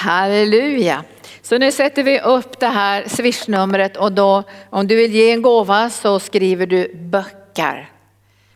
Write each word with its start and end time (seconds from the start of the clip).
Halleluja. 0.00 1.04
Så 1.42 1.58
nu 1.58 1.72
sätter 1.72 2.02
vi 2.02 2.20
upp 2.20 2.60
det 2.60 2.66
här 2.66 3.04
swishnumret 3.08 3.96
och 3.96 4.12
då 4.12 4.42
om 4.70 4.86
du 4.86 4.96
vill 4.96 5.14
ge 5.14 5.30
en 5.30 5.42
gåva 5.42 5.90
så 5.90 6.20
skriver 6.20 6.66
du 6.66 6.94
böcker. 6.94 7.90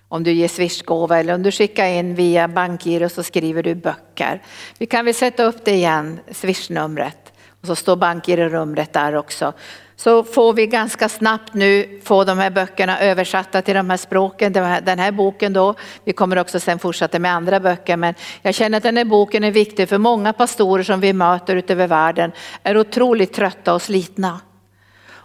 Om 0.09 0.25
du 0.25 0.33
ger 0.33 0.49
swishgåva 0.49 1.19
eller 1.19 1.35
om 1.35 1.43
du 1.43 1.53
skickar 1.53 1.87
in 1.87 2.15
via 2.15 2.49
bankgiro 2.49 3.09
så 3.09 3.23
skriver 3.23 3.63
du 3.63 3.75
böcker. 3.75 4.43
Vi 4.79 4.87
kan 4.87 5.05
väl 5.05 5.15
sätta 5.15 5.45
upp 5.45 5.65
det 5.65 5.71
igen, 5.71 6.21
swishnumret. 6.31 7.33
Och 7.61 7.67
så 7.67 7.77
står 7.77 7.97
bankgirorumret 7.97 8.93
där 8.93 9.15
också 9.15 9.53
så 9.97 10.25
får 10.25 10.53
vi 10.53 10.67
ganska 10.67 11.09
snabbt 11.09 11.55
nu 11.55 12.01
få 12.05 12.25
de 12.25 12.39
här 12.39 12.51
böckerna 12.51 13.01
översatta 13.01 13.63
till 13.63 13.75
de 13.75 13.91
här 13.91 13.97
språken. 13.97 14.53
Den 14.53 14.99
här 14.99 15.13
boken 15.13 15.53
då, 15.53 15.75
vi 16.05 16.13
kommer 16.13 16.39
också 16.39 16.61
sen 16.61 16.79
fortsätta 16.79 17.19
med 17.19 17.33
andra 17.33 17.61
böcker 17.61 17.97
men 17.97 18.15
jag 18.43 18.55
känner 18.55 18.77
att 18.77 18.83
den 18.83 18.97
här 18.97 19.05
boken 19.05 19.45
är 19.45 19.51
viktig 19.51 19.89
för 19.89 19.99
många 19.99 20.33
pastorer 20.33 20.83
som 20.83 21.01
vi 21.01 21.13
möter 21.13 21.57
utöver 21.57 21.87
världen 21.87 22.33
är 22.63 22.77
otroligt 22.77 23.33
trötta 23.33 23.75
och 23.75 23.83
slitna. 23.83 24.41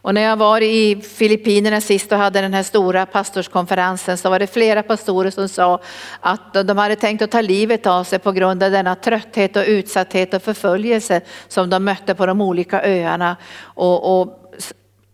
Och 0.02 0.14
när 0.14 0.22
jag 0.22 0.38
var 0.38 0.62
i 0.62 1.02
Filippinerna 1.02 1.82
sist 1.82 2.12
och 2.12 2.18
hade 2.18 2.42
den 2.42 2.54
här 2.54 2.64
stora 2.64 3.06
pastorskonferensen 3.06 4.18
så 4.18 4.30
var 4.30 4.40
det 4.40 4.48
flera 4.48 4.84
pastorer 4.84 5.30
som 5.30 5.50
sa 5.50 5.82
att 6.20 6.54
de 6.54 6.78
hade 6.78 6.96
tänkt 6.96 7.22
att 7.22 7.32
ta 7.32 7.42
livet 7.42 7.88
av 7.88 8.04
sig 8.04 8.20
på 8.20 8.32
grund 8.32 8.64
av 8.64 8.72
denna 8.72 8.96
trötthet 8.96 9.56
och 9.56 9.64
utsatthet 9.68 10.34
och 10.34 10.42
förföljelse 10.42 11.22
som 11.48 11.70
de 11.70 11.84
mötte 11.84 12.16
på 12.16 12.26
de 12.26 12.42
olika 12.42 12.84
öarna. 12.84 13.38
Och, 13.62 14.22
och 14.22 14.39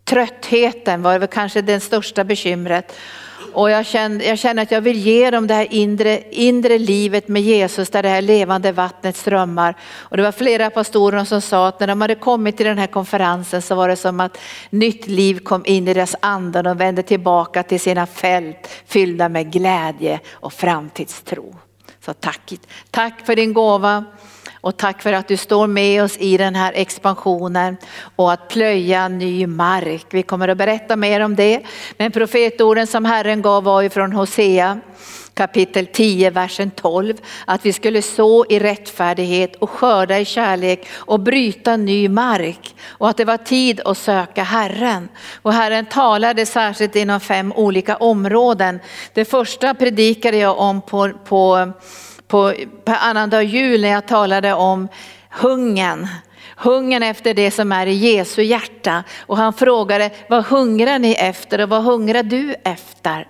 tröttheten 0.06 1.02
var 1.02 1.20
väl 1.20 1.28
kanske 1.28 1.62
det 1.62 1.80
största 1.80 2.24
bekymret. 2.24 2.96
Och 3.54 3.70
jag 3.70 3.86
känner, 3.86 4.26
jag 4.26 4.40
känner 4.40 4.64
att 4.64 4.72
jag 4.72 4.82
vill 4.82 4.98
ge 4.98 5.32
dem 5.32 5.48
det 5.48 5.54
här 5.54 5.74
inre, 5.74 6.22
inre 6.32 6.78
livet 6.78 7.28
med 7.28 7.42
Jesus 7.42 7.90
där 7.90 8.04
det 8.04 8.10
här 8.10 8.22
levande 8.22 8.72
vattnet 8.72 9.18
strömmar. 9.18 9.76
Och 9.94 10.18
det 10.18 10.24
var 10.24 10.32
flera 10.32 10.70
pastorer 10.70 11.24
som 11.24 11.42
sa 11.42 11.68
att 11.68 11.80
när 11.80 11.88
de 11.88 12.02
hade 12.02 12.16
kommit 12.16 12.58
till 12.58 12.66
den 12.66 12.78
här 12.78 12.88
konferensen 12.88 13.62
så 13.62 13.76
var 13.76 13.88
det 13.88 13.96
som 13.96 14.20
att 14.20 14.38
nytt 14.70 15.08
liv 15.08 15.40
kom 15.40 15.66
in 15.66 15.88
i 15.88 15.94
deras 15.94 16.16
ande 16.20 16.60
och 16.60 16.64
de 16.64 16.78
vände 16.78 17.04
tillbaka 17.04 17.64
till 17.64 17.80
sina 17.80 18.06
fält 18.06 18.70
fyllda 18.88 19.30
med 19.30 19.52
glädje 19.52 20.20
och 20.32 20.54
framtidstro. 20.54 21.56
Så 22.06 22.14
tack, 22.14 22.54
tack 22.92 23.26
för 23.26 23.36
din 23.36 23.54
gåva. 23.54 24.06
Och 24.66 24.78
tack 24.78 25.02
för 25.02 25.14
att 25.14 25.28
du 25.28 25.38
står 25.38 25.68
med 25.68 26.04
oss 26.04 26.18
i 26.18 26.38
den 26.38 26.56
här 26.56 26.74
expansionen 26.76 27.78
och 28.16 28.32
att 28.32 28.48
plöja 28.48 29.08
ny 29.08 29.48
mark. 29.48 30.06
Vi 30.10 30.24
kommer 30.24 30.48
att 30.48 30.58
berätta 30.58 30.96
mer 30.96 31.20
om 31.20 31.36
det. 31.36 31.62
Men 31.98 32.12
profetorden 32.12 32.88
som 32.88 33.06
Herren 33.06 33.42
gav 33.42 33.64
var 33.64 33.82
ju 33.82 33.90
från 33.90 34.14
Hosea 34.14 34.80
kapitel 35.34 35.86
10, 35.86 36.30
versen 36.30 36.72
12. 36.72 37.14
Att 37.46 37.66
vi 37.66 37.74
skulle 37.74 38.02
så 38.02 38.46
i 38.50 38.60
rättfärdighet 38.60 39.56
och 39.56 39.70
skörda 39.70 40.20
i 40.20 40.26
kärlek 40.26 40.88
och 40.94 41.20
bryta 41.20 41.78
ny 41.78 42.10
mark. 42.10 42.76
Och 42.88 43.10
att 43.10 43.18
det 43.18 43.26
var 43.26 43.38
tid 43.38 43.82
att 43.86 43.98
söka 43.98 44.44
Herren. 44.44 45.10
Och 45.42 45.54
Herren 45.54 45.86
talade 45.86 46.46
särskilt 46.46 46.96
inom 46.96 47.20
fem 47.20 47.54
olika 47.56 47.98
områden. 47.98 48.80
Det 49.14 49.26
första 49.26 49.74
predikade 49.74 50.38
jag 50.38 50.60
om 50.60 50.82
på, 50.82 51.12
på 51.26 51.74
på, 52.28 52.54
på 52.86 52.92
annandag 52.92 53.44
jul 53.44 53.82
när 53.82 53.90
jag 53.90 54.08
talade 54.08 54.54
om 54.54 54.88
hungern. 55.30 56.08
Hungern 56.58 57.04
efter 57.04 57.34
det 57.34 57.52
som 57.52 57.72
är 57.72 57.88
i 57.88 57.94
Jesu 57.94 58.44
hjärta. 58.44 59.04
Och 59.20 59.38
han 59.38 59.54
frågade, 59.54 60.10
vad 60.30 60.46
hungrar 60.46 61.00
ni 61.00 61.14
efter 61.14 61.62
och 61.62 61.70
vad 61.70 61.84
hungrar 61.84 62.24
du 62.24 62.56
efter? 62.64 63.28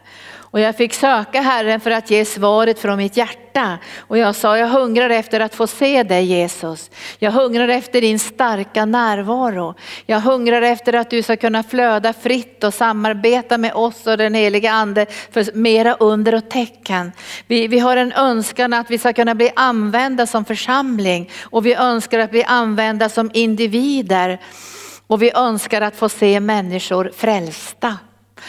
Och 0.51 0.59
jag 0.59 0.77
fick 0.77 0.93
söka 0.93 1.41
Herren 1.41 1.79
för 1.79 1.91
att 1.91 2.11
ge 2.11 2.25
svaret 2.25 2.79
från 2.79 2.97
mitt 2.97 3.17
hjärta. 3.17 3.77
Och 3.99 4.17
jag 4.17 4.35
sa, 4.35 4.57
jag 4.57 4.67
hungrar 4.67 5.09
efter 5.09 5.39
att 5.39 5.55
få 5.55 5.67
se 5.67 6.03
dig 6.03 6.25
Jesus. 6.25 6.91
Jag 7.19 7.31
hungrar 7.31 7.67
efter 7.67 8.01
din 8.01 8.19
starka 8.19 8.85
närvaro. 8.85 9.75
Jag 10.05 10.19
hungrar 10.19 10.61
efter 10.61 10.93
att 10.93 11.09
du 11.09 11.23
ska 11.23 11.37
kunna 11.37 11.63
flöda 11.63 12.13
fritt 12.13 12.63
och 12.63 12.73
samarbeta 12.73 13.57
med 13.57 13.73
oss 13.73 14.07
och 14.07 14.17
den 14.17 14.33
heliga 14.33 14.71
ande 14.71 15.05
för 15.31 15.55
mera 15.55 15.93
under 15.93 16.35
och 16.35 16.49
tecken. 16.49 17.11
Vi, 17.47 17.67
vi 17.67 17.79
har 17.79 17.97
en 17.97 18.11
önskan 18.11 18.73
att 18.73 18.91
vi 18.91 18.97
ska 18.97 19.13
kunna 19.13 19.35
bli 19.35 19.51
använda 19.55 20.27
som 20.27 20.45
församling 20.45 21.29
och 21.43 21.65
vi 21.65 21.73
önskar 21.73 22.19
att 22.19 22.31
bli 22.31 22.43
använda 22.43 23.09
som 23.09 23.31
individer. 23.33 24.39
Och 25.07 25.21
vi 25.21 25.31
önskar 25.35 25.81
att 25.81 25.95
få 25.95 26.09
se 26.09 26.39
människor 26.39 27.11
frälsta. 27.15 27.97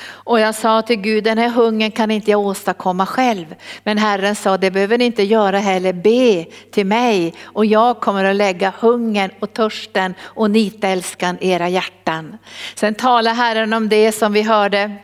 Och 0.05 0.41
jag 0.41 0.55
sa 0.55 0.83
till 0.83 0.97
Gud, 0.97 1.25
den 1.25 1.39
här 1.39 1.49
hungern 1.49 1.91
kan 1.91 2.11
inte 2.11 2.31
jag 2.31 2.41
åstadkomma 2.41 3.07
själv. 3.07 3.55
Men 3.83 3.99
Herren 3.99 4.37
sa, 4.37 4.57
det 4.57 4.71
behöver 4.71 4.99
ni 4.99 5.05
inte 5.05 5.23
göra 5.23 5.59
heller, 5.59 5.93
be 5.93 6.45
till 6.71 6.87
mig 6.87 7.35
och 7.43 7.67
jag 7.67 8.01
kommer 8.01 8.25
att 8.25 8.37
lägga 8.37 8.73
hungern 8.81 9.31
och 9.41 9.53
törsten 9.53 10.15
och 10.23 10.51
nitälskan 10.51 11.39
i 11.41 11.51
era 11.51 11.69
hjärtan. 11.69 12.39
Sen 12.75 12.95
talar 12.95 13.35
Herren 13.35 13.73
om 13.73 13.89
det 13.89 14.13
som 14.13 14.33
vi 14.33 14.43
hörde 14.43 14.97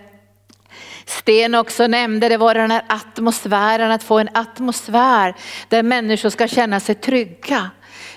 Sten 1.07 1.55
också 1.55 1.87
nämnde, 1.87 2.29
det 2.29 2.37
var 2.37 2.55
den 2.55 2.71
här 2.71 2.85
atmosfären, 2.89 3.91
att 3.91 4.03
få 4.03 4.19
en 4.19 4.29
atmosfär 4.35 5.35
där 5.69 5.83
människor 5.83 6.31
ska 6.31 6.49
känna 6.49 6.81
sig 6.81 6.95
trygga. 6.95 7.71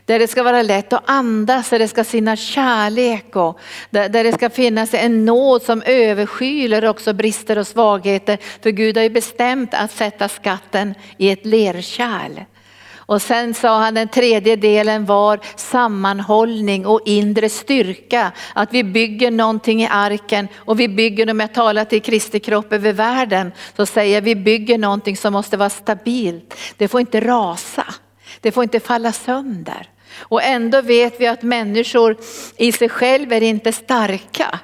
Där 0.05 0.19
det 0.19 0.27
ska 0.27 0.43
vara 0.43 0.61
lätt 0.61 0.93
att 0.93 1.03
andas, 1.05 1.69
där 1.69 1.79
det 1.79 1.87
ska 1.87 2.03
finnas 2.03 2.39
kärlek 2.39 3.35
och 3.35 3.59
där, 3.89 4.09
där 4.09 4.23
det 4.23 4.31
ska 4.31 4.49
finnas 4.49 4.93
en 4.93 5.25
nåd 5.25 5.63
som 5.63 5.81
överskyler 5.85 6.85
också 6.85 7.13
brister 7.13 7.57
och 7.57 7.67
svagheter. 7.67 8.37
För 8.63 8.69
Gud 8.69 8.97
har 8.97 9.03
ju 9.03 9.09
bestämt 9.09 9.73
att 9.73 9.91
sätta 9.91 10.29
skatten 10.29 10.95
i 11.17 11.29
ett 11.29 11.45
lerkärl. 11.45 12.43
Och 13.07 13.21
sen 13.21 13.53
sa 13.53 13.79
han 13.79 13.93
den 13.93 14.07
tredje 14.07 14.55
delen 14.55 15.05
var 15.05 15.39
sammanhållning 15.55 16.85
och 16.85 17.01
inre 17.05 17.49
styrka. 17.49 18.31
Att 18.53 18.73
vi 18.73 18.83
bygger 18.83 19.31
någonting 19.31 19.81
i 19.81 19.87
arken 19.91 20.47
och 20.55 20.79
vi 20.79 20.87
bygger, 20.87 21.31
om 21.31 21.39
jag 21.39 21.53
talar 21.53 21.85
till 21.85 22.01
Kristi 22.01 22.39
kropp 22.39 22.73
över 22.73 22.93
världen, 22.93 23.51
så 23.77 23.85
säger 23.85 24.15
jag 24.15 24.21
vi 24.21 24.35
bygger 24.35 24.77
någonting 24.77 25.17
som 25.17 25.33
måste 25.33 25.57
vara 25.57 25.69
stabilt. 25.69 26.53
Det 26.77 26.87
får 26.87 26.99
inte 26.99 27.19
rasa, 27.19 27.85
det 28.41 28.51
får 28.51 28.63
inte 28.63 28.79
falla 28.79 29.11
sönder. 29.11 29.89
Och 30.19 30.43
ändå 30.43 30.81
vet 30.81 31.21
vi 31.21 31.27
att 31.27 31.41
människor 31.41 32.17
i 32.57 32.71
sig 32.71 32.89
själv 32.89 33.33
är 33.33 33.43
inte 33.43 33.71
starka. 33.71 34.59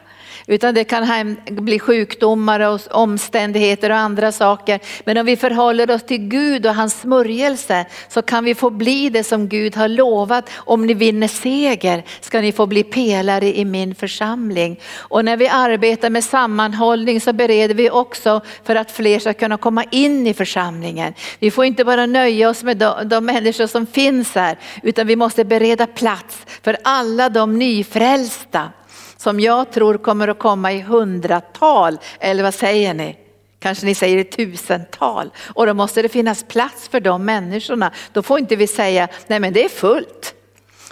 Utan 0.52 0.76
det 0.76 0.84
kan 0.84 1.38
bli 1.46 1.80
sjukdomar 1.80 2.60
och 2.60 2.82
omständigheter 2.92 3.90
och 3.90 3.98
andra 3.98 4.32
saker. 4.32 4.80
Men 5.04 5.18
om 5.18 5.26
vi 5.26 5.38
förhåller 5.38 5.92
oss 5.92 6.04
till 6.04 6.28
Gud 6.28 6.66
och 6.66 6.76
hans 6.76 7.02
smörjelse 7.02 7.86
så 8.10 8.22
kan 8.22 8.44
vi 8.44 8.56
få 8.56 8.70
bli 8.70 9.10
det 9.10 9.24
som 9.24 9.48
Gud 9.48 9.76
har 9.76 9.88
lovat. 9.88 10.50
Om 10.56 10.86
ni 10.86 10.94
vinner 10.94 11.28
seger 11.28 12.04
ska 12.22 12.42
ni 12.42 12.52
få 12.52 12.66
bli 12.66 12.84
pelare 12.84 13.58
i 13.58 13.66
min 13.66 13.96
församling. 13.96 14.80
Och 14.98 15.26
när 15.26 15.38
vi 15.38 15.48
arbetar 15.48 16.10
med 16.10 16.24
sammanhållning 16.24 17.22
så 17.22 17.34
bereder 17.34 17.76
vi 17.76 17.90
också 17.90 18.42
för 18.64 18.76
att 18.76 18.92
fler 18.92 19.20
ska 19.20 19.34
kunna 19.34 19.58
komma 19.58 19.84
in 19.92 20.28
i 20.28 20.34
församlingen. 20.34 21.14
Vi 21.40 21.52
får 21.52 21.66
inte 21.66 21.86
bara 21.86 22.06
nöja 22.06 22.50
oss 22.50 22.64
med 22.64 22.78
de, 22.78 22.94
de 23.10 23.26
människor 23.26 23.68
som 23.68 23.86
finns 23.86 24.36
här 24.36 24.58
utan 24.84 25.08
vi 25.08 25.16
måste 25.16 25.46
bereda 25.46 25.88
plats 25.88 26.46
för 26.64 26.78
alla 26.84 27.30
de 27.30 27.60
nyfrälsta 27.60 28.72
som 29.22 29.40
jag 29.40 29.72
tror 29.72 29.98
kommer 29.98 30.28
att 30.28 30.40
komma 30.40 30.74
i 30.74 30.82
hundratal, 30.82 31.98
eller 32.20 32.44
vad 32.44 32.54
säger 32.54 32.94
ni? 32.94 33.18
Kanske 33.60 33.86
ni 33.86 33.96
säger 33.96 34.18
i 34.18 34.24
tusental. 34.24 35.30
Och 35.54 35.66
då 35.66 35.74
måste 35.74 36.02
det 36.02 36.10
finnas 36.10 36.44
plats 36.44 36.88
för 36.88 37.00
de 37.00 37.26
människorna. 37.26 37.92
Då 38.14 38.22
får 38.22 38.40
inte 38.40 38.56
vi 38.56 38.68
säga, 38.68 39.08
nej 39.28 39.40
men 39.40 39.54
det 39.54 39.66
är 39.66 39.70
fullt. 39.70 40.36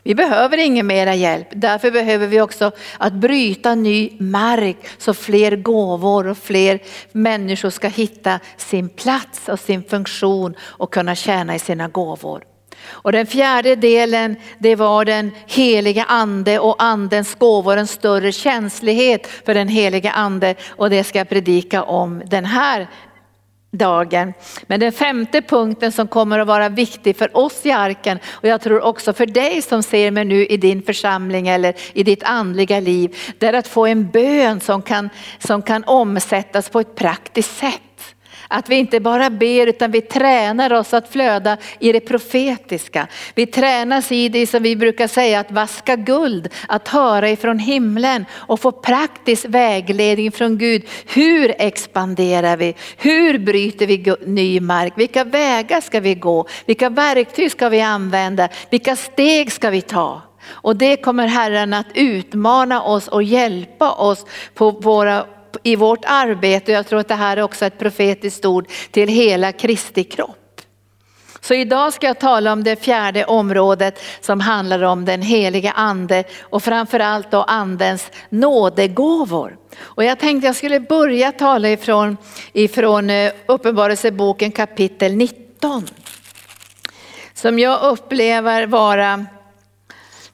Vi 0.03 0.15
behöver 0.15 0.57
ingen 0.57 0.87
mera 0.87 1.15
hjälp. 1.15 1.47
Därför 1.51 1.91
behöver 1.91 2.27
vi 2.27 2.41
också 2.41 2.71
att 2.97 3.13
bryta 3.13 3.75
ny 3.75 4.17
mark 4.19 4.77
så 4.97 5.13
fler 5.13 5.55
gåvor 5.55 6.27
och 6.27 6.37
fler 6.37 6.79
människor 7.11 7.69
ska 7.69 7.87
hitta 7.87 8.39
sin 8.57 8.89
plats 8.89 9.49
och 9.49 9.59
sin 9.59 9.83
funktion 9.83 10.55
och 10.61 10.93
kunna 10.93 11.15
tjäna 11.15 11.55
i 11.55 11.59
sina 11.59 11.87
gåvor. 11.87 12.43
Och 12.91 13.11
den 13.11 13.25
fjärde 13.25 13.75
delen 13.75 14.35
det 14.57 14.75
var 14.75 15.05
den 15.05 15.31
heliga 15.47 16.03
ande 16.03 16.59
och 16.59 16.83
andens 16.83 17.35
gåvor, 17.35 17.77
en 17.77 17.87
större 17.87 18.31
känslighet 18.31 19.27
för 19.45 19.53
den 19.53 19.67
heliga 19.67 20.11
ande 20.11 20.55
och 20.69 20.89
det 20.89 21.03
ska 21.03 21.17
jag 21.17 21.29
predika 21.29 21.83
om 21.83 22.21
den 22.25 22.45
här 22.45 22.87
dagen. 23.71 24.33
Men 24.67 24.79
den 24.79 24.91
femte 24.91 25.41
punkten 25.41 25.91
som 25.91 26.07
kommer 26.07 26.39
att 26.39 26.47
vara 26.47 26.69
viktig 26.69 27.17
för 27.17 27.37
oss 27.37 27.65
i 27.65 27.71
arken 27.71 28.19
och 28.29 28.47
jag 28.47 28.61
tror 28.61 28.81
också 28.81 29.13
för 29.13 29.25
dig 29.25 29.61
som 29.61 29.83
ser 29.83 30.11
mig 30.11 30.25
nu 30.25 30.45
i 30.45 30.57
din 30.57 30.81
församling 30.81 31.47
eller 31.47 31.75
i 31.93 32.03
ditt 32.03 32.23
andliga 32.23 32.79
liv, 32.79 33.17
det 33.37 33.47
är 33.47 33.53
att 33.53 33.67
få 33.67 33.85
en 33.85 34.09
bön 34.09 34.59
som 34.59 34.81
kan, 34.81 35.09
som 35.39 35.61
kan 35.61 35.83
omsättas 35.83 36.69
på 36.69 36.79
ett 36.79 36.95
praktiskt 36.95 37.57
sätt. 37.57 37.81
Att 38.51 38.69
vi 38.69 38.75
inte 38.75 38.99
bara 38.99 39.29
ber 39.29 39.67
utan 39.67 39.91
vi 39.91 40.01
tränar 40.01 40.73
oss 40.73 40.93
att 40.93 41.11
flöda 41.11 41.57
i 41.79 41.91
det 41.91 41.99
profetiska. 41.99 43.07
Vi 43.35 43.45
tränas 43.45 44.11
i 44.11 44.29
det 44.29 44.47
som 44.47 44.63
vi 44.63 44.75
brukar 44.75 45.07
säga 45.07 45.39
att 45.39 45.51
vaska 45.51 45.95
guld, 45.95 46.49
att 46.67 46.87
höra 46.87 47.29
ifrån 47.29 47.59
himlen 47.59 48.25
och 48.31 48.59
få 48.59 48.71
praktisk 48.71 49.45
vägledning 49.47 50.31
från 50.31 50.57
Gud. 50.57 50.83
Hur 51.13 51.55
expanderar 51.57 52.57
vi? 52.57 52.75
Hur 52.97 53.39
bryter 53.39 53.87
vi 53.87 54.15
ny 54.25 54.59
mark? 54.59 54.93
Vilka 54.95 55.23
vägar 55.23 55.81
ska 55.81 55.99
vi 55.99 56.15
gå? 56.15 56.47
Vilka 56.65 56.89
verktyg 56.89 57.51
ska 57.51 57.69
vi 57.69 57.81
använda? 57.81 58.49
Vilka 58.69 58.95
steg 58.95 59.51
ska 59.51 59.69
vi 59.69 59.81
ta? 59.81 60.21
Och 60.47 60.75
det 60.75 60.97
kommer 60.97 61.27
Herren 61.27 61.73
att 61.73 61.87
utmana 61.93 62.81
oss 62.81 63.07
och 63.07 63.23
hjälpa 63.23 63.91
oss 63.91 64.25
på 64.53 64.71
våra 64.71 65.25
i 65.63 65.75
vårt 65.75 66.05
arbete. 66.05 66.71
Jag 66.71 66.87
tror 66.87 66.99
att 66.99 67.07
det 67.07 67.15
här 67.15 67.37
är 67.37 67.41
också 67.41 67.65
ett 67.65 67.79
profetiskt 67.79 68.45
ord 68.45 68.67
till 68.91 69.09
hela 69.09 69.51
Kristi 69.51 70.03
kropp. 70.03 70.61
Så 71.41 71.53
idag 71.53 71.93
ska 71.93 72.07
jag 72.07 72.19
tala 72.19 72.53
om 72.53 72.63
det 72.63 72.83
fjärde 72.83 73.25
området 73.25 74.01
som 74.21 74.39
handlar 74.39 74.83
om 74.83 75.05
den 75.05 75.21
heliga 75.21 75.71
ande 75.71 76.23
och 76.41 76.63
framförallt 76.63 77.31
då 77.31 77.43
andens 77.43 78.11
nådegåvor. 78.29 79.57
Och 79.79 80.03
jag 80.03 80.19
tänkte 80.19 80.47
jag 80.47 80.55
skulle 80.55 80.79
börja 80.79 81.31
tala 81.31 81.69
ifrån, 81.69 82.17
ifrån 82.53 83.09
eh, 83.09 83.31
Uppenbarelseboken 83.45 84.51
kapitel 84.51 85.15
19. 85.15 85.87
Som 87.33 87.59
jag 87.59 87.81
upplever 87.81 88.67
vara 88.67 89.25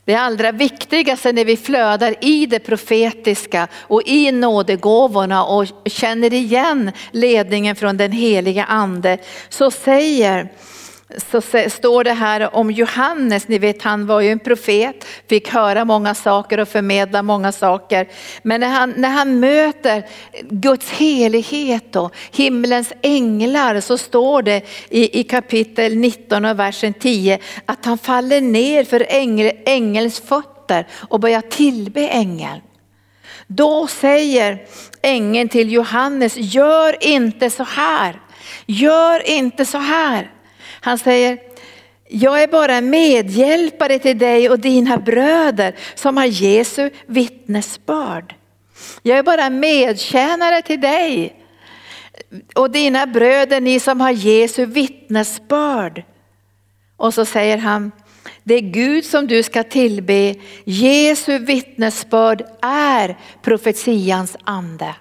det 0.05 0.15
allra 0.15 0.51
viktigaste 0.51 1.31
när 1.31 1.45
vi 1.45 1.57
flödar 1.57 2.15
i 2.21 2.45
det 2.45 2.59
profetiska 2.59 3.67
och 3.81 4.01
i 4.05 4.31
nådegåvorna 4.31 5.45
och 5.45 5.65
känner 5.85 6.33
igen 6.33 6.91
ledningen 7.11 7.75
från 7.75 7.97
den 7.97 8.11
heliga 8.11 8.65
ande 8.65 9.17
så 9.49 9.71
säger 9.71 10.51
så 11.31 11.41
står 11.69 12.03
det 12.03 12.13
här 12.13 12.55
om 12.55 12.71
Johannes, 12.71 13.47
ni 13.47 13.57
vet 13.57 13.81
han 13.81 14.07
var 14.07 14.21
ju 14.21 14.29
en 14.29 14.39
profet, 14.39 15.05
fick 15.27 15.49
höra 15.49 15.85
många 15.85 16.15
saker 16.15 16.59
och 16.59 16.67
förmedla 16.67 17.23
många 17.23 17.51
saker. 17.51 18.07
Men 18.43 18.59
när 18.59 18.67
han, 18.67 18.93
när 18.97 19.09
han 19.09 19.39
möter 19.39 20.05
Guds 20.41 20.91
helighet 20.91 21.95
och 21.95 22.15
himlens 22.31 22.93
änglar 23.01 23.79
så 23.79 23.97
står 23.97 24.41
det 24.41 24.61
i, 24.89 25.19
i 25.19 25.23
kapitel 25.23 25.95
19 25.97 26.45
och 26.45 26.59
versen 26.59 26.93
10 26.93 27.39
att 27.65 27.85
han 27.85 27.97
faller 27.97 28.41
ner 28.41 28.83
för 28.83 29.05
ängel, 29.09 29.51
ängelns 29.65 30.19
fötter 30.19 30.87
och 31.09 31.19
börjar 31.19 31.41
tillbe 31.41 32.07
ängeln. 32.07 32.61
Då 33.47 33.87
säger 33.87 34.65
ängeln 35.01 35.49
till 35.49 35.71
Johannes, 35.71 36.33
gör 36.37 37.03
inte 37.03 37.49
så 37.49 37.63
här, 37.63 38.21
gör 38.65 39.29
inte 39.29 39.65
så 39.65 39.77
här. 39.77 40.31
Han 40.85 40.97
säger, 40.97 41.37
jag 42.09 42.43
är 42.43 42.47
bara 42.47 42.81
medhjälpare 42.81 43.99
till 43.99 44.17
dig 44.17 44.49
och 44.49 44.59
dina 44.59 44.97
bröder 44.97 45.75
som 45.95 46.17
har 46.17 46.25
Jesu 46.25 46.89
vittnesbörd. 47.05 48.35
Jag 49.03 49.17
är 49.17 49.23
bara 49.23 49.49
medtjänare 49.49 50.61
till 50.61 50.81
dig 50.81 51.35
och 52.55 52.71
dina 52.71 53.07
bröder, 53.07 53.61
ni 53.61 53.79
som 53.79 54.01
har 54.01 54.11
Jesu 54.11 54.65
vittnesbörd. 54.65 56.03
Och 56.97 57.13
så 57.13 57.25
säger 57.25 57.57
han, 57.57 57.91
det 58.43 58.55
är 58.55 58.61
Gud 58.61 59.05
som 59.05 59.27
du 59.27 59.43
ska 59.43 59.63
tillbe, 59.63 60.35
Jesu 60.63 61.37
vittnesbörd 61.39 62.43
är 62.61 63.17
profetians 63.41 64.37
ande. 64.43 64.95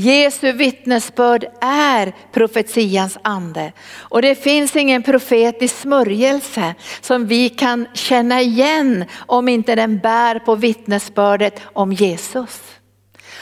Jesu 0.00 0.52
vittnesbörd 0.52 1.44
är 1.60 2.12
profetians 2.32 3.18
ande. 3.22 3.72
Och 3.98 4.22
det 4.22 4.34
finns 4.34 4.76
ingen 4.76 5.02
profetisk 5.02 5.76
smörjelse 5.76 6.74
som 7.00 7.26
vi 7.26 7.48
kan 7.48 7.86
känna 7.94 8.40
igen 8.40 9.04
om 9.26 9.48
inte 9.48 9.74
den 9.74 9.98
bär 9.98 10.38
på 10.38 10.54
vittnesbördet 10.54 11.60
om 11.72 11.92
Jesus. 11.92 12.77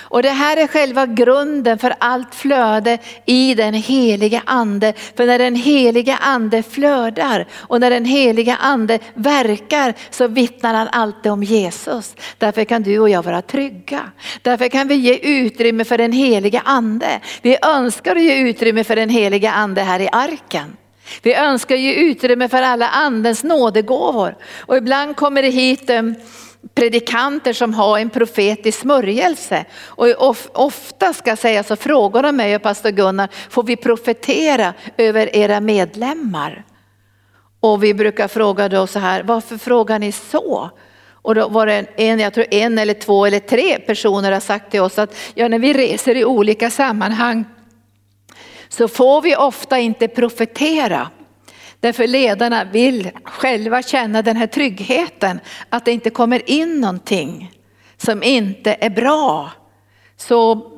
Och 0.09 0.23
det 0.23 0.31
här 0.31 0.57
är 0.57 0.67
själva 0.67 1.07
grunden 1.07 1.79
för 1.79 1.95
allt 1.99 2.35
flöde 2.35 2.99
i 3.25 3.55
den 3.55 3.75
heliga 3.75 4.43
ande. 4.47 4.93
För 5.17 5.27
när 5.27 5.39
den 5.39 5.55
heliga 5.55 6.17
ande 6.17 6.63
flödar 6.63 7.47
och 7.53 7.81
när 7.81 7.91
den 7.91 8.05
heliga 8.05 8.57
ande 8.57 8.99
verkar 9.15 9.95
så 10.11 10.29
vittnar 10.29 10.75
han 10.75 10.89
alltid 10.89 11.33
om 11.33 11.43
Jesus. 11.43 12.17
Därför 12.39 12.65
kan 12.65 12.83
du 12.83 12.99
och 12.99 13.11
jag 13.11 13.23
vara 13.23 13.43
trygga. 13.43 14.01
Därför 14.43 14.69
kan 14.69 14.89
vi 14.89 14.95
ge 14.95 15.17
utrymme 15.17 15.85
för 15.85 15.99
den 15.99 16.13
heliga 16.13 16.63
ande. 16.65 17.21
Vi 17.43 17.59
önskar 17.63 18.17
att 18.17 18.23
ge 18.23 18.35
utrymme 18.35 18.85
för 18.85 18.97
den 18.97 19.11
heliga 19.11 19.53
ande 19.53 19.83
här 19.83 20.01
i 20.01 20.09
arken. 20.13 20.77
Vi 21.23 21.35
önskar 21.35 21.77
ge 21.77 21.95
utrymme 21.95 22.49
för 22.49 22.63
alla 22.63 22.89
andens 22.89 23.45
nådegåvor. 23.45 24.37
Och 24.61 24.77
ibland 24.77 25.17
kommer 25.17 25.43
det 25.43 25.49
hit 25.49 25.91
eh, 25.91 26.03
predikanter 26.75 27.53
som 27.53 27.75
har 27.75 27.99
en 27.99 28.11
profetisk 28.11 28.79
smörjelse. 28.79 29.65
Och 29.85 30.07
ofta 30.53 31.13
ska 31.13 31.31
jag 31.31 31.39
säga 31.39 31.63
så 31.63 31.77
frågar 31.77 32.23
de 32.23 32.37
mig 32.37 32.57
och 32.57 32.63
pastor 32.63 32.91
Gunnar, 32.91 33.29
får 33.51 33.63
vi 33.63 33.77
profetera 33.77 34.75
över 34.97 35.37
era 35.37 35.61
medlemmar? 35.61 36.65
Och 37.61 37.85
vi 37.85 37.95
brukar 37.95 38.29
fråga 38.29 38.69
då 38.69 38.87
så 38.87 38.99
här, 38.99 39.23
varför 39.23 39.59
frågar 39.59 39.99
ni 39.99 40.13
så? 40.13 40.71
Och 41.27 41.35
då 41.35 41.49
var 41.49 41.67
det 41.67 41.87
en, 41.97 42.21
jag 42.21 42.35
tror 42.35 42.47
en 42.51 42.79
eller 42.79 42.95
två 42.95 43.27
eller 43.27 43.39
tre 43.39 43.79
personer 43.79 44.33
har 44.33 44.41
sagt 44.41 44.71
till 44.71 44.81
oss 44.81 44.99
att 44.99 45.17
ja, 45.35 45.49
när 45.49 45.59
vi 45.59 45.73
reser 45.73 46.17
i 46.17 46.25
olika 46.25 46.71
sammanhang 46.71 47.45
så 48.69 48.89
får 48.89 49.23
vi 49.23 49.37
ofta 49.37 49.79
inte 49.79 50.09
profetera. 50.09 51.11
Därför 51.87 52.07
ledarna 52.07 52.65
vill 52.65 53.11
själva 53.25 53.83
känna 53.83 54.23
den 54.23 54.37
här 54.37 54.47
tryggheten 54.47 55.41
att 55.71 55.85
det 55.85 55.93
inte 55.93 56.11
kommer 56.11 56.51
in 56.51 56.81
någonting 56.81 57.53
som 57.97 58.23
inte 58.23 58.77
är 58.81 58.91
bra. 58.91 59.51
Så 60.17 60.73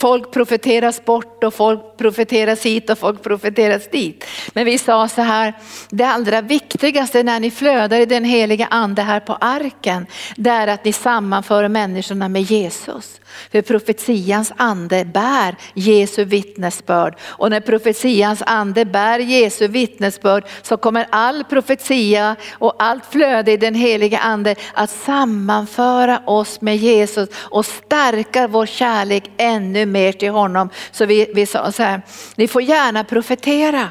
Folk 0.00 0.32
profeteras 0.32 1.04
bort 1.04 1.44
och 1.44 1.54
folk 1.54 1.96
profeteras 1.96 2.66
hit 2.66 2.90
och 2.90 2.98
folk 2.98 3.22
profeteras 3.22 3.90
dit. 3.90 4.24
Men 4.52 4.64
vi 4.64 4.78
sa 4.78 5.08
så 5.08 5.22
här, 5.22 5.54
det 5.90 6.04
allra 6.04 6.40
viktigaste 6.40 7.22
när 7.22 7.40
ni 7.40 7.50
flödar 7.50 8.00
i 8.00 8.06
den 8.06 8.24
heliga 8.24 8.66
ande 8.66 9.02
här 9.02 9.20
på 9.20 9.34
arken, 9.34 10.06
det 10.36 10.50
är 10.50 10.66
att 10.66 10.84
ni 10.84 10.92
sammanför 10.92 11.68
människorna 11.68 12.28
med 12.28 12.42
Jesus. 12.42 13.20
För 13.52 13.62
profetians 13.62 14.52
ande 14.56 15.04
bär 15.04 15.56
Jesu 15.74 16.24
vittnesbörd 16.24 17.18
och 17.22 17.50
när 17.50 17.60
profetians 17.60 18.42
ande 18.46 18.84
bär 18.84 19.18
Jesu 19.18 19.68
vittnesbörd 19.68 20.44
så 20.62 20.76
kommer 20.76 21.06
all 21.10 21.44
profetia 21.44 22.36
och 22.52 22.74
allt 22.78 23.06
flöde 23.06 23.52
i 23.52 23.56
den 23.56 23.74
heliga 23.74 24.18
ande 24.18 24.54
att 24.74 24.90
sammanföra 24.90 26.22
oss 26.26 26.60
med 26.60 26.76
Jesus 26.76 27.28
och 27.34 27.66
stärka 27.66 28.48
vår 28.48 28.66
kärlek 28.66 29.30
ännu 29.36 29.86
mer 29.86 30.12
till 30.12 30.30
honom. 30.30 30.70
Så 30.90 31.06
vi, 31.06 31.30
vi 31.34 31.46
sa 31.46 31.72
så 31.72 31.82
här, 31.82 32.02
ni 32.36 32.48
får 32.48 32.62
gärna 32.62 33.04
profetera. 33.04 33.88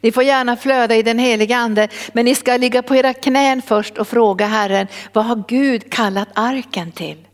Ni 0.00 0.12
får 0.12 0.22
gärna 0.22 0.56
flöda 0.56 0.96
i 0.96 1.02
den 1.02 1.18
heliga 1.18 1.56
ande, 1.56 1.88
men 2.12 2.24
ni 2.24 2.34
ska 2.34 2.56
ligga 2.56 2.82
på 2.82 2.96
era 2.96 3.14
knän 3.14 3.62
först 3.62 3.98
och 3.98 4.08
fråga 4.08 4.46
Herren, 4.46 4.86
vad 5.12 5.24
har 5.24 5.44
Gud 5.48 5.92
kallat 5.92 6.28
arken 6.34 6.92
till? 6.92 7.27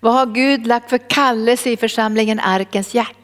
Vad 0.00 0.12
har 0.12 0.26
Gud 0.26 0.66
lagt 0.66 0.90
för 0.90 0.98
kallelse 0.98 1.70
i 1.70 1.76
församlingen 1.76 2.40
Arkens 2.40 2.94
hjärta? 2.94 3.20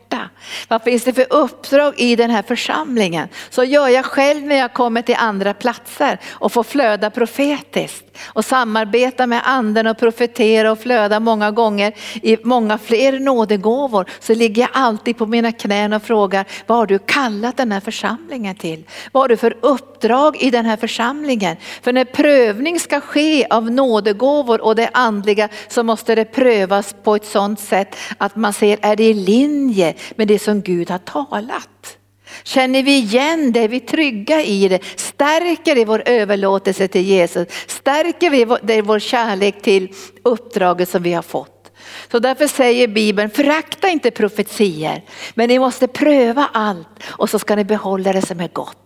Vad 0.69 0.83
finns 0.83 1.05
det 1.05 1.13
för 1.13 1.27
uppdrag 1.31 1.95
i 1.97 2.17
den 2.17 2.31
här 2.31 2.43
församlingen? 2.43 3.29
Så 3.51 3.65
gör 3.65 3.89
jag 3.89 4.05
själv 4.05 4.43
när 4.43 4.57
jag 4.57 4.73
kommer 4.73 5.03
till 5.03 5.17
andra 5.19 5.55
platser 5.55 6.21
och 6.31 6.53
får 6.53 6.63
flöda 6.63 7.11
profetiskt 7.11 8.05
och 8.25 8.45
samarbeta 8.45 9.27
med 9.27 9.41
anden 9.45 9.87
och 9.87 9.99
profetera 9.99 10.73
och 10.73 10.79
flöda 10.79 11.21
många 11.21 11.51
gånger 11.51 11.95
i 12.23 12.37
många 12.43 12.79
fler 12.79 13.21
nådegåvor 13.21 14.07
så 14.21 14.35
ligger 14.35 14.63
jag 14.63 14.71
alltid 14.73 15.19
på 15.19 15.27
mina 15.27 15.53
knän 15.53 15.93
och 15.93 16.03
frågar 16.03 16.45
vad 16.67 16.79
har 16.79 16.87
du 16.87 16.99
kallat 16.99 17.57
den 17.57 17.73
här 17.73 17.81
församlingen 17.81 18.57
till? 18.57 18.85
Vad 19.13 19.23
har 19.23 19.29
du 19.29 19.37
för 19.37 19.57
uppdrag 19.61 19.96
uppdrag 19.97 20.37
i 20.43 20.51
den 20.51 20.67
här 20.67 20.77
församlingen? 20.77 21.57
För 21.83 21.93
när 21.93 22.05
prövning 22.05 22.81
ska 22.81 23.01
ske 23.01 23.47
av 23.51 23.71
nådegåvor 23.71 24.61
och 24.61 24.77
det 24.77 24.91
andliga 24.93 25.49
så 25.69 25.83
måste 25.83 26.15
det 26.15 26.25
prövas 26.25 26.95
på 27.03 27.15
ett 27.15 27.27
sådant 27.27 27.61
sätt 27.61 27.97
att 28.19 28.37
man 28.37 28.53
ser 28.53 28.79
är 28.83 28.97
det 28.97 29.05
i 29.05 29.15
linje 29.15 29.95
med 30.17 30.29
det 30.29 30.39
som 30.39 30.63
Gud 30.63 30.91
har 30.91 30.99
talat. 30.99 31.99
Känner 32.43 32.83
vi 32.83 32.97
igen 32.97 33.53
det, 33.53 33.61
är 33.61 33.69
vi 33.69 33.81
trygga 33.81 34.43
i 34.43 34.69
det, 34.69 34.81
stärker 34.97 35.75
det 35.75 35.85
vår 35.85 36.03
överlåtelse 36.07 36.89
till 36.89 37.03
Jesus, 37.03 37.49
stärker 37.67 38.31
vi 38.31 38.47
det 38.63 38.83
vår 38.83 38.99
kärlek 38.99 39.63
till 39.63 39.93
uppdraget 40.25 40.89
som 40.89 41.03
vi 41.03 41.13
har 41.13 41.23
fått. 41.23 41.73
Så 42.11 42.19
därför 42.19 42.47
säger 42.47 42.89
Bibeln, 42.89 43.31
förakta 43.31 43.89
inte 43.89 44.11
profetier, 44.11 45.03
men 45.35 45.49
ni 45.49 45.59
måste 45.59 45.89
pröva 45.89 46.51
allt 46.53 46.89
och 47.09 47.31
så 47.31 47.39
ska 47.39 47.57
ni 47.57 47.65
behålla 47.65 48.13
det 48.13 48.23
som 48.23 48.41
är 48.41 48.49
gott. 48.49 48.86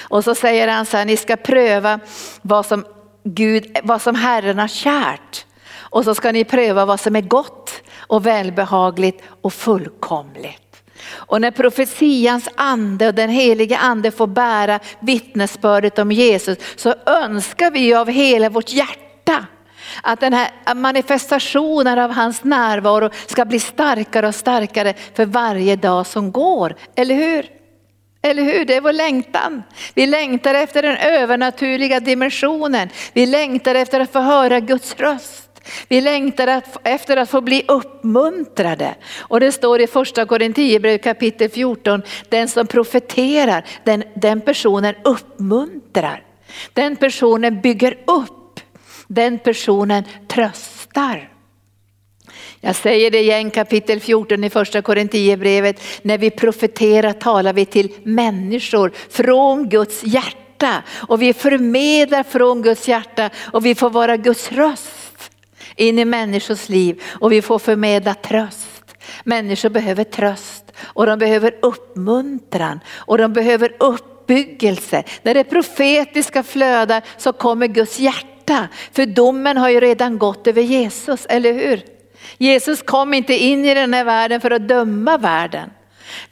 Och 0.00 0.24
så 0.24 0.34
säger 0.34 0.68
han 0.68 0.86
så 0.86 0.96
här, 0.96 1.04
ni 1.04 1.16
ska 1.16 1.36
pröva 1.36 2.00
vad 2.42 2.66
som, 2.66 2.84
Gud, 3.24 3.78
vad 3.82 4.02
som 4.02 4.14
Herren 4.14 4.58
har 4.58 4.68
kärt. 4.68 5.46
Och 5.78 6.04
så 6.04 6.14
ska 6.14 6.32
ni 6.32 6.44
pröva 6.44 6.84
vad 6.84 7.00
som 7.00 7.16
är 7.16 7.20
gott 7.20 7.82
och 7.98 8.26
välbehagligt 8.26 9.22
och 9.42 9.52
fullkomligt. 9.52 10.62
Och 11.08 11.40
när 11.40 11.50
profetians 11.50 12.48
ande 12.54 13.08
och 13.08 13.14
den 13.14 13.30
helige 13.30 13.78
ande 13.78 14.10
får 14.10 14.26
bära 14.26 14.80
vittnesbördet 15.00 15.98
om 15.98 16.12
Jesus 16.12 16.58
så 16.76 16.94
önskar 17.06 17.70
vi 17.70 17.94
av 17.94 18.08
hela 18.08 18.48
vårt 18.48 18.72
hjärta 18.72 19.46
att 20.02 20.20
den 20.20 20.32
här 20.32 20.74
manifestationen 20.74 21.98
av 21.98 22.10
hans 22.10 22.44
närvaro 22.44 23.10
ska 23.26 23.44
bli 23.44 23.60
starkare 23.60 24.28
och 24.28 24.34
starkare 24.34 24.94
för 25.14 25.26
varje 25.26 25.76
dag 25.76 26.06
som 26.06 26.32
går. 26.32 26.74
Eller 26.94 27.14
hur? 27.14 27.55
Eller 28.26 28.42
hur? 28.42 28.64
Det 28.64 28.74
är 28.74 28.80
vår 28.80 28.92
längtan. 28.92 29.62
Vi 29.94 30.06
längtar 30.06 30.54
efter 30.54 30.82
den 30.82 30.96
övernaturliga 30.96 32.00
dimensionen. 32.00 32.88
Vi 33.12 33.26
längtar 33.26 33.74
efter 33.74 34.00
att 34.00 34.12
få 34.12 34.20
höra 34.20 34.60
Guds 34.60 34.96
röst. 34.96 35.42
Vi 35.88 36.00
längtar 36.00 36.62
efter 36.84 37.16
att 37.16 37.30
få 37.30 37.40
bli 37.40 37.64
uppmuntrade. 37.68 38.94
Och 39.18 39.40
det 39.40 39.52
står 39.52 39.80
i 39.80 39.86
första 39.86 40.26
Korinthierbrevet 40.26 41.02
kapitel 41.02 41.50
14, 41.50 42.02
den 42.28 42.48
som 42.48 42.66
profeterar, 42.66 43.64
den, 43.84 44.04
den 44.14 44.40
personen 44.40 44.94
uppmuntrar. 45.04 46.22
Den 46.72 46.96
personen 46.96 47.60
bygger 47.60 47.98
upp. 48.06 48.60
Den 49.06 49.38
personen 49.38 50.04
tröstar. 50.28 51.35
Jag 52.66 52.76
säger 52.76 53.10
det 53.10 53.20
igen 53.20 53.50
kapitel 53.50 54.00
14 54.00 54.44
i 54.44 54.50
första 54.50 54.82
Korinthierbrevet. 54.82 55.82
När 56.02 56.18
vi 56.18 56.30
profeterar 56.30 57.12
talar 57.12 57.52
vi 57.52 57.64
till 57.64 57.92
människor 58.02 58.92
från 59.08 59.68
Guds 59.68 60.04
hjärta 60.04 60.82
och 61.08 61.22
vi 61.22 61.32
förmedlar 61.32 62.22
från 62.22 62.62
Guds 62.62 62.88
hjärta 62.88 63.30
och 63.52 63.66
vi 63.66 63.74
får 63.74 63.90
vara 63.90 64.16
Guds 64.16 64.52
röst 64.52 65.30
in 65.76 65.98
i 65.98 66.04
människors 66.04 66.68
liv 66.68 67.02
och 67.20 67.32
vi 67.32 67.42
får 67.42 67.58
förmedla 67.58 68.14
tröst. 68.14 68.96
Människor 69.24 69.68
behöver 69.68 70.04
tröst 70.04 70.72
och 70.82 71.06
de 71.06 71.18
behöver 71.18 71.54
uppmuntran 71.62 72.80
och 72.94 73.18
de 73.18 73.32
behöver 73.32 73.76
uppbyggelse. 73.80 75.04
När 75.22 75.34
det 75.34 75.44
profetiska 75.44 76.42
flödar 76.42 77.02
så 77.16 77.32
kommer 77.32 77.66
Guds 77.66 78.00
hjärta. 78.00 78.68
För 78.92 79.06
domen 79.06 79.56
har 79.56 79.68
ju 79.68 79.80
redan 79.80 80.18
gått 80.18 80.46
över 80.46 80.62
Jesus, 80.62 81.26
eller 81.28 81.52
hur? 81.52 81.95
Jesus 82.38 82.82
kom 82.82 83.14
inte 83.14 83.34
in 83.34 83.64
i 83.64 83.74
den 83.74 83.94
här 83.94 84.04
världen 84.04 84.40
för 84.40 84.50
att 84.50 84.68
döma 84.68 85.18
världen. 85.18 85.70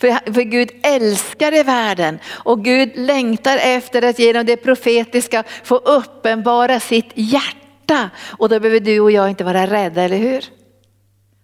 För, 0.00 0.32
för 0.32 0.42
Gud 0.42 0.70
älskade 0.82 1.62
världen 1.62 2.18
och 2.30 2.64
Gud 2.64 2.90
längtar 2.94 3.58
efter 3.62 4.02
att 4.02 4.18
genom 4.18 4.46
det 4.46 4.56
profetiska 4.56 5.44
få 5.64 5.76
uppenbara 5.76 6.80
sitt 6.80 7.10
hjärta. 7.14 8.10
Och 8.38 8.48
då 8.48 8.60
behöver 8.60 8.80
du 8.80 9.00
och 9.00 9.10
jag 9.10 9.30
inte 9.30 9.44
vara 9.44 9.66
rädda, 9.66 10.02
eller 10.02 10.16
hur? 10.16 10.44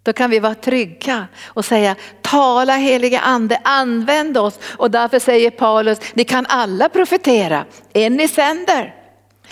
Då 0.02 0.12
kan 0.12 0.30
vi 0.30 0.38
vara 0.38 0.54
trygga 0.54 1.26
och 1.47 1.64
säga 1.64 1.97
tala 2.23 2.76
heliga 2.76 3.21
ande, 3.21 3.61
använd 3.64 4.38
oss. 4.38 4.59
Och 4.76 4.90
därför 4.90 5.19
säger 5.19 5.50
Paulus, 5.50 5.99
ni 6.14 6.25
kan 6.25 6.47
alla 6.49 6.88
profetera, 6.88 7.64
en 7.92 8.16
ni 8.16 8.28
sänder. 8.28 8.95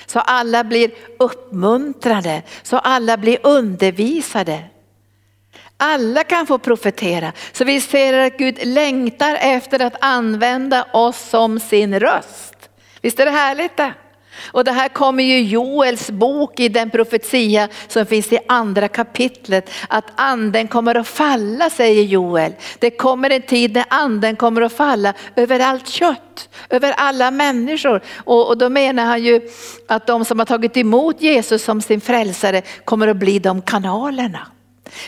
Så 0.07 0.21
alla 0.21 0.65
blir 0.65 0.91
uppmuntrade, 1.19 2.43
så 2.63 2.79
alla 2.79 3.17
blir 3.17 3.39
undervisade. 3.43 4.63
Alla 5.81 6.25
kan 6.25 6.47
få 6.47 6.59
profetera. 6.59 7.33
Så 7.53 7.65
vi 7.65 7.81
ser 7.81 8.19
att 8.19 8.39
Gud 8.39 8.59
längtar 8.63 9.37
efter 9.41 9.83
att 9.83 9.95
använda 10.01 10.87
oss 10.93 11.29
som 11.31 11.61
sin 11.61 12.01
röst. 12.01 12.69
Visst 13.03 13.21
är 13.21 13.25
det 13.25 13.31
härligt 13.31 13.77
det? 13.77 13.95
Och 14.53 14.65
det 14.65 14.73
här 14.73 14.89
kommer 14.89 15.25
ju 15.25 15.41
Joels 15.41 16.11
bok 16.11 16.61
i 16.61 16.69
den 16.69 16.91
profetia 16.91 17.69
som 17.89 18.07
finns 18.07 18.33
i 18.33 18.39
andra 18.49 18.89
kapitlet. 18.89 19.71
Att 19.89 20.05
anden 20.15 20.69
kommer 20.69 20.95
att 20.95 21.09
falla 21.09 21.71
säger 21.71 22.03
Joel. 22.03 22.53
Det 22.79 22.91
kommer 22.91 23.31
en 23.31 23.43
tid 23.43 23.75
när 23.75 23.85
anden 23.89 24.37
kommer 24.37 24.63
att 24.63 24.73
falla 24.73 25.15
över 25.37 25.61
allt 25.61 25.89
kött, 25.89 26.49
över 26.71 26.93
alla 26.93 27.31
människor. 27.31 28.01
Och, 28.17 28.49
och 28.49 28.59
då 28.59 28.69
menar 28.69 29.05
han 29.05 29.23
ju 29.23 29.41
att 29.89 30.07
de 30.07 30.25
som 30.25 30.39
har 30.39 30.47
tagit 30.47 30.77
emot 30.77 31.23
Jesus 31.23 31.65
som 31.65 31.83
sin 31.83 32.01
frälsare 32.01 32.63
kommer 32.85 33.09
att 33.09 33.17
bli 33.17 33.39
de 33.39 33.63
kanalerna. 33.63 34.47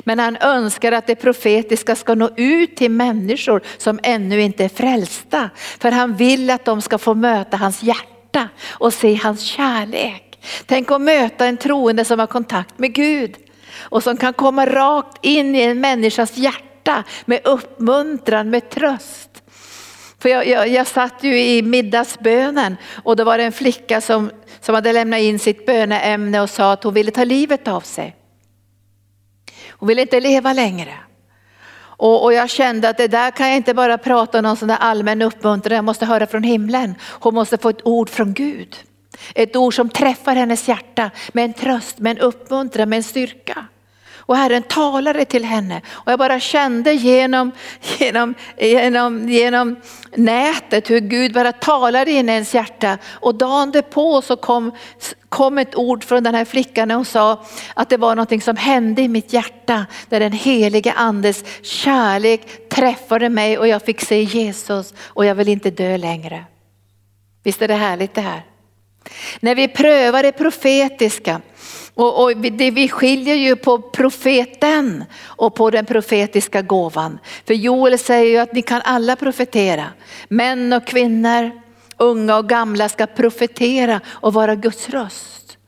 Men 0.00 0.18
han 0.18 0.36
önskar 0.36 0.92
att 0.92 1.06
det 1.06 1.14
profetiska 1.14 1.96
ska 1.96 2.14
nå 2.14 2.30
ut 2.36 2.76
till 2.76 2.90
människor 2.90 3.62
som 3.78 4.00
ännu 4.02 4.42
inte 4.42 4.64
är 4.64 4.68
frälsta. 4.68 5.50
För 5.78 5.90
han 5.90 6.16
vill 6.16 6.50
att 6.50 6.64
de 6.64 6.82
ska 6.82 6.98
få 6.98 7.14
möta 7.14 7.56
hans 7.56 7.82
hjärta 7.82 8.48
och 8.68 8.94
se 8.94 9.14
hans 9.14 9.40
kärlek. 9.40 10.38
Tänk 10.66 10.90
att 10.90 11.00
möta 11.00 11.46
en 11.46 11.56
troende 11.56 12.04
som 12.04 12.18
har 12.18 12.26
kontakt 12.26 12.78
med 12.78 12.94
Gud 12.94 13.36
och 13.78 14.02
som 14.02 14.16
kan 14.16 14.32
komma 14.32 14.66
rakt 14.66 15.18
in 15.24 15.54
i 15.54 15.62
en 15.62 15.80
människas 15.80 16.36
hjärta 16.36 17.04
med 17.24 17.40
uppmuntran, 17.44 18.50
med 18.50 18.70
tröst. 18.70 19.42
För 20.18 20.28
jag, 20.28 20.46
jag, 20.46 20.68
jag 20.68 20.86
satt 20.86 21.22
ju 21.24 21.42
i 21.42 21.62
middagsbönen 21.62 22.76
och 23.04 23.16
då 23.16 23.24
var 23.24 23.38
det 23.38 23.44
en 23.44 23.52
flicka 23.52 24.00
som, 24.00 24.30
som 24.60 24.74
hade 24.74 24.92
lämnat 24.92 25.20
in 25.20 25.38
sitt 25.38 25.66
böneämne 25.66 26.40
och 26.40 26.50
sa 26.50 26.72
att 26.72 26.84
hon 26.84 26.94
ville 26.94 27.10
ta 27.10 27.24
livet 27.24 27.68
av 27.68 27.80
sig. 27.80 28.16
Hon 29.80 29.88
vill 29.88 29.98
inte 29.98 30.20
leva 30.20 30.52
längre. 30.52 30.94
Och, 31.80 32.24
och, 32.24 32.32
jag 32.32 32.50
kände 32.50 32.88
att 32.88 32.96
det 32.96 33.08
där 33.08 33.30
kan 33.30 33.48
jag 33.48 33.56
inte 33.56 33.74
bara 33.74 33.98
prata 33.98 34.38
om 34.38 34.42
någon 34.42 34.56
sån 34.56 34.68
där 34.68 34.76
allmän 34.76 35.22
uppmuntran, 35.22 35.76
jag 35.76 35.84
måste 35.84 36.06
höra 36.06 36.26
från 36.26 36.42
himlen. 36.42 36.94
Hon 37.02 37.34
måste 37.34 37.58
få 37.58 37.68
ett 37.68 37.86
ord 37.86 38.10
från 38.10 38.34
Gud. 38.34 38.76
Ett 39.34 39.56
ord 39.56 39.74
som 39.74 39.88
träffar 39.88 40.34
hennes 40.34 40.68
hjärta 40.68 41.10
med 41.32 41.44
en 41.44 41.52
tröst, 41.52 41.98
med 41.98 42.10
en 42.10 42.18
uppmuntran, 42.18 42.88
med 42.88 42.96
en 42.96 43.02
styrka. 43.02 43.66
Och 44.20 44.36
Herren 44.36 44.62
talade 44.62 45.24
till 45.24 45.44
henne 45.44 45.82
och 45.88 46.12
jag 46.12 46.18
bara 46.18 46.40
kände 46.40 46.92
genom, 46.92 47.52
genom, 47.98 48.34
genom, 48.58 49.28
genom 49.28 49.76
nätet 50.16 50.90
hur 50.90 51.00
Gud 51.00 51.32
bara 51.32 51.52
talade 51.52 52.10
in 52.10 52.28
i 52.28 52.32
ens 52.32 52.54
hjärta. 52.54 52.98
Och 53.12 53.34
dagen 53.34 53.70
därpå 53.70 54.22
så 54.22 54.36
kom, 54.36 54.72
kom 55.28 55.58
ett 55.58 55.76
ord 55.76 56.04
från 56.04 56.22
den 56.22 56.34
här 56.34 56.44
flickan 56.44 56.90
och 56.90 56.96
hon 56.96 57.04
sa 57.04 57.44
att 57.74 57.88
det 57.88 57.96
var 57.96 58.14
någonting 58.14 58.40
som 58.40 58.56
hände 58.56 59.02
i 59.02 59.08
mitt 59.08 59.32
hjärta 59.32 59.86
där 60.08 60.20
den 60.20 60.32
helige 60.32 60.92
andes 60.92 61.44
kärlek 61.62 62.68
träffade 62.68 63.28
mig 63.28 63.58
och 63.58 63.68
jag 63.68 63.82
fick 63.82 64.00
se 64.00 64.22
Jesus 64.22 64.94
och 65.06 65.24
jag 65.24 65.34
vill 65.34 65.48
inte 65.48 65.70
dö 65.70 65.96
längre. 65.96 66.44
Visst 67.42 67.62
är 67.62 67.68
det 67.68 67.74
härligt 67.74 68.14
det 68.14 68.20
här? 68.20 68.42
När 69.40 69.54
vi 69.54 69.68
prövar 69.68 70.22
det 70.22 70.32
profetiska 70.32 71.40
och, 72.00 72.22
och 72.22 72.36
det, 72.36 72.70
vi 72.70 72.88
skiljer 72.88 73.34
ju 73.34 73.56
på 73.56 73.78
profeten 73.78 75.04
och 75.24 75.54
på 75.54 75.70
den 75.70 75.86
profetiska 75.86 76.62
gåvan. 76.62 77.18
För 77.46 77.54
Joel 77.54 77.98
säger 77.98 78.30
ju 78.30 78.38
att 78.38 78.52
ni 78.52 78.62
kan 78.62 78.80
alla 78.84 79.16
profetera. 79.16 79.86
Män 80.28 80.72
och 80.72 80.86
kvinnor, 80.86 81.50
unga 81.96 82.36
och 82.36 82.48
gamla 82.48 82.88
ska 82.88 83.06
profetera 83.06 84.00
och 84.08 84.32
vara 84.32 84.54
Guds 84.54 84.88
röst. 84.88 85.58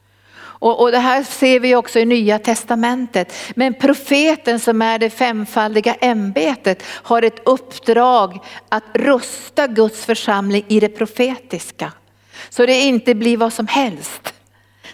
Och, 0.63 0.81
och 0.81 0.93
det 0.93 0.99
här 0.99 1.23
ser 1.23 1.61
vi 1.61 1.75
också 1.75 1.99
i 1.99 2.05
nya 2.05 2.39
testamentet. 2.39 3.33
Men 3.55 3.75
profeten 3.75 4.61
som 4.61 4.83
är 4.83 4.99
det 4.99 5.11
femfaldiga 5.11 5.95
ämbetet 5.95 6.83
har 6.87 7.23
ett 7.23 7.43
uppdrag 7.45 8.39
att 8.69 8.85
rusta 8.93 9.67
Guds 9.67 10.05
församling 10.05 10.65
i 10.69 10.81
det 10.81 10.89
profetiska. 10.89 11.93
Så 12.49 12.67
det 12.67 12.81
inte 12.81 13.15
blir 13.15 13.37
vad 13.37 13.53
som 13.53 13.67
helst. 13.67 14.35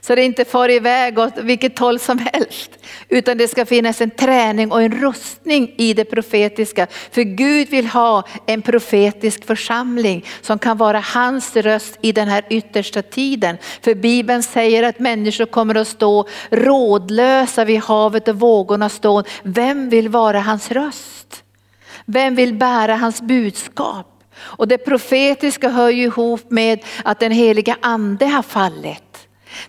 Så 0.09 0.15
det 0.15 0.25
inte 0.25 0.45
far 0.45 0.69
iväg 0.69 1.19
åt 1.19 1.39
vilket 1.39 1.79
håll 1.79 1.99
som 1.99 2.19
helst. 2.33 2.71
Utan 3.09 3.39
det 3.39 3.49
ska 3.49 3.67
finnas 3.67 4.01
en 4.01 4.11
träning 4.11 4.73
och 4.73 4.83
en 4.83 5.01
rustning 5.01 5.75
i 5.77 5.95
det 5.95 6.05
profetiska. 6.05 6.87
För 7.11 7.23
Gud 7.23 7.69
vill 7.69 7.87
ha 7.87 8.23
en 8.47 8.63
profetisk 8.63 9.45
församling 9.45 10.25
som 10.41 10.59
kan 10.59 10.77
vara 10.77 11.01
hans 11.01 11.57
röst 11.57 11.99
i 12.01 12.13
den 12.13 12.29
här 12.29 12.45
yttersta 12.51 13.03
tiden. 13.03 13.57
För 13.83 13.95
Bibeln 13.95 14.43
säger 14.43 14.83
att 14.83 14.99
människor 14.99 15.47
kommer 15.47 15.75
att 15.75 15.89
stå 15.89 16.29
rådlösa 16.51 17.65
vid 17.65 17.81
havet 17.81 18.29
och 18.29 18.41
vågorna 18.41 18.89
stå. 18.89 19.23
Vem 19.43 19.89
vill 19.89 20.09
vara 20.09 20.41
hans 20.41 20.71
röst? 20.71 21.45
Vem 22.07 22.35
vill 22.35 22.55
bära 22.55 22.97
hans 22.97 23.23
budskap? 23.23 24.07
Och 24.39 24.69
det 24.69 24.79
profetiska 24.79 25.69
hör 25.69 25.91
ju 25.91 26.03
ihop 26.03 26.51
med 26.51 26.85
att 27.05 27.21
den 27.21 27.33
heliga 27.33 27.77
ande 27.81 28.27
har 28.27 28.43
fallit. 28.43 29.08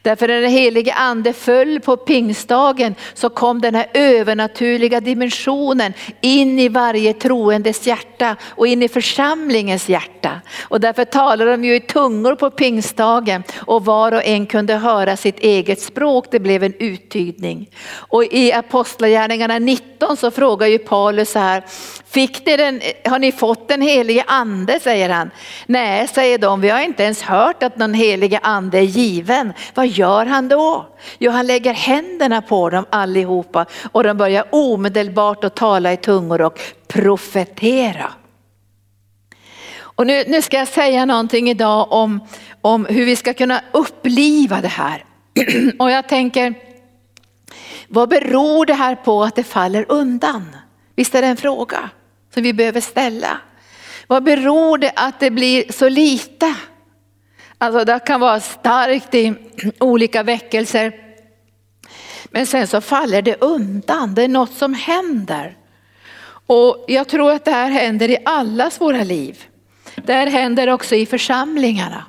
Därför 0.01 0.27
när 0.27 0.41
den 0.41 0.51
helige 0.51 0.93
ande 0.93 1.33
föll 1.33 1.79
på 1.79 1.97
pingstdagen 1.97 2.95
så 3.13 3.29
kom 3.29 3.61
den 3.61 3.75
här 3.75 3.87
övernaturliga 3.93 4.99
dimensionen 4.99 5.93
in 6.21 6.59
i 6.59 6.69
varje 6.69 7.13
troendes 7.13 7.87
hjärta 7.87 8.35
och 8.43 8.67
in 8.67 8.83
i 8.83 8.87
församlingens 8.87 9.89
hjärta. 9.89 10.41
Och 10.61 10.79
därför 10.79 11.05
talade 11.05 11.51
de 11.51 11.63
ju 11.63 11.75
i 11.75 11.79
tungor 11.79 12.35
på 12.35 12.49
pingstdagen 12.49 13.43
och 13.57 13.85
var 13.85 14.11
och 14.11 14.25
en 14.25 14.45
kunde 14.45 14.73
höra 14.73 15.17
sitt 15.17 15.39
eget 15.39 15.81
språk. 15.81 16.25
Det 16.31 16.39
blev 16.39 16.63
en 16.63 16.73
uttydning. 16.79 17.69
Och 17.91 18.23
i 18.23 18.53
Apostlagärningarna 18.53 19.59
19 19.59 20.17
så 20.17 20.31
frågar 20.31 20.67
ju 20.67 20.77
Paulus 20.77 21.31
så 21.31 21.39
här, 21.39 21.63
Fick 22.09 22.45
ni 22.45 22.57
den, 22.57 22.81
har 23.05 23.19
ni 23.19 23.31
fått 23.31 23.67
den 23.67 23.81
helige 23.81 24.23
ande 24.27 24.79
säger 24.79 25.09
han. 25.09 25.31
Nej 25.65 26.07
säger 26.07 26.37
de, 26.37 26.61
vi 26.61 26.69
har 26.69 26.81
inte 26.81 27.03
ens 27.03 27.21
hört 27.21 27.63
att 27.63 27.77
någon 27.77 27.93
helige 27.93 28.39
ande 28.43 28.77
är 28.77 28.81
given. 28.81 29.53
Vad 29.79 29.87
gör 29.87 30.25
han 30.25 30.47
då? 30.47 30.85
Jo 31.19 31.31
han 31.31 31.47
lägger 31.47 31.73
händerna 31.73 32.41
på 32.41 32.69
dem 32.69 32.85
allihopa 32.89 33.65
och 33.91 34.03
de 34.03 34.17
börjar 34.17 34.45
omedelbart 34.51 35.43
att 35.43 35.55
tala 35.55 35.93
i 35.93 35.97
tungor 35.97 36.41
och 36.41 36.59
profetera. 36.87 38.13
Och 39.79 40.07
nu, 40.07 40.23
nu 40.27 40.41
ska 40.41 40.57
jag 40.57 40.67
säga 40.67 41.05
någonting 41.05 41.49
idag 41.49 41.91
om, 41.91 42.19
om 42.61 42.85
hur 42.85 43.05
vi 43.05 43.15
ska 43.15 43.33
kunna 43.33 43.61
uppliva 43.71 44.61
det 44.61 44.67
här. 44.67 45.05
Och 45.79 45.91
jag 45.91 46.09
tänker, 46.09 46.53
vad 47.87 48.09
beror 48.09 48.65
det 48.65 48.73
här 48.73 48.95
på 48.95 49.23
att 49.23 49.35
det 49.35 49.43
faller 49.43 49.85
undan? 49.89 50.55
Visst 50.95 51.15
är 51.15 51.21
det 51.21 51.27
en 51.27 51.37
fråga? 51.37 51.89
som 52.33 52.43
vi 52.43 52.53
behöver 52.53 52.81
ställa. 52.81 53.37
Vad 54.07 54.23
beror 54.23 54.77
det 54.77 54.91
att 54.95 55.19
det 55.19 55.31
blir 55.31 55.71
så 55.71 55.89
lite? 55.89 56.55
Alltså 57.61 57.85
det 57.85 57.99
kan 57.99 58.19
vara 58.19 58.39
starkt 58.39 59.15
i 59.15 59.33
olika 59.79 60.23
väckelser. 60.23 60.93
Men 62.25 62.47
sen 62.47 62.67
så 62.67 62.81
faller 62.81 63.21
det 63.21 63.41
undan, 63.41 64.15
det 64.15 64.23
är 64.23 64.27
något 64.27 64.53
som 64.53 64.73
händer. 64.73 65.57
Och 66.47 66.85
jag 66.87 67.07
tror 67.07 67.31
att 67.31 67.45
det 67.45 67.51
här 67.51 67.69
händer 67.69 68.09
i 68.09 68.17
allas 68.25 68.81
våra 68.81 69.03
liv. 69.03 69.43
Det 69.95 70.13
här 70.13 70.27
händer 70.27 70.67
också 70.69 70.95
i 70.95 71.05
församlingarna. 71.05 72.05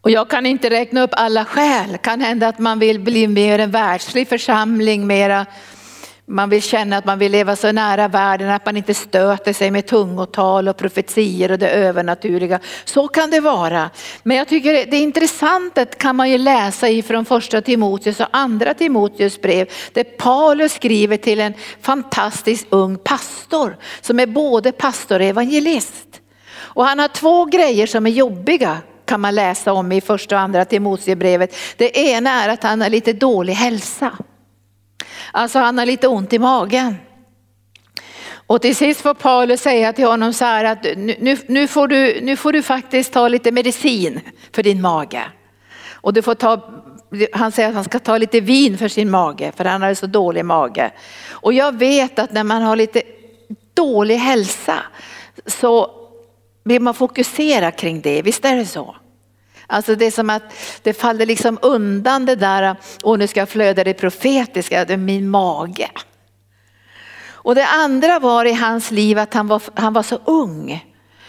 Och 0.00 0.10
jag 0.10 0.30
kan 0.30 0.46
inte 0.46 0.70
räkna 0.70 1.02
upp 1.02 1.10
alla 1.12 1.44
skäl. 1.44 1.98
Kan 1.98 2.20
hända 2.20 2.48
att 2.48 2.58
man 2.58 2.78
vill 2.78 3.00
bli 3.00 3.28
mer 3.28 3.58
en 3.58 3.70
världslig 3.70 4.28
församling, 4.28 5.06
mera 5.06 5.46
man 6.30 6.50
vill 6.50 6.62
känna 6.62 6.96
att 6.96 7.04
man 7.04 7.18
vill 7.18 7.32
leva 7.32 7.56
så 7.56 7.72
nära 7.72 8.08
världen 8.08 8.50
att 8.50 8.66
man 8.66 8.76
inte 8.76 8.94
stöter 8.94 9.52
sig 9.52 9.70
med 9.70 9.86
tungotal 9.86 10.68
och 10.68 10.76
profetier 10.76 11.52
och 11.52 11.58
det 11.58 11.70
övernaturliga. 11.70 12.60
Så 12.84 13.08
kan 13.08 13.30
det 13.30 13.40
vara. 13.40 13.90
Men 14.22 14.36
jag 14.36 14.48
tycker 14.48 14.72
det 14.72 14.96
är 14.96 15.02
intressant 15.02 15.78
att 15.78 15.98
kan 15.98 16.16
man 16.16 16.30
ju 16.30 16.38
läsa 16.38 16.88
ifrån 16.88 17.24
första 17.24 17.60
Timoteus 17.60 18.20
och 18.20 18.26
andra 18.30 18.74
Timoteus 18.74 19.40
brev 19.40 19.68
där 19.92 20.04
Paulus 20.04 20.72
skriver 20.72 21.16
till 21.16 21.40
en 21.40 21.54
fantastisk 21.80 22.66
ung 22.70 22.98
pastor 22.98 23.76
som 24.00 24.20
är 24.20 24.26
både 24.26 24.72
pastor 24.72 25.20
och 25.20 25.26
evangelist. 25.26 26.20
Och 26.52 26.84
han 26.84 26.98
har 26.98 27.08
två 27.08 27.44
grejer 27.44 27.86
som 27.86 28.06
är 28.06 28.10
jobbiga 28.10 28.78
kan 29.04 29.20
man 29.20 29.34
läsa 29.34 29.72
om 29.72 29.92
i 29.92 30.00
första 30.00 30.34
och 30.34 30.40
andra 30.40 30.64
Timoteusbrevet. 30.64 31.56
Det 31.76 31.98
ena 31.98 32.30
är 32.30 32.48
att 32.48 32.62
han 32.62 32.80
har 32.80 32.88
lite 32.88 33.12
dålig 33.12 33.52
hälsa. 33.52 34.12
Alltså 35.32 35.58
han 35.58 35.78
har 35.78 35.86
lite 35.86 36.08
ont 36.08 36.32
i 36.32 36.38
magen. 36.38 36.96
Och 38.50 38.62
till 38.62 38.76
sist 38.76 39.00
får 39.00 39.14
Paulus 39.14 39.60
säga 39.60 39.92
till 39.92 40.06
honom 40.06 40.32
så 40.32 40.44
här 40.44 40.64
att 40.64 40.84
nu, 40.96 41.36
nu, 41.46 41.68
får 41.68 41.88
du, 41.88 42.20
nu 42.22 42.36
får 42.36 42.52
du 42.52 42.62
faktiskt 42.62 43.12
ta 43.12 43.28
lite 43.28 43.52
medicin 43.52 44.20
för 44.52 44.62
din 44.62 44.80
mage. 44.80 45.22
Och 45.92 46.12
du 46.12 46.22
får 46.22 46.34
ta, 46.34 46.70
han 47.32 47.52
säger 47.52 47.68
att 47.68 47.74
han 47.74 47.84
ska 47.84 47.98
ta 47.98 48.18
lite 48.18 48.40
vin 48.40 48.78
för 48.78 48.88
sin 48.88 49.10
mage 49.10 49.52
för 49.56 49.64
han 49.64 49.82
har 49.82 49.94
så 49.94 50.06
dålig 50.06 50.44
mage. 50.44 50.90
Och 51.30 51.52
jag 51.52 51.78
vet 51.78 52.18
att 52.18 52.32
när 52.32 52.44
man 52.44 52.62
har 52.62 52.76
lite 52.76 53.02
dålig 53.74 54.16
hälsa 54.16 54.78
så 55.46 55.90
vill 56.64 56.82
man 56.82 56.94
fokusera 56.94 57.70
kring 57.70 58.00
det, 58.00 58.22
visst 58.22 58.44
är 58.44 58.56
det 58.56 58.66
så? 58.66 58.96
Alltså 59.70 59.94
det 59.94 60.04
är 60.04 60.10
som 60.10 60.30
att 60.30 60.42
det 60.82 60.92
faller 60.92 61.26
liksom 61.26 61.58
undan 61.62 62.26
det 62.26 62.34
där, 62.34 62.76
och 63.02 63.18
nu 63.18 63.26
ska 63.26 63.40
jag 63.40 63.48
flöda 63.48 63.84
det 63.84 63.94
profetiska, 63.94 64.84
det 64.84 64.92
är 64.92 64.96
min 64.96 65.30
mage. 65.30 65.90
Och 67.42 67.54
det 67.54 67.66
andra 67.66 68.18
var 68.18 68.44
i 68.44 68.52
hans 68.52 68.90
liv 68.90 69.18
att 69.18 69.34
han 69.34 69.48
var, 69.48 69.62
han 69.74 69.92
var 69.92 70.02
så 70.02 70.18
ung. 70.24 70.86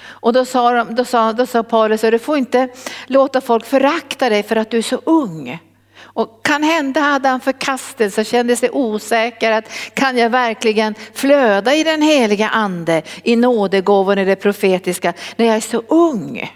Och 0.08 0.34
då 0.34 0.46
sa, 0.46 0.72
de, 0.72 0.96
då 0.96 1.06
sa, 1.06 1.34
då 1.34 1.46
sa 1.46 1.64
Paulus, 1.64 2.02
du 2.02 2.20
får 2.20 2.38
inte 2.38 2.70
låta 3.08 3.42
folk 3.42 3.66
förakta 3.66 4.30
dig 4.30 4.44
för 4.44 4.56
att 4.56 4.72
du 4.72 4.78
är 4.78 4.82
så 4.82 5.02
ung. 5.06 5.60
Och 6.14 6.46
kan 6.46 6.64
hända 6.64 7.02
hade 7.02 7.30
han 7.30 7.40
förkastelse, 7.40 8.24
kände 8.24 8.56
sig 8.56 8.70
osäker 8.70 9.52
att 9.52 9.72
kan 9.94 10.18
jag 10.18 10.30
verkligen 10.30 10.96
flöda 11.14 11.76
i 11.76 11.84
den 11.84 12.02
heliga 12.02 12.50
ande, 12.50 13.02
i 13.24 13.36
nådegåvor, 13.36 14.20
i 14.20 14.26
det 14.26 14.36
profetiska 14.36 15.14
när 15.36 15.46
jag 15.46 15.56
är 15.56 15.62
så 15.62 15.84
ung. 15.88 16.52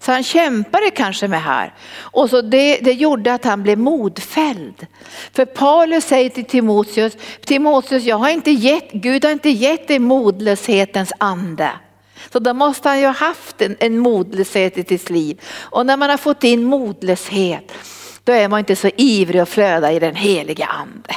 Så 0.00 0.12
han 0.12 0.22
kämpade 0.22 0.90
kanske 0.90 1.28
med 1.28 1.42
här. 1.42 1.74
Och 2.00 2.30
så 2.30 2.42
det, 2.42 2.76
det 2.76 2.92
gjorde 2.92 3.34
att 3.34 3.44
han 3.44 3.62
blev 3.62 3.78
modfälld. 3.78 4.86
För 5.32 5.44
Paulus 5.44 6.04
säger 6.04 6.30
till 6.30 6.44
Timoteus, 6.44 7.16
Timoteus 7.44 8.04
jag 8.04 8.16
har 8.16 8.28
inte 8.28 8.50
gett, 8.50 8.92
Gud 8.92 9.24
har 9.24 9.32
inte 9.32 9.50
gett 9.50 9.88
dig 9.88 9.98
modlöshetens 9.98 11.12
ande. 11.18 11.70
Så 12.32 12.38
då 12.38 12.54
måste 12.54 12.88
han 12.88 13.00
ju 13.00 13.06
ha 13.06 13.12
haft 13.12 13.62
en, 13.62 13.76
en 13.80 13.98
modlöshet 13.98 14.78
i 14.78 14.84
sitt 14.84 15.10
liv. 15.10 15.40
Och 15.60 15.86
när 15.86 15.96
man 15.96 16.10
har 16.10 16.16
fått 16.16 16.44
in 16.44 16.64
modlöshet, 16.64 17.72
då 18.24 18.32
är 18.32 18.48
man 18.48 18.58
inte 18.58 18.76
så 18.76 18.90
ivrig 18.96 19.40
att 19.40 19.48
flöda 19.48 19.92
i 19.92 19.98
den 19.98 20.14
heliga 20.14 20.66
ande. 20.66 21.14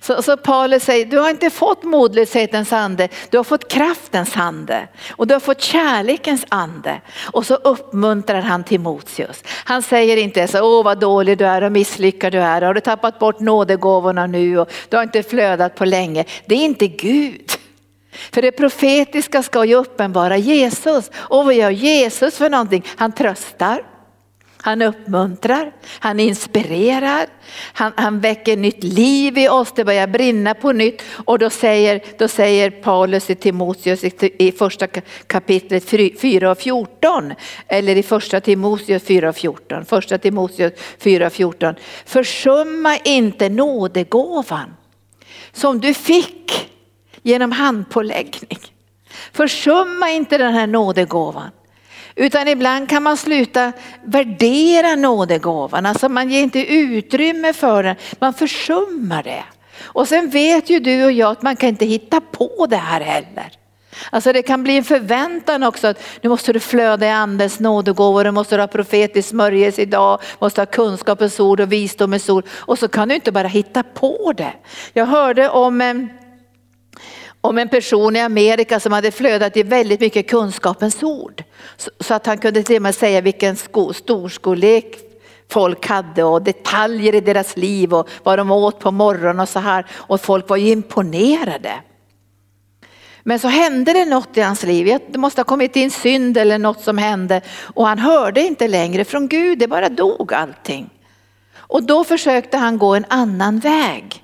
Så, 0.00 0.22
så 0.22 0.36
Paulus 0.36 0.84
säger, 0.84 1.06
du 1.06 1.18
har 1.18 1.30
inte 1.30 1.50
fått 1.50 1.84
modlöshetens 1.84 2.72
ande, 2.72 3.08
du 3.30 3.36
har 3.36 3.44
fått 3.44 3.68
kraftens 3.72 4.36
ande 4.36 4.88
och 5.10 5.26
du 5.26 5.34
har 5.34 5.40
fått 5.40 5.60
kärlekens 5.60 6.44
ande. 6.48 7.00
Och 7.32 7.46
så 7.46 7.54
uppmuntrar 7.54 8.40
han 8.40 8.64
Timoteus. 8.64 9.42
Han 9.64 9.82
säger 9.82 10.16
inte 10.16 10.48
så, 10.48 10.78
åh 10.78 10.84
vad 10.84 11.00
dålig 11.00 11.38
du 11.38 11.46
är 11.46 11.62
och 11.62 11.72
misslyckad 11.72 12.32
du 12.32 12.38
är, 12.38 12.62
har 12.62 12.74
du 12.74 12.80
tappat 12.80 13.18
bort 13.18 13.40
nådegåvorna 13.40 14.26
nu 14.26 14.58
och 14.58 14.70
du 14.88 14.96
har 14.96 15.02
inte 15.02 15.22
flödat 15.22 15.74
på 15.74 15.84
länge. 15.84 16.24
Det 16.46 16.54
är 16.54 16.64
inte 16.64 16.86
Gud. 16.86 17.50
För 18.32 18.42
det 18.42 18.52
profetiska 18.52 19.42
ska 19.42 19.64
ju 19.64 19.74
uppenbara 19.74 20.36
Jesus. 20.36 21.10
Och 21.14 21.44
vad 21.44 21.54
gör 21.54 21.70
Jesus 21.70 22.36
för 22.36 22.50
någonting? 22.50 22.84
Han 22.96 23.12
tröstar, 23.12 23.82
han 24.62 24.82
uppmuntrar, 24.82 25.72
han 25.86 26.20
inspirerar, 26.20 27.26
han, 27.72 27.92
han 27.96 28.20
väcker 28.20 28.56
nytt 28.56 28.84
liv 28.84 29.38
i 29.38 29.48
oss, 29.48 29.72
det 29.74 29.84
börjar 29.84 30.06
brinna 30.06 30.54
på 30.54 30.72
nytt. 30.72 31.02
Och 31.24 31.38
då 31.38 31.50
säger, 31.50 32.02
då 32.18 32.28
säger 32.28 32.70
Paulus 32.70 33.26
till 33.26 33.36
Timoteus 33.36 34.04
i 34.20 34.52
första 34.52 34.86
kapitlet 35.26 35.84
4 36.20 36.50
och 36.50 36.58
14, 36.58 37.34
eller 37.68 37.96
i 37.96 38.02
första 38.02 38.40
Timoteus 38.40 39.02
4 39.02 39.28
och 39.28 39.36
14, 39.36 39.84
första 39.84 40.18
Timoteus 40.18 40.72
4 40.98 41.26
och 41.26 41.32
14. 41.32 41.74
Försumma 42.04 42.96
inte 42.96 43.48
nådegåvan 43.48 44.74
som 45.52 45.80
du 45.80 45.94
fick 45.94 46.70
genom 47.22 47.52
handpåläggning. 47.52 48.58
Försumma 49.32 50.10
inte 50.10 50.38
den 50.38 50.54
här 50.54 50.66
nådegåvan. 50.66 51.50
Utan 52.20 52.48
ibland 52.48 52.88
kan 52.88 53.02
man 53.02 53.16
sluta 53.16 53.72
värdera 54.04 54.94
nådegåvan, 54.94 55.86
alltså 55.86 56.08
man 56.08 56.30
ger 56.30 56.42
inte 56.42 56.72
utrymme 56.72 57.52
för 57.52 57.82
den, 57.82 57.96
man 58.18 58.34
försummar 58.34 59.22
det. 59.22 59.44
Och 59.82 60.08
sen 60.08 60.30
vet 60.30 60.70
ju 60.70 60.80
du 60.80 61.04
och 61.04 61.12
jag 61.12 61.32
att 61.32 61.42
man 61.42 61.56
kan 61.56 61.68
inte 61.68 61.86
hitta 61.86 62.20
på 62.20 62.66
det 62.70 62.76
här 62.76 63.00
heller. 63.00 63.50
Alltså 64.10 64.32
det 64.32 64.42
kan 64.42 64.62
bli 64.62 64.76
en 64.76 64.84
förväntan 64.84 65.62
också 65.62 65.86
att 65.86 66.02
nu 66.20 66.28
måste 66.28 66.52
du 66.52 66.60
flöda 66.60 67.06
i 67.06 67.10
andens 67.10 67.60
nådegåvor, 67.60 68.24
du 68.24 68.30
måste 68.30 68.56
ha 68.56 68.66
profetisk 68.66 69.28
smörjelse 69.28 69.82
idag, 69.82 70.20
måste 70.38 70.60
ha 70.60 70.66
kunskapens 70.66 71.40
ord 71.40 71.60
och 71.60 71.72
visdomens 71.72 72.28
ord. 72.28 72.44
Och 72.50 72.78
så 72.78 72.88
kan 72.88 73.08
du 73.08 73.14
inte 73.14 73.32
bara 73.32 73.48
hitta 73.48 73.82
på 73.82 74.32
det. 74.36 74.52
Jag 74.92 75.06
hörde 75.06 75.48
om 75.48 75.80
en 75.80 76.08
om 77.40 77.58
en 77.58 77.68
person 77.68 78.16
i 78.16 78.20
Amerika 78.20 78.80
som 78.80 78.92
hade 78.92 79.10
flödat 79.10 79.56
i 79.56 79.62
väldigt 79.62 80.00
mycket 80.00 80.30
kunskapens 80.30 81.02
ord. 81.02 81.44
Så, 82.00 82.14
att 82.14 82.26
han 82.26 82.38
kunde 82.38 82.62
till 82.62 82.76
och 82.76 82.82
med 82.82 82.94
säga 82.94 83.20
vilken 83.20 83.56
sko, 83.56 83.92
storskolek 83.92 84.98
folk 85.48 85.86
hade 85.86 86.24
och 86.24 86.42
detaljer 86.42 87.14
i 87.14 87.20
deras 87.20 87.56
liv 87.56 87.94
och 87.94 88.08
vad 88.22 88.38
de 88.38 88.50
åt 88.50 88.78
på 88.78 88.90
morgonen 88.90 89.40
och 89.40 89.48
så 89.48 89.58
här. 89.58 89.86
Och 89.92 90.20
folk 90.20 90.48
var 90.48 90.56
ju 90.56 90.68
imponerade. 90.68 91.72
Men 93.22 93.38
så 93.38 93.48
hände 93.48 93.92
det 93.92 94.04
något 94.04 94.36
i 94.36 94.40
hans 94.40 94.62
liv. 94.62 94.98
Det 95.08 95.18
måste 95.18 95.40
ha 95.40 95.44
kommit 95.44 95.76
in 95.76 95.90
synd 95.90 96.36
eller 96.36 96.58
något 96.58 96.80
som 96.80 96.98
hände 96.98 97.40
och 97.74 97.86
han 97.86 97.98
hörde 97.98 98.40
inte 98.40 98.68
längre 98.68 99.04
från 99.04 99.28
Gud. 99.28 99.58
Det 99.58 99.68
bara 99.68 99.88
dog 99.88 100.34
allting. 100.34 100.90
Och 101.56 101.82
då 101.82 102.04
försökte 102.04 102.56
han 102.56 102.78
gå 102.78 102.94
en 102.94 103.04
annan 103.08 103.58
väg. 103.58 104.22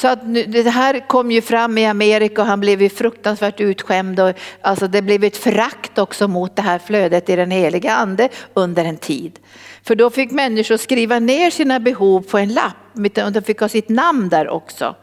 Så 0.00 0.08
att 0.08 0.26
nu, 0.26 0.44
det 0.44 0.70
här 0.70 1.08
kom 1.08 1.30
ju 1.30 1.42
fram 1.42 1.78
i 1.78 1.86
Amerika 1.86 2.42
och 2.42 2.46
han 2.46 2.60
blev 2.60 2.82
ju 2.82 2.88
fruktansvärt 2.88 3.60
utskämd 3.60 4.20
och 4.20 4.32
alltså 4.60 4.88
det 4.88 5.02
blev 5.02 5.24
ett 5.24 5.36
förakt 5.36 5.98
också 5.98 6.28
mot 6.28 6.56
det 6.56 6.62
här 6.62 6.78
flödet 6.78 7.28
i 7.28 7.36
den 7.36 7.50
heliga 7.50 7.92
ande 7.94 8.28
under 8.54 8.84
en 8.84 8.96
tid. 8.96 9.38
För 9.82 9.94
då 9.94 10.10
fick 10.10 10.30
människor 10.30 10.76
skriva 10.76 11.18
ner 11.18 11.50
sina 11.50 11.80
behov 11.80 12.20
på 12.20 12.38
en 12.38 12.54
lapp 12.54 12.76
och 13.24 13.32
de 13.32 13.42
fick 13.42 13.60
ha 13.60 13.68
sitt 13.68 13.88
namn 13.88 14.28
där 14.28 14.48
också. 14.48 14.94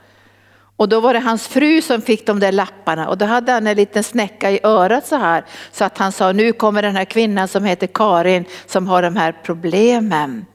Och 0.78 0.90
då 0.90 1.00
var 1.00 1.14
det 1.14 1.20
hans 1.20 1.48
fru 1.48 1.82
som 1.82 2.02
fick 2.02 2.26
de 2.26 2.40
där 2.40 2.52
lapparna 2.52 3.10
och 3.10 3.18
då 3.18 3.26
hade 3.26 3.52
han 3.52 3.68
en 3.68 3.78
liten 3.78 4.04
snäcka 4.04 4.52
i 4.52 4.60
örat 4.64 5.08
så 5.08 5.16
här 5.16 5.46
så 5.72 5.86
att 5.86 5.98
han 5.98 6.12
sa 6.12 6.32
nu 6.32 6.54
kommer 6.54 6.82
den 6.82 6.96
här 6.96 7.06
kvinnan 7.06 7.48
som 7.48 7.64
heter 7.64 7.88
Karin 7.88 8.46
som 8.66 8.88
har 8.88 9.02
de 9.02 9.16
här 9.16 9.36
problemen. 9.44 10.46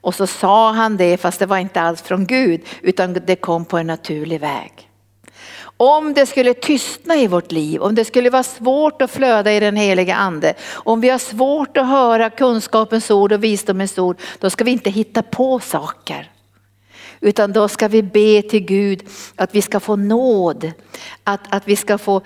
Och 0.00 0.14
så 0.14 0.26
sa 0.26 0.72
han 0.72 0.96
det 0.96 1.16
fast 1.16 1.38
det 1.38 1.46
var 1.46 1.58
inte 1.58 1.80
alls 1.80 2.02
från 2.02 2.26
Gud 2.26 2.60
utan 2.82 3.12
det 3.26 3.36
kom 3.36 3.64
på 3.64 3.78
en 3.78 3.86
naturlig 3.86 4.40
väg. 4.40 4.88
Om 5.80 6.14
det 6.14 6.26
skulle 6.26 6.54
tystna 6.54 7.16
i 7.16 7.26
vårt 7.26 7.52
liv, 7.52 7.82
om 7.82 7.94
det 7.94 8.04
skulle 8.04 8.30
vara 8.30 8.42
svårt 8.42 9.02
att 9.02 9.10
flöda 9.10 9.52
i 9.52 9.60
den 9.60 9.76
heliga 9.76 10.14
ande, 10.14 10.54
om 10.72 11.00
vi 11.00 11.08
har 11.08 11.18
svårt 11.18 11.76
att 11.76 11.86
höra 11.86 12.30
kunskapens 12.30 13.10
ord 13.10 13.32
och 13.32 13.44
visdomens 13.44 13.98
ord, 13.98 14.20
då 14.38 14.50
ska 14.50 14.64
vi 14.64 14.70
inte 14.70 14.90
hitta 14.90 15.22
på 15.22 15.60
saker. 15.60 16.30
Utan 17.20 17.52
då 17.52 17.68
ska 17.68 17.88
vi 17.88 18.02
be 18.02 18.42
till 18.42 18.64
Gud 18.64 19.02
att 19.36 19.54
vi 19.54 19.62
ska 19.62 19.80
få 19.80 19.96
nåd, 19.96 20.72
att, 21.24 21.40
att 21.48 21.68
vi 21.68 21.76
ska 21.76 21.98
få 21.98 22.22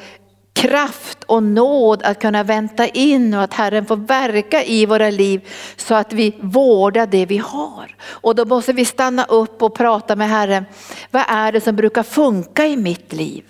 kraft 0.53 1.25
och 1.25 1.43
nåd 1.43 2.03
att 2.03 2.21
kunna 2.21 2.43
vänta 2.43 2.87
in 2.87 3.35
och 3.35 3.43
att 3.43 3.55
Herren 3.55 3.87
får 3.87 3.97
verka 3.97 4.65
i 4.65 4.87
våra 4.87 5.11
liv 5.11 5.49
så 5.77 5.95
att 5.95 6.13
vi 6.13 6.37
vårdar 6.41 7.07
det 7.07 7.27
vi 7.27 7.39
har. 7.39 7.97
Och 8.05 8.35
då 8.35 8.45
måste 8.45 8.73
vi 8.73 8.85
stanna 8.85 9.25
upp 9.25 9.63
och 9.63 9.75
prata 9.75 10.17
med 10.17 10.29
Herren. 10.29 10.65
Vad 11.11 11.25
är 11.29 11.53
det 11.53 11.61
som 11.61 11.77
brukar 11.77 12.03
funka 12.03 12.67
i 12.67 12.77
mitt 12.77 13.13
liv? 13.13 13.45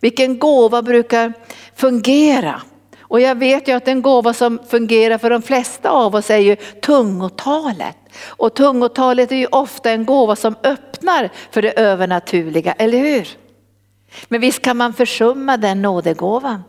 Vilken 0.00 0.38
gåva 0.38 0.82
brukar 0.82 1.32
fungera? 1.76 2.62
Och 3.00 3.20
jag 3.20 3.34
vet 3.34 3.68
ju 3.68 3.72
att 3.72 3.88
en 3.88 4.02
gåva 4.02 4.34
som 4.34 4.58
fungerar 4.68 5.18
för 5.18 5.30
de 5.30 5.42
flesta 5.42 5.90
av 5.90 6.14
oss 6.14 6.30
är 6.30 6.38
ju 6.38 6.56
tungotalet. 6.56 7.96
Och 8.24 8.54
tungotalet 8.54 9.32
är 9.32 9.36
ju 9.36 9.46
ofta 9.46 9.90
en 9.90 10.04
gåva 10.04 10.36
som 10.36 10.54
öppnar 10.62 11.30
för 11.50 11.62
det 11.62 11.80
övernaturliga, 11.80 12.72
eller 12.72 12.98
hur? 12.98 13.28
Men 14.28 14.40
visst 14.40 14.62
kan 14.62 14.76
man 14.76 14.92
försumma 14.92 15.56
den 15.56 15.82
nådegåvan. 15.82 16.62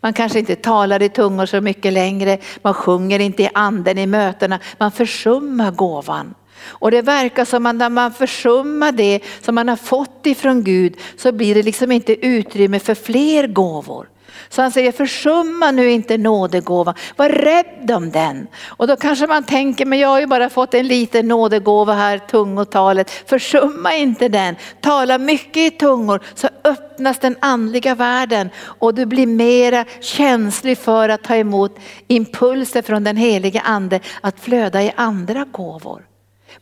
Man 0.00 0.12
kanske 0.12 0.38
inte 0.38 0.56
talar 0.56 1.02
i 1.02 1.08
tungor 1.08 1.46
så 1.46 1.60
mycket 1.60 1.92
längre, 1.92 2.38
man 2.62 2.74
sjunger 2.74 3.18
inte 3.18 3.42
i 3.42 3.50
anden 3.54 3.98
i 3.98 4.06
mötena, 4.06 4.60
man 4.78 4.92
försummar 4.92 5.70
gåvan. 5.70 6.34
Och 6.62 6.90
det 6.90 7.02
verkar 7.02 7.44
som 7.44 7.66
att 7.66 7.76
när 7.76 7.88
man 7.88 8.12
försummar 8.12 8.92
det 8.92 9.20
som 9.40 9.54
man 9.54 9.68
har 9.68 9.76
fått 9.76 10.26
ifrån 10.26 10.64
Gud 10.64 10.96
så 11.16 11.32
blir 11.32 11.54
det 11.54 11.62
liksom 11.62 11.92
inte 11.92 12.26
utrymme 12.26 12.78
för 12.78 12.94
fler 12.94 13.46
gåvor. 13.46 14.08
Så 14.48 14.62
han 14.62 14.70
säger 14.70 14.92
försumma 14.92 15.70
nu 15.70 15.90
inte 15.90 16.18
nådegåvan, 16.18 16.94
var 17.16 17.28
rädd 17.28 17.90
om 17.90 18.10
den. 18.10 18.48
Och 18.66 18.86
då 18.86 18.96
kanske 18.96 19.26
man 19.26 19.44
tänker, 19.44 19.86
men 19.86 19.98
jag 19.98 20.08
har 20.08 20.20
ju 20.20 20.26
bara 20.26 20.50
fått 20.50 20.74
en 20.74 20.86
liten 20.86 21.28
nådegåva 21.28 21.94
här, 21.94 22.18
tungotalet. 22.18 23.10
Försumma 23.10 23.94
inte 23.94 24.28
den, 24.28 24.56
tala 24.80 25.18
mycket 25.18 25.56
i 25.56 25.70
tungor 25.70 26.20
så 26.34 26.48
öppnas 26.64 27.18
den 27.18 27.36
andliga 27.40 27.94
världen 27.94 28.50
och 28.62 28.94
du 28.94 29.06
blir 29.06 29.26
mera 29.26 29.84
känslig 30.00 30.78
för 30.78 31.08
att 31.08 31.22
ta 31.22 31.36
emot 31.36 31.78
impulser 32.08 32.82
från 32.82 33.04
den 33.04 33.16
helige 33.16 33.60
ande 33.60 34.00
att 34.20 34.40
flöda 34.40 34.82
i 34.82 34.92
andra 34.96 35.44
gåvor. 35.44 36.06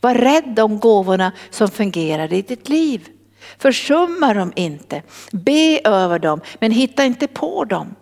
Var 0.01 0.13
rädd 0.13 0.59
om 0.59 0.79
gåvorna 0.79 1.31
som 1.49 1.69
fungerar 1.69 2.33
i 2.33 2.41
ditt 2.41 2.69
liv. 2.69 3.07
Försumma 3.57 4.33
dem 4.33 4.53
inte. 4.55 5.01
Be 5.31 5.81
över 5.83 6.19
dem, 6.19 6.41
men 6.59 6.71
hitta 6.71 7.05
inte 7.05 7.27
på 7.27 7.65
dem. 7.65 7.95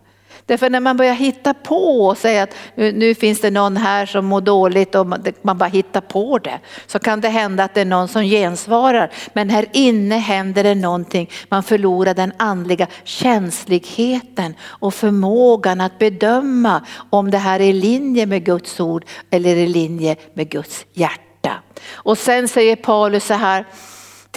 Därför 0.48 0.70
när 0.70 0.80
man 0.80 0.98
börjar 0.98 1.14
hitta 1.14 1.54
på 1.54 2.08
och 2.08 2.18
säga 2.18 2.44
att 2.44 2.56
nu, 2.76 2.92
nu, 2.92 3.16
finns 3.16 3.42
det 3.42 3.52
någon 3.52 3.78
här 3.78 4.06
som 4.06 4.26
mår 4.26 4.42
dåligt 4.42 4.96
och 4.96 5.08
man 5.42 5.58
bara 5.58 5.70
hittar 5.70 6.02
på 6.02 6.38
det. 6.40 6.60
Så 6.88 7.00
kan 7.00 7.22
det 7.22 7.30
hända 7.30 7.64
att 7.64 7.74
det 7.74 7.82
är 7.82 7.86
någon 7.86 8.08
som 8.08 8.24
gensvarar. 8.24 9.12
Men 9.34 9.50
här 9.50 9.66
inne 9.74 10.16
händer 10.16 10.64
det 10.64 10.76
någonting. 10.76 11.30
Man 11.50 11.64
förlorar 11.64 12.14
den 12.14 12.34
andliga 12.38 12.88
känsligheten 13.04 14.56
och 14.62 14.94
förmågan 14.94 15.82
att 15.82 16.00
bedöma 16.00 16.86
om 17.10 17.32
det 17.32 17.38
här 17.38 17.60
är 17.60 17.66
i 17.66 17.74
linje 17.74 18.26
med 18.26 18.46
Guds 18.46 18.80
ord 18.80 19.06
eller 19.30 19.56
i 19.56 19.68
linje 19.68 20.16
med 20.34 20.50
Guds 20.50 20.86
hjärta. 20.94 21.52
Och 21.92 22.18
sen 22.18 22.48
säger 22.48 22.76
Paulus 22.76 23.26
så 23.26 23.34
här, 23.34 23.66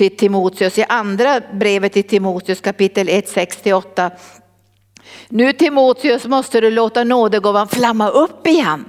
till 0.01 0.17
Timoteus 0.17 0.79
i 0.79 0.85
andra 0.89 1.41
brevet 1.53 1.93
till 1.93 2.09
Timoteus 2.09 2.61
kapitel 2.61 3.09
1, 3.09 3.37
6-8. 3.37 4.11
Nu 5.29 5.53
Timoteus 5.53 6.27
måste 6.27 6.61
du 6.61 6.71
låta 6.71 7.05
nådegåvan 7.05 7.69
flamma 7.69 8.09
upp 8.09 8.47
igen. 8.47 8.85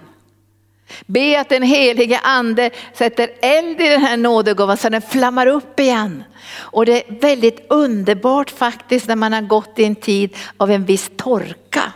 Be 1.06 1.40
att 1.40 1.50
den 1.50 1.64
helige 1.64 2.20
ande 2.20 2.70
sätter 2.94 3.30
eld 3.42 3.82
i 3.82 3.88
den 3.88 4.02
här 4.02 4.18
nådegåvan 4.18 4.78
så 4.78 4.90
den 4.90 5.02
flammar 5.02 5.48
upp 5.48 5.80
igen. 5.80 6.24
Och 6.56 6.86
det 6.86 7.10
är 7.10 7.20
väldigt 7.20 7.66
underbart 7.70 8.50
faktiskt 8.50 9.08
när 9.08 9.16
man 9.16 9.34
har 9.34 9.42
gått 9.42 9.80
i 9.80 9.84
en 9.84 9.96
tid 9.96 10.36
av 10.58 10.72
en 10.72 10.86
viss 10.86 11.12
torka. 11.18 11.94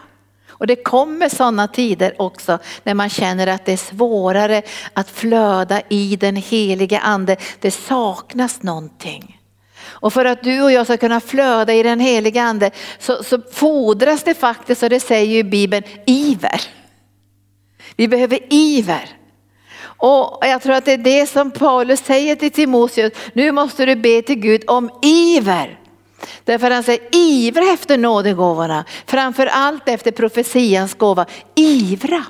Och 0.58 0.68
det 0.68 0.76
kommer 0.76 1.30
sådana 1.30 1.68
tider 1.68 2.22
också 2.22 2.60
när 2.84 2.94
man 2.94 3.10
känner 3.10 3.48
att 3.48 3.66
det 3.66 3.74
är 3.74 3.78
svårare 3.78 4.62
att 4.94 5.10
flöda 5.10 5.82
i 5.90 6.16
den 6.16 6.36
helige 6.36 7.00
ande. 7.00 7.38
Det 7.60 7.72
saknas 7.72 8.64
någonting. 8.64 9.42
Och 9.86 10.14
för 10.14 10.26
att 10.26 10.44
du 10.44 10.62
och 10.62 10.72
jag 10.72 10.86
ska 10.86 10.98
kunna 10.98 11.20
flöda 11.20 11.74
i 11.74 11.84
den 11.84 12.00
helige 12.00 12.42
ande 12.42 12.72
så, 13.00 13.24
så 13.24 13.42
fordras 13.52 14.24
det 14.24 14.34
faktiskt, 14.34 14.84
och 14.84 14.90
det 14.90 15.00
säger 15.00 15.36
ju 15.36 15.44
Bibeln, 15.44 15.84
iver. 16.06 16.62
Vi 17.96 18.08
behöver 18.08 18.40
iver. 18.50 19.10
Och 19.98 20.40
jag 20.42 20.62
tror 20.62 20.74
att 20.74 20.86
det 20.86 20.94
är 20.94 20.98
det 20.98 21.28
som 21.30 21.52
Paulus 21.52 22.00
säger 22.00 22.36
till 22.36 22.52
Timoteus, 22.52 23.14
nu 23.34 23.52
måste 23.52 23.86
du 23.86 23.96
be 23.96 24.22
till 24.22 24.40
Gud 24.40 24.64
om 24.68 24.90
iver. 25.02 25.80
Därför 26.44 26.72
han 26.72 26.84
säger 26.84 27.02
ivra 27.12 27.64
efter 27.74 27.98
nådegåvorna, 27.98 28.86
framför 29.06 29.46
allt 29.46 29.90
efter 29.90 30.12
profetians 30.12 30.94
gåva. 30.94 31.26
Ivra. 31.56 32.26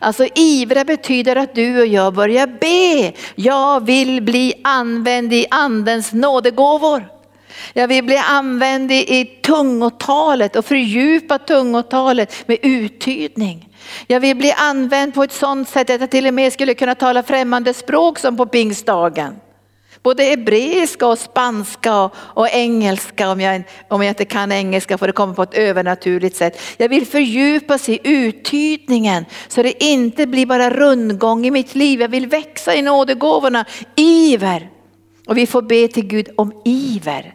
Alltså 0.00 0.26
ivra 0.34 0.84
betyder 0.84 1.36
att 1.36 1.54
du 1.54 1.80
och 1.80 1.86
jag 1.86 2.14
börjar 2.14 2.46
be. 2.46 3.12
Jag 3.34 3.86
vill 3.86 4.22
bli 4.22 4.54
använd 4.64 5.32
i 5.32 5.46
andens 5.50 6.12
nådegåvor. 6.12 7.08
Jag 7.72 7.88
vill 7.88 8.04
bli 8.04 8.16
använd 8.16 8.92
i 8.92 9.40
tungotalet 9.42 10.56
och 10.56 10.64
fördjupa 10.64 11.38
tungotalet 11.38 12.48
med 12.48 12.58
uttydning. 12.62 13.68
Jag 14.06 14.20
vill 14.20 14.36
bli 14.36 14.52
använd 14.52 15.14
på 15.14 15.22
ett 15.22 15.32
sådant 15.32 15.68
sätt 15.68 15.90
att 15.90 16.00
jag 16.00 16.10
till 16.10 16.26
och 16.26 16.34
med 16.34 16.52
skulle 16.52 16.74
kunna 16.74 16.94
tala 16.94 17.22
främmande 17.22 17.74
språk 17.74 18.18
som 18.18 18.36
på 18.36 18.46
pingstdagen. 18.46 19.36
Både 20.02 20.22
hebreiska 20.22 21.06
och 21.06 21.18
spanska 21.18 22.10
och, 22.14 22.48
engelska 22.48 23.30
om 23.30 23.40
jag, 23.40 23.62
om 23.88 24.02
jag 24.02 24.10
inte 24.10 24.24
kan 24.24 24.52
engelska 24.52 24.98
för 24.98 25.06
det 25.06 25.12
kommer 25.12 25.34
på 25.34 25.42
ett 25.42 25.54
övernaturligt 25.54 26.36
sätt. 26.36 26.60
Jag 26.76 26.88
vill 26.88 27.06
fördjupa 27.06 27.78
sig 27.78 27.94
i 27.94 28.00
uttydningen 28.04 29.24
så 29.48 29.62
det 29.62 29.84
inte 29.84 30.26
blir 30.26 30.46
bara 30.46 30.70
rundgång 30.70 31.46
i 31.46 31.50
mitt 31.50 31.74
liv. 31.74 32.00
Jag 32.00 32.08
vill 32.08 32.26
växa 32.26 32.74
i 32.74 32.82
nådegåvorna, 32.82 33.64
iver. 33.96 34.70
Och 35.26 35.36
vi 35.36 35.46
får 35.46 35.62
be 35.62 35.88
till 35.88 36.06
Gud 36.06 36.28
om 36.36 36.52
iver. 36.64 37.34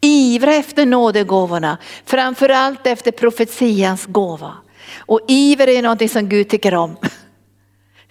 Ivra 0.00 0.54
efter 0.54 0.86
nådegåvorna, 0.86 1.78
framförallt 2.04 2.86
efter 2.86 3.10
profetians 3.10 4.06
gåva. 4.06 4.52
Och 4.98 5.20
iver 5.28 5.68
är 5.68 5.82
någonting 5.82 6.08
som 6.08 6.28
Gud 6.28 6.48
tycker 6.48 6.74
om. 6.74 6.96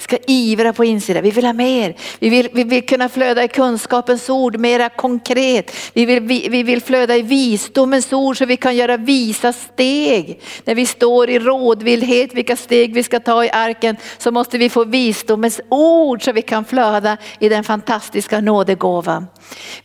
Ska 0.02 0.18
ivra 0.28 0.74
på 0.74 0.86
insidan, 0.86 1.24
vi 1.24 1.32
vill 1.32 1.46
ha 1.46 1.54
mer. 1.54 1.96
Vi 2.20 2.30
vill, 2.30 2.50
vi 2.54 2.64
vill 2.64 2.86
kunna 2.86 3.10
flöda 3.10 3.44
i 3.44 3.48
kunskapens 3.48 4.30
ord 4.30 4.58
mera 4.58 4.90
konkret. 4.90 5.76
Vi 5.94 6.06
vill, 6.06 6.20
vi, 6.20 6.50
vi 6.50 6.64
vill 6.64 6.82
flöda 6.82 7.18
i 7.18 7.22
visdomens 7.22 8.14
ord 8.14 8.38
så 8.38 8.46
vi 8.46 8.58
kan 8.58 8.76
göra 8.76 8.98
visa 8.98 9.54
steg. 9.54 10.42
När 10.66 10.76
vi 10.76 10.86
står 10.86 11.30
i 11.30 11.40
rådvillhet 11.40 12.34
vilka 12.34 12.56
steg 12.56 12.94
vi 12.94 13.04
ska 13.04 13.20
ta 13.20 13.46
i 13.46 13.50
arken 13.52 13.98
så 14.18 14.32
måste 14.32 14.58
vi 14.58 14.70
få 14.70 14.84
visdomens 14.84 15.62
ord 15.70 16.26
så 16.26 16.32
vi 16.32 16.42
kan 16.42 16.66
flöda 16.66 17.18
i 17.40 17.50
den 17.50 17.64
fantastiska 17.64 18.42
nådegåvan. 18.42 19.28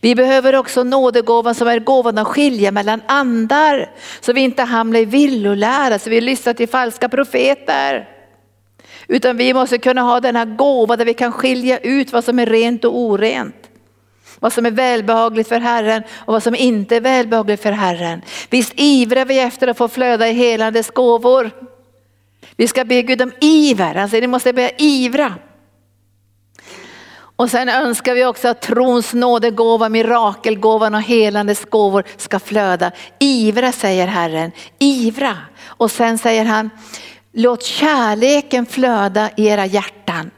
Vi 0.01 0.15
behöver 0.15 0.55
också 0.55 0.83
nådegåvan 0.83 1.55
som 1.55 1.67
är 1.67 1.79
gåvan 1.79 2.17
att 2.17 2.27
skilja 2.27 2.71
mellan 2.71 3.01
andar 3.07 3.89
så 4.21 4.33
vi 4.33 4.41
inte 4.41 4.63
hamnar 4.63 4.99
i 4.99 5.05
villolära, 5.05 5.99
så 5.99 6.09
vi 6.09 6.21
lyssnar 6.21 6.53
till 6.53 6.69
falska 6.69 7.09
profeter. 7.09 8.16
Utan 9.07 9.37
vi 9.37 9.53
måste 9.53 9.77
kunna 9.77 10.01
ha 10.01 10.19
denna 10.19 10.45
gåva 10.45 10.97
där 10.97 11.05
vi 11.05 11.13
kan 11.13 11.31
skilja 11.31 11.79
ut 11.79 12.13
vad 12.13 12.23
som 12.23 12.39
är 12.39 12.45
rent 12.45 12.85
och 12.85 12.97
orent. 12.97 13.55
Vad 14.39 14.53
som 14.53 14.65
är 14.65 14.71
välbehagligt 14.71 15.49
för 15.49 15.59
Herren 15.59 16.03
och 16.09 16.33
vad 16.33 16.43
som 16.43 16.55
inte 16.55 16.95
är 16.95 17.01
välbehagligt 17.01 17.63
för 17.63 17.71
Herren. 17.71 18.21
Visst 18.49 18.73
ivrar 18.75 19.25
vi 19.25 19.39
efter 19.39 19.67
att 19.67 19.77
få 19.77 19.87
flöda 19.87 20.27
i 20.27 20.33
helandes 20.33 20.91
gåvor. 20.91 21.51
Vi 22.55 22.67
ska 22.67 22.85
be 22.85 23.01
Gud 23.01 23.21
om 23.21 23.31
iver, 23.41 23.95
alltså 23.95 24.17
ni 24.17 24.27
måste 24.27 24.53
börja 24.53 24.71
ivra. 24.77 25.33
Och 27.37 27.51
sen 27.51 27.69
önskar 27.69 28.15
vi 28.15 28.25
också 28.25 28.47
att 28.47 28.61
trons 28.61 29.13
nådegåva, 29.13 29.89
mirakelgåvan 29.89 30.95
och 30.95 31.01
helandes 31.01 31.65
gåvor 31.65 32.03
ska 32.17 32.39
flöda. 32.39 32.91
Ivra 33.19 33.71
säger 33.71 34.07
Herren, 34.07 34.51
ivra. 34.79 35.37
Och 35.65 35.91
sen 35.91 36.17
säger 36.17 36.45
han, 36.45 36.69
Låt 37.33 37.63
kärleken 37.63 38.65
flöda 38.65 39.29
i 39.37 39.47
era 39.47 39.65
hjärtan. 39.65 40.31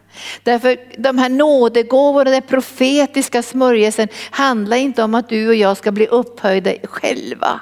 Därför 0.44 0.78
de 0.98 1.18
här 1.18 1.30
nådegåvorna, 1.30 2.32
den 2.32 2.42
profetiska 2.42 3.44
smörjelsen 3.44 4.08
handlar 4.32 4.78
inte 4.78 5.04
om 5.04 5.16
att 5.16 5.30
du 5.30 5.48
och 5.48 5.56
jag 5.56 5.78
ska 5.78 5.92
bli 5.92 6.08
upphöjda 6.08 6.72
själva. 6.84 7.60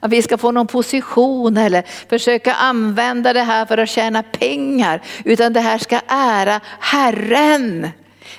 Att 0.00 0.10
vi 0.10 0.22
ska 0.22 0.38
få 0.38 0.50
någon 0.50 0.66
position 0.66 1.56
eller 1.56 1.84
försöka 2.08 2.54
använda 2.54 3.32
det 3.32 3.42
här 3.42 3.66
för 3.66 3.78
att 3.78 3.88
tjäna 3.88 4.22
pengar. 4.22 5.02
Utan 5.24 5.52
det 5.52 5.60
här 5.60 5.78
ska 5.78 6.00
ära 6.08 6.60
Herren. 6.80 7.88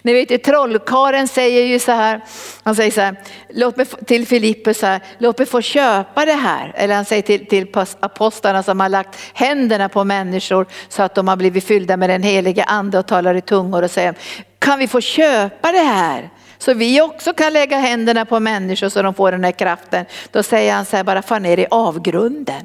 Ni 0.01 0.13
vet 0.13 0.43
trollkaren 0.43 1.27
säger 1.27 1.65
ju 1.65 1.79
så 1.79 1.91
här, 1.91 2.21
han 2.63 2.75
säger 2.75 2.91
så 2.91 3.01
här, 3.01 3.15
låt 3.49 3.77
mig, 3.77 3.85
till 3.85 4.27
Filippus 4.27 4.79
så 4.79 4.85
här, 4.85 5.01
låt 5.17 5.37
mig 5.37 5.47
få 5.47 5.61
köpa 5.61 6.25
det 6.25 6.33
här. 6.33 6.71
Eller 6.75 6.95
han 6.95 7.05
säger 7.05 7.21
till, 7.21 7.45
till 7.45 7.67
apostlarna 7.99 8.63
som 8.63 8.79
har 8.79 8.89
lagt 8.89 9.19
händerna 9.33 9.89
på 9.89 10.03
människor 10.03 10.65
så 10.89 11.03
att 11.03 11.15
de 11.15 11.27
har 11.27 11.35
blivit 11.35 11.63
fyllda 11.63 11.97
med 11.97 12.09
den 12.09 12.23
heliga 12.23 12.63
ande 12.63 12.99
och 12.99 13.07
talar 13.07 13.35
i 13.35 13.41
tungor 13.41 13.83
och 13.83 13.91
säger, 13.91 14.15
kan 14.59 14.79
vi 14.79 14.87
få 14.87 15.01
köpa 15.01 15.71
det 15.71 15.77
här? 15.77 16.29
Så 16.61 16.73
vi 16.73 17.01
också 17.01 17.33
kan 17.33 17.53
lägga 17.53 17.77
händerna 17.77 18.25
på 18.25 18.39
människor 18.39 18.89
så 18.89 19.01
de 19.01 19.13
får 19.13 19.31
den 19.31 19.43
här 19.43 19.51
kraften. 19.51 20.05
Då 20.31 20.43
säger 20.43 20.73
han 20.73 20.85
så 20.85 20.97
här, 20.97 21.03
bara 21.03 21.21
far 21.21 21.39
ner 21.39 21.57
i 21.57 21.65
avgrunden. 21.71 22.61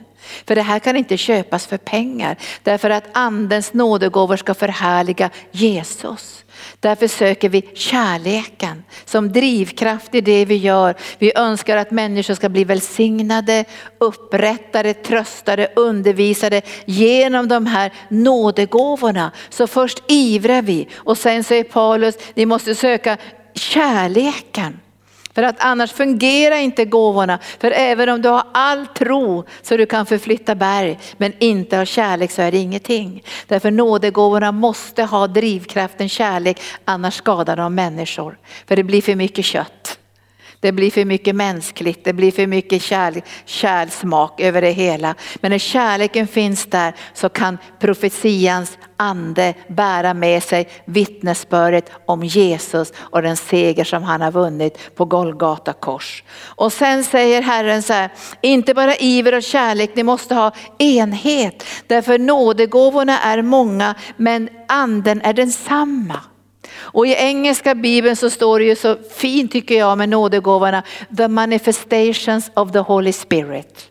För 0.47 0.55
det 0.55 0.63
här 0.63 0.79
kan 0.79 0.97
inte 0.97 1.17
köpas 1.17 1.67
för 1.67 1.77
pengar. 1.77 2.37
Därför 2.63 2.91
att 2.91 3.05
andens 3.13 3.73
nådegåvor 3.73 4.37
ska 4.37 4.55
förhärliga 4.55 5.31
Jesus. 5.51 6.45
Därför 6.81 7.09
söker 7.09 7.49
vi 7.49 7.69
kärleken 7.75 8.85
som 9.05 9.33
drivkraft 9.33 10.15
i 10.15 10.21
det 10.21 10.45
vi 10.45 10.57
gör. 10.57 10.95
Vi 11.19 11.33
önskar 11.37 11.77
att 11.77 11.91
människor 11.91 12.35
ska 12.35 12.49
bli 12.49 12.65
välsignade, 12.65 13.65
upprättade, 13.99 14.95
tröstade, 14.95 15.69
undervisade 15.77 16.63
genom 16.85 17.49
de 17.49 17.67
här 17.67 17.93
nådegåvorna. 18.09 19.33
Så 19.49 19.67
först 19.67 20.03
ivrar 20.09 20.63
vi 20.63 20.89
och 20.95 21.19
sen 21.19 21.45
säger 21.45 21.65
Paulus, 21.65 22.15
ni 22.35 22.47
måste 22.47 22.75
söka 22.75 23.17
kärleken. 23.57 24.81
För 25.35 25.43
att 25.43 25.57
annars 25.59 25.93
fungerar 25.93 26.57
inte 26.57 26.85
gåvorna. 26.85 27.39
För 27.59 27.71
även 27.71 28.09
om 28.09 28.23
du 28.23 28.29
har 28.29 28.45
all 28.55 28.87
tro 28.87 29.45
så 29.63 29.77
du 29.77 29.87
kan 29.87 30.07
förflytta 30.07 30.55
berg 30.55 30.99
men 31.17 31.33
inte 31.39 31.77
har 31.77 31.85
kärlek 31.85 32.31
så 32.31 32.43
är 32.43 32.53
det 32.53 32.59
ingenting. 32.59 33.23
Därför 33.47 33.71
nådegåvorna 33.71 34.53
måste 34.53 35.03
ha 35.03 35.27
drivkraften 35.27 36.09
kärlek 36.09 36.61
annars 36.85 37.15
skadar 37.15 37.57
de 37.57 37.75
människor. 37.75 38.39
För 38.67 38.77
det 38.77 38.85
blir 38.85 39.03
för 39.03 39.15
mycket 39.15 39.45
kött. 39.45 39.99
Det 40.67 40.73
blir 40.73 40.91
för 40.91 41.05
mycket 41.05 41.37
mänskligt, 41.37 42.05
det 42.05 42.13
blir 42.13 42.33
för 42.33 42.47
mycket 42.47 42.83
kärlek, 42.83 43.25
kärlsmak 43.45 44.41
över 44.41 44.63
det 44.63 44.71
hela. 44.71 45.15
Men 45.37 45.51
när 45.51 45.59
kärleken 45.59 46.27
finns 46.27 46.67
där 46.67 46.95
så 47.15 47.29
kan 47.29 47.59
profetians 47.79 48.79
ande 48.97 49.55
bära 49.69 50.15
med 50.15 50.43
sig 50.43 50.69
vittnesbördet 50.85 51.91
om 52.07 52.25
Jesus 52.25 52.93
och 52.97 53.23
den 53.23 53.37
seger 53.37 53.85
som 53.85 54.03
han 54.03 54.21
har 54.21 54.31
vunnit 54.33 54.97
på 54.97 55.05
Golgata 55.05 55.73
kors. 55.73 56.25
Och 56.45 56.73
sen 56.73 57.05
säger 57.05 57.43
Herren 57.43 57.83
så 57.83 57.93
här, 57.93 58.11
inte 58.41 58.75
bara 58.75 58.97
iver 58.97 59.35
och 59.35 59.43
kärlek, 59.43 59.91
ni 59.95 60.03
måste 60.03 60.35
ha 60.35 60.53
enhet. 60.79 61.65
Därför 61.87 62.19
nådegåvorna 62.19 63.19
är 63.21 63.43
många 63.43 63.95
men 64.17 64.49
anden 64.69 65.21
är 65.21 65.33
densamma. 65.33 66.21
Och 66.79 67.07
i 67.07 67.15
engelska 67.15 67.75
bibeln 67.75 68.17
så 68.17 68.31
står 68.31 68.59
det 68.59 68.65
ju 68.65 68.77
så 68.77 68.97
fint 69.17 69.53
tycker 69.53 69.79
jag 69.79 69.99
med 69.99 70.09
nådegåvorna, 70.09 70.83
the 71.17 71.29
manifestations 71.29 72.51
of 72.55 72.73
the 72.73 72.79
Holy 72.79 73.13
Spirit. 73.13 73.91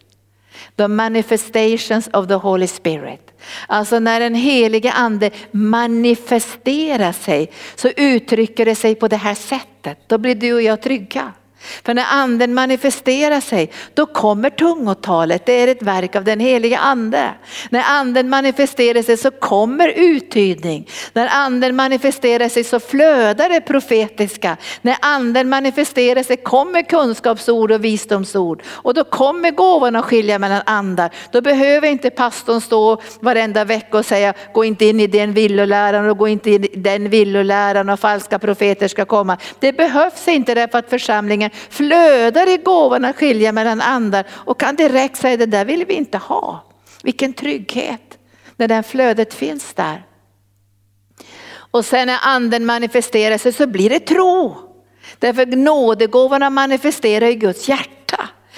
The 0.77 0.87
manifestations 0.87 2.09
of 2.13 2.27
the 2.27 2.33
Holy 2.33 2.67
Spirit. 2.67 3.31
Alltså 3.67 3.99
när 3.99 4.19
den 4.19 4.35
helige 4.35 4.91
ande 4.91 5.29
manifesterar 5.51 7.11
sig 7.11 7.51
så 7.75 7.87
uttrycker 7.87 8.65
det 8.65 8.75
sig 8.75 8.95
på 8.95 9.07
det 9.07 9.15
här 9.15 9.35
sättet. 9.35 9.99
Då 10.07 10.17
blir 10.17 10.35
du 10.35 10.53
och 10.53 10.61
jag 10.61 10.81
trygga. 10.81 11.33
För 11.85 11.93
när 11.93 12.05
anden 12.09 12.53
manifesterar 12.53 13.41
sig, 13.41 13.71
då 13.93 14.05
kommer 14.05 14.49
tungotalet. 14.49 15.45
Det 15.45 15.53
är 15.53 15.67
ett 15.67 15.81
verk 15.81 16.15
av 16.15 16.23
den 16.23 16.39
heliga 16.39 16.77
ande. 16.77 17.29
När 17.69 17.83
anden 17.87 18.29
manifesterar 18.29 19.01
sig 19.01 19.17
så 19.17 19.31
kommer 19.31 19.87
uttydning. 19.87 20.89
När 21.13 21.27
anden 21.31 21.75
manifesterar 21.75 22.49
sig 22.49 22.63
så 22.63 22.79
flödar 22.79 23.49
det 23.49 23.61
profetiska. 23.61 24.57
När 24.81 24.97
anden 25.01 25.49
manifesterar 25.49 26.23
sig 26.23 26.37
kommer 26.37 26.81
kunskapsord 26.81 27.71
och 27.71 27.85
visdomsord. 27.85 28.63
Och 28.67 28.93
då 28.93 29.03
kommer 29.03 29.51
gåvan 29.51 29.95
att 29.95 30.05
skilja 30.05 30.39
mellan 30.39 30.61
andar. 30.65 31.09
Då 31.31 31.41
behöver 31.41 31.87
inte 31.87 32.09
pastorn 32.09 32.61
stå 32.61 33.01
varenda 33.19 33.63
vecka 33.63 33.97
och 33.97 34.05
säga, 34.05 34.33
gå 34.53 34.65
inte 34.65 34.85
in 34.85 34.99
i 34.99 35.07
den 35.07 35.33
villoläran 35.33 36.09
och 36.09 36.17
gå 36.17 36.27
inte 36.27 36.51
in 36.51 36.65
i 36.65 36.75
den 36.75 37.09
villoläran 37.09 37.89
och 37.89 37.99
falska 37.99 38.39
profeter 38.39 38.87
ska 38.87 39.05
komma. 39.05 39.37
Det 39.59 39.73
behövs 39.73 40.27
inte 40.27 40.53
därför 40.53 40.77
att 40.77 40.89
församlingen 40.89 41.49
flödar 41.69 42.49
i 42.49 42.57
gåvan 42.57 43.05
att 43.05 43.15
skilja 43.15 43.51
mellan 43.51 43.81
andar 43.81 44.25
och 44.31 44.59
kan 44.59 44.75
direkt 44.75 45.17
säga 45.17 45.37
det 45.37 45.45
där 45.45 45.65
vill 45.65 45.85
vi 45.85 45.93
inte 45.93 46.17
ha. 46.17 46.63
Vilken 47.03 47.33
trygghet 47.33 48.17
när 48.57 48.67
det 48.67 48.83
flödet 48.83 49.33
finns 49.33 49.73
där. 49.73 50.05
Och 51.75 51.85
sen 51.85 52.07
när 52.07 52.19
anden 52.21 52.65
manifesterar 52.65 53.37
sig 53.37 53.53
så 53.53 53.67
blir 53.67 53.89
det 53.89 53.99
tro. 53.99 54.55
Därför 55.19 55.45
nådegåvorna 55.45 56.49
manifesterar 56.49 57.25
i 57.25 57.35
Guds 57.35 57.69
hjärta. 57.69 58.04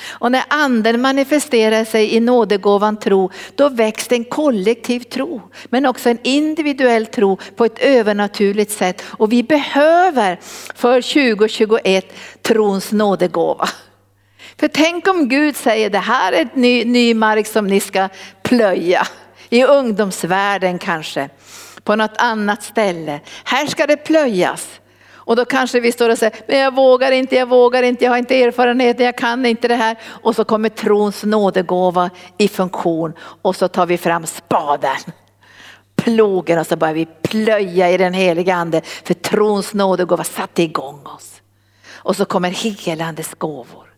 Och 0.10 0.32
när 0.32 0.44
anden 0.48 1.02
manifesterar 1.02 1.86
sig 1.86 2.16
i 2.16 2.20
nådegåvan 2.20 3.00
tro, 3.00 3.32
då 3.56 3.70
väcks 3.70 4.08
det 4.08 4.16
en 4.16 4.24
kollektiv 4.24 5.00
tro, 5.00 5.42
men 5.66 5.86
också 5.86 6.10
en 6.10 6.20
individuell 6.24 7.06
tro 7.06 7.38
på 7.56 7.66
ett 7.66 7.80
övernaturligt 7.80 8.72
sätt. 8.72 9.04
Och 9.08 9.32
vi 9.32 9.44
behöver 9.44 10.40
för 10.76 11.02
2021 11.02 12.14
trons 12.42 12.92
nådegåva. 12.92 13.70
För 14.60 14.68
tänk 14.68 15.08
om 15.08 15.30
Gud 15.30 15.56
säger 15.56 15.90
det 15.90 15.98
här 15.98 16.34
är 16.34 16.42
ett 16.42 16.56
ny, 16.56 16.86
ny 16.86 17.14
mark 17.14 17.48
som 17.48 17.68
ni 17.68 17.80
ska 17.80 18.10
plöja. 18.44 19.08
I 19.50 19.64
ungdomsvärlden 19.64 20.80
kanske, 20.80 21.30
på 21.84 21.96
något 21.96 22.18
annat 22.18 22.64
ställe. 22.64 23.20
Här 23.44 23.68
ska 23.68 23.88
det 23.88 23.98
plöjas. 23.98 24.68
Och 25.28 25.36
då 25.36 25.46
kanske 25.46 25.80
vi 25.80 25.92
står 25.92 26.10
och 26.10 26.18
säger, 26.18 26.36
men 26.48 26.58
jag 26.58 26.76
vågar 26.76 27.12
inte, 27.12 27.36
jag 27.36 27.50
vågar 27.50 27.84
inte, 27.84 28.06
jag 28.06 28.12
har 28.12 28.18
inte 28.18 28.44
erfarenhet, 28.44 29.00
jag 29.00 29.18
kan 29.18 29.46
inte 29.46 29.68
det 29.68 29.76
här. 29.76 29.98
Och 30.06 30.36
så 30.36 30.44
kommer 30.44 30.70
trons 30.70 31.24
nådegåva 31.24 32.10
i 32.38 32.48
funktion 32.48 33.14
och 33.20 33.56
så 33.56 33.68
tar 33.68 33.86
vi 33.86 33.98
fram 33.98 34.26
spaden, 34.26 34.98
plogen 35.96 36.60
och 36.60 36.68
så 36.68 36.76
börjar 36.76 36.94
vi 36.94 37.06
plöja 37.06 37.90
i 37.90 37.98
den 37.98 38.14
heliga 38.14 38.56
ande. 38.56 38.82
För 38.82 39.14
trons 39.14 39.74
nådegåva 39.74 40.24
satte 40.24 40.64
igång 40.64 41.06
oss. 41.06 41.42
Och 41.94 42.16
så 42.16 42.26
kommer 42.26 42.50
helandes 42.86 43.34
gåvor. 43.34 43.94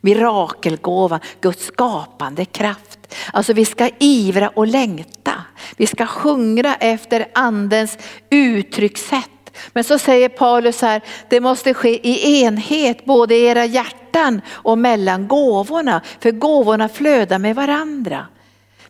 Mirakelgåvan, 0.00 1.20
Guds 1.40 1.64
skapande 1.64 2.44
kraft. 2.44 3.14
Alltså 3.32 3.52
vi 3.52 3.64
ska 3.64 3.90
ivra 3.98 4.48
och 4.48 4.66
längta. 4.66 5.34
Vi 5.76 5.86
ska 5.86 6.04
hungra 6.04 6.74
efter 6.74 7.26
andens 7.34 7.98
uttryckssätt. 8.30 9.31
Men 9.72 9.84
så 9.84 9.98
säger 9.98 10.28
Paulus 10.28 10.82
här, 10.82 11.02
det 11.28 11.40
måste 11.40 11.74
ske 11.74 12.08
i 12.08 12.42
enhet 12.42 13.04
både 13.04 13.34
i 13.34 13.44
era 13.44 13.64
hjärtan 13.64 14.40
och 14.50 14.78
mellan 14.78 15.28
gåvorna. 15.28 16.00
För 16.20 16.30
gåvorna 16.30 16.88
flödar 16.88 17.38
med 17.38 17.56
varandra. 17.56 18.26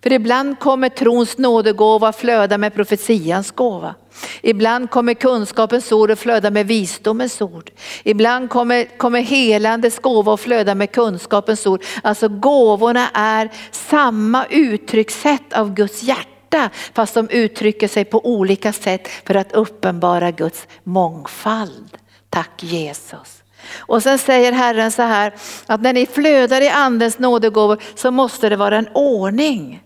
För 0.02 0.12
ibland 0.12 0.58
kommer 0.58 0.88
trons 0.88 1.38
nådegåva 1.38 2.12
flöda 2.12 2.58
med 2.58 2.74
profetians 2.74 3.50
gåva. 3.50 3.94
Ibland 4.42 4.90
kommer 4.90 5.14
kunskapens 5.14 5.92
ord 5.92 6.10
att 6.10 6.18
flöda 6.18 6.50
med 6.50 6.66
visdomens 6.66 7.40
ord. 7.40 7.70
Ibland 8.02 8.50
kommer, 8.50 8.98
kommer 8.98 9.20
helandets 9.20 9.98
gåva 9.98 10.34
att 10.34 10.40
flöda 10.40 10.74
med 10.74 10.92
kunskapens 10.92 11.66
ord. 11.66 11.84
Alltså 12.02 12.28
gåvorna 12.28 13.08
är 13.14 13.50
samma 13.70 14.46
uttryckssätt 14.50 15.52
av 15.52 15.74
Guds 15.74 16.02
hjärta 16.02 16.31
hjärta 16.52 16.70
fast 16.94 17.14
de 17.14 17.28
uttrycker 17.28 17.88
sig 17.88 18.04
på 18.04 18.26
olika 18.26 18.72
sätt 18.72 19.08
för 19.26 19.34
att 19.34 19.52
uppenbara 19.52 20.30
Guds 20.30 20.66
mångfald. 20.84 21.98
Tack 22.30 22.62
Jesus. 22.62 23.42
Och 23.78 24.02
sen 24.02 24.18
säger 24.18 24.52
Herren 24.52 24.92
så 24.92 25.02
här 25.02 25.34
att 25.66 25.82
när 25.82 25.92
ni 25.92 26.06
flödar 26.06 26.60
i 26.60 26.68
andens 26.68 27.18
nådegåvor 27.18 27.82
så 27.94 28.10
måste 28.10 28.48
det 28.48 28.56
vara 28.56 28.76
en 28.76 28.88
ordning. 28.94 29.82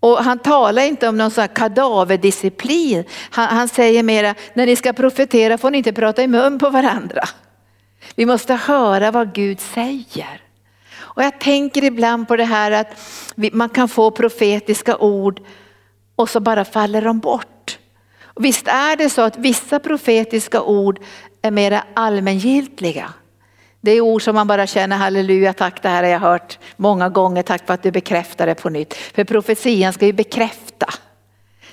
Och 0.00 0.24
han 0.24 0.38
talar 0.38 0.82
inte 0.82 1.08
om 1.08 1.16
någon 1.16 1.30
sån 1.30 1.48
kadaverdisciplin. 1.48 3.04
Han, 3.30 3.48
han 3.48 3.68
säger 3.68 4.02
mera, 4.02 4.34
när 4.54 4.66
ni 4.66 4.76
ska 4.76 4.92
profetera 4.92 5.58
får 5.58 5.70
ni 5.70 5.78
inte 5.78 5.92
prata 5.92 6.22
i 6.22 6.28
mun 6.28 6.58
på 6.58 6.70
varandra. 6.70 7.22
Vi 8.16 8.26
måste 8.26 8.54
höra 8.54 9.10
vad 9.10 9.34
Gud 9.34 9.60
säger. 9.60 10.40
Och 11.14 11.22
jag 11.22 11.40
tänker 11.40 11.84
ibland 11.84 12.28
på 12.28 12.36
det 12.36 12.44
här 12.44 12.70
att 12.70 12.88
man 13.52 13.68
kan 13.68 13.88
få 13.88 14.10
profetiska 14.10 14.96
ord 14.96 15.40
och 16.16 16.28
så 16.28 16.40
bara 16.40 16.64
faller 16.64 17.02
de 17.02 17.18
bort. 17.18 17.78
Och 18.24 18.44
visst 18.44 18.68
är 18.68 18.96
det 18.96 19.10
så 19.10 19.22
att 19.22 19.38
vissa 19.38 19.78
profetiska 19.78 20.62
ord 20.62 21.00
är 21.42 21.50
mera 21.50 21.84
allmängiltiga. 21.94 23.12
Det 23.80 23.90
är 23.90 24.00
ord 24.00 24.22
som 24.22 24.34
man 24.34 24.46
bara 24.46 24.66
känner 24.66 24.96
halleluja, 24.96 25.52
tack 25.52 25.82
det 25.82 25.88
här 25.88 26.02
har 26.02 26.10
jag 26.10 26.20
hört 26.20 26.58
många 26.76 27.08
gånger, 27.08 27.42
tack 27.42 27.66
för 27.66 27.74
att 27.74 27.82
du 27.82 27.90
bekräftar 27.90 28.46
det 28.46 28.54
på 28.54 28.70
nytt. 28.70 28.94
För 28.94 29.24
profetian 29.24 29.92
ska 29.92 30.06
ju 30.06 30.12
bekräfta. 30.12 30.86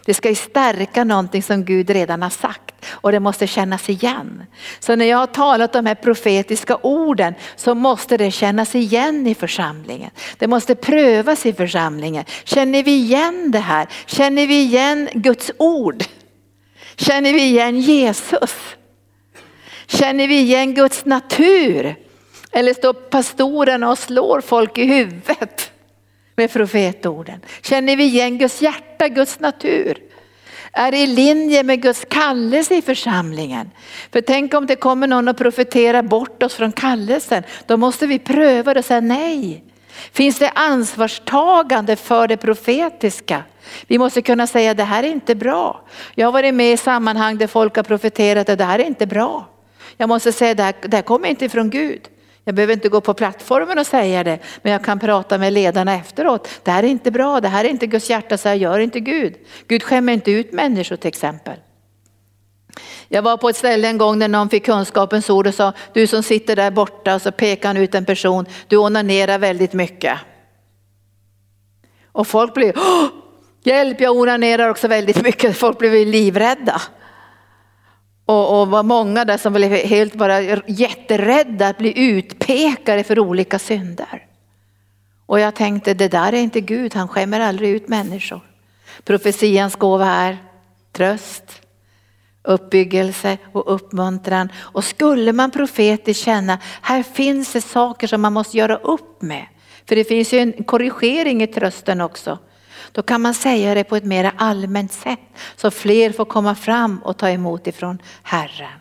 Det 0.05 0.13
ska 0.13 0.29
ju 0.29 0.35
stärka 0.35 1.03
någonting 1.03 1.43
som 1.43 1.65
Gud 1.65 1.89
redan 1.89 2.21
har 2.21 2.29
sagt 2.29 2.85
och 2.89 3.12
det 3.12 3.19
måste 3.19 3.47
kännas 3.47 3.89
igen. 3.89 4.43
Så 4.79 4.95
när 4.95 5.05
jag 5.05 5.17
har 5.17 5.27
talat 5.27 5.73
de 5.73 5.85
här 5.85 5.95
profetiska 5.95 6.77
orden 6.81 7.33
så 7.55 7.75
måste 7.75 8.17
det 8.17 8.31
kännas 8.31 8.75
igen 8.75 9.27
i 9.27 9.35
församlingen. 9.35 10.12
Det 10.38 10.47
måste 10.47 10.75
prövas 10.75 11.45
i 11.45 11.53
församlingen. 11.53 12.25
Känner 12.43 12.83
vi 12.83 12.91
igen 12.91 13.51
det 13.51 13.59
här? 13.59 13.88
Känner 14.05 14.47
vi 14.47 14.62
igen 14.62 15.09
Guds 15.13 15.51
ord? 15.57 16.03
Känner 16.95 17.33
vi 17.33 17.41
igen 17.41 17.79
Jesus? 17.79 18.55
Känner 19.88 20.27
vi 20.27 20.39
igen 20.39 20.73
Guds 20.73 21.05
natur? 21.05 21.95
Eller 22.51 22.73
står 22.73 22.93
pastorerna 22.93 23.89
och 23.89 23.97
slår 23.97 24.41
folk 24.41 24.77
i 24.77 24.85
huvudet 24.85 25.71
med 26.39 26.52
profetorden? 26.52 27.41
Känner 27.62 27.95
vi 27.95 28.04
igen 28.04 28.38
Guds 28.38 28.62
hjärta, 28.62 29.08
Guds 29.08 29.39
natur? 29.39 29.97
är 30.73 30.93
i 30.93 31.08
linje 31.08 31.63
med 31.63 31.82
Guds 31.82 32.06
kallelse 32.10 32.75
i 32.75 32.82
församlingen. 32.82 33.71
För 34.12 34.21
tänk 34.21 34.54
om 34.54 34.65
det 34.65 34.75
kommer 34.75 35.08
någon 35.08 35.28
och 35.28 35.38
profeterar 35.38 36.02
bort 36.02 36.43
oss 36.43 36.54
från 36.54 36.71
kallelsen. 36.71 37.43
Då 37.65 37.78
måste 37.78 38.08
vi 38.08 38.19
pröva 38.19 38.73
det 38.73 38.80
och 38.80 38.86
säga 38.86 39.02
nej. 39.02 39.63
Finns 40.12 40.39
det 40.39 40.49
ansvarstagande 40.49 41.95
för 41.95 42.28
det 42.28 42.38
profetiska? 42.38 43.43
Vi 43.88 43.97
måste 43.97 44.21
kunna 44.21 44.47
säga 44.47 44.73
det 44.73 44.84
här 44.84 45.04
är 45.04 45.08
inte 45.08 45.36
bra. 45.36 45.82
Jag 46.15 46.28
har 46.28 46.32
varit 46.32 46.54
med 46.54 46.73
i 46.73 46.78
sammanhang 46.78 47.38
där 47.38 47.47
folk 47.47 47.75
har 47.75 47.84
profeterat 47.84 48.49
och 48.49 48.58
det 48.58 48.63
här 48.63 48.80
är 48.80 48.84
inte 48.84 49.06
bra. 49.08 49.49
Jag 49.97 50.10
måste 50.10 50.32
säga 50.32 50.54
det 50.54 50.63
här, 50.63 50.75
det 50.82 50.97
här 50.97 51.04
kommer 51.04 51.30
inte 51.30 51.45
ifrån 51.45 51.69
Gud. 51.69 52.02
Jag 52.49 52.55
behöver 52.55 52.73
inte 52.73 52.89
gå 52.89 53.01
på 53.01 53.13
plattformen 53.13 53.79
och 53.79 53.88
säga 53.88 54.23
det, 54.23 54.39
men 54.62 54.71
jag 54.71 54.83
kan 54.83 54.99
prata 54.99 55.38
med 55.38 55.53
ledarna 55.53 55.95
efteråt. 55.95 56.49
Det 56.63 56.71
här 56.71 56.83
är 56.83 56.88
inte 56.88 57.12
bra, 57.12 57.41
det 57.41 57.47
här 57.47 57.65
är 57.65 57.69
inte 57.69 57.88
Guds 57.88 58.09
hjärta, 58.09 58.38
så 58.38 58.49
här 58.49 58.55
gör 58.55 58.79
inte 58.79 58.99
Gud. 58.99 59.35
Gud 59.67 59.83
skämmer 59.83 60.13
inte 60.13 60.31
ut 60.31 60.51
människor 60.53 60.95
till 60.95 61.07
exempel. 61.07 61.55
Jag 63.07 63.21
var 63.21 63.38
på 63.38 63.49
ett 63.49 63.55
ställe 63.55 63.88
en 63.88 63.97
gång 63.97 64.19
när 64.19 64.27
någon 64.27 64.49
fick 64.49 64.65
kunskapens 64.65 65.29
ord 65.29 65.47
och 65.47 65.53
sa, 65.53 65.73
du 65.93 66.07
som 66.07 66.23
sitter 66.23 66.55
där 66.55 66.71
borta, 66.71 67.15
och 67.15 67.21
så 67.21 67.31
pekade 67.31 67.67
han 67.67 67.77
ut 67.77 67.95
en 67.95 68.05
person, 68.05 68.45
du 68.67 68.77
onanerar 68.77 69.39
väldigt 69.39 69.73
mycket. 69.73 70.19
Och 72.12 72.27
folk 72.27 72.53
blev, 72.53 72.75
hjälp 73.63 74.01
jag 74.01 74.15
onanerar 74.17 74.69
också 74.69 74.88
väldigt 74.88 75.23
mycket, 75.23 75.57
folk 75.57 75.77
blev 75.77 76.07
livrädda. 76.07 76.81
Och, 78.29 78.61
och 78.61 78.67
var 78.67 78.83
många 78.83 79.25
där 79.25 79.37
som 79.37 79.53
blev 79.53 79.71
helt 79.71 80.15
bara 80.15 80.41
jätterädda 80.67 81.67
att 81.67 81.77
bli 81.77 81.99
utpekade 81.99 83.03
för 83.03 83.19
olika 83.19 83.59
synder. 83.59 84.25
Och 85.25 85.39
jag 85.39 85.55
tänkte, 85.55 85.93
det 85.93 86.07
där 86.07 86.33
är 86.33 86.37
inte 86.37 86.61
Gud, 86.61 86.93
han 86.93 87.07
skämmer 87.07 87.39
aldrig 87.39 87.69
ut 87.69 87.87
människor. 87.87 88.41
Profetians 89.03 89.75
gåva 89.75 90.05
är 90.05 90.37
tröst, 90.91 91.61
uppbyggelse 92.43 93.37
och 93.51 93.73
uppmuntran. 93.73 94.51
Och 94.57 94.83
skulle 94.83 95.33
man 95.33 95.51
profetiskt 95.51 96.23
känna, 96.23 96.59
här 96.81 97.03
finns 97.03 97.53
det 97.53 97.61
saker 97.61 98.07
som 98.07 98.21
man 98.21 98.33
måste 98.33 98.57
göra 98.57 98.77
upp 98.77 99.21
med. 99.21 99.45
För 99.87 99.95
det 99.95 100.03
finns 100.03 100.33
ju 100.33 100.39
en 100.39 100.63
korrigering 100.63 101.43
i 101.43 101.47
trösten 101.47 102.01
också. 102.01 102.39
Då 102.91 103.02
kan 103.02 103.21
man 103.21 103.34
säga 103.34 103.73
det 103.73 103.84
på 103.84 103.95
ett 103.95 104.04
mer 104.04 104.32
allmänt 104.38 104.91
sätt 104.91 105.19
så 105.56 105.71
fler 105.71 106.12
får 106.12 106.25
komma 106.25 106.56
fram 106.56 106.99
och 107.04 107.17
ta 107.17 107.30
emot 107.30 107.67
ifrån 107.67 108.02
Herren. 108.23 108.80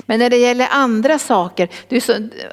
Men 0.00 0.18
när 0.18 0.30
det 0.30 0.36
gäller 0.36 0.68
andra 0.70 1.18
saker 1.18 1.68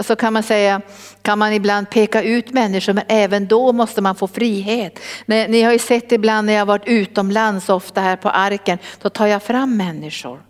så, 0.03 0.15
kan 0.15 0.33
man 0.33 0.43
säga, 0.43 0.81
kan 1.21 1.39
man 1.39 1.53
ibland 1.53 1.89
peka 1.89 2.23
ut 2.23 2.53
människor 2.53 2.93
men 2.93 3.03
även 3.07 3.47
då 3.47 3.71
måste 3.73 4.01
man 4.01 4.15
få 4.15 4.27
frihet. 4.27 4.99
Ni 5.25 5.61
har 5.61 5.71
ju 5.71 5.79
sett 5.79 6.11
ibland 6.11 6.45
när 6.45 6.53
jag 6.53 6.65
varit 6.65 6.87
utomlands, 6.87 7.69
ofta 7.69 8.01
här 8.01 8.15
på 8.15 8.29
arken, 8.29 8.77
då 9.01 9.09
tar 9.09 9.27
jag 9.27 9.43
fram 9.43 9.77
människor. 9.77 10.41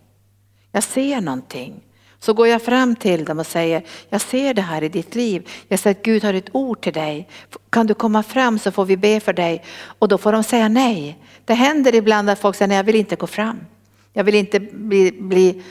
Jag 0.72 0.82
ser 0.82 1.20
någonting. 1.20 1.82
Så 2.20 2.32
går 2.34 2.46
jag 2.46 2.62
fram 2.62 2.96
till 2.96 3.24
dem 3.24 3.38
och 3.38 3.46
säger, 3.46 3.82
jag 4.08 4.20
ser 4.20 4.54
det 4.54 4.62
här 4.62 4.82
i 4.82 4.88
ditt 4.88 5.14
liv. 5.14 5.48
Jag 5.68 5.78
säger 5.78 5.96
att 5.96 6.02
Gud 6.02 6.24
har 6.24 6.34
ett 6.34 6.48
ord 6.52 6.80
till 6.80 6.92
dig. 6.92 7.28
Kan 7.70 7.86
du 7.86 7.94
komma 7.94 8.22
fram 8.22 8.58
så 8.58 8.70
får 8.70 8.84
vi 8.84 8.96
be 8.96 9.20
för 9.20 9.32
dig. 9.32 9.64
Och 9.98 10.08
då 10.08 10.18
får 10.18 10.32
de 10.32 10.42
säga 10.42 10.68
nej. 10.68 11.18
Det 11.44 11.54
händer 11.54 11.94
ibland 11.94 12.30
att 12.30 12.38
folk 12.38 12.56
säger, 12.56 12.68
nej 12.68 12.76
jag 12.76 12.84
vill 12.84 12.96
inte 12.96 13.16
gå 13.16 13.26
fram. 13.26 13.60
Jag 14.12 14.24
vill 14.24 14.34
inte 14.34 14.60
bli, 14.60 15.12
bli 15.12 15.62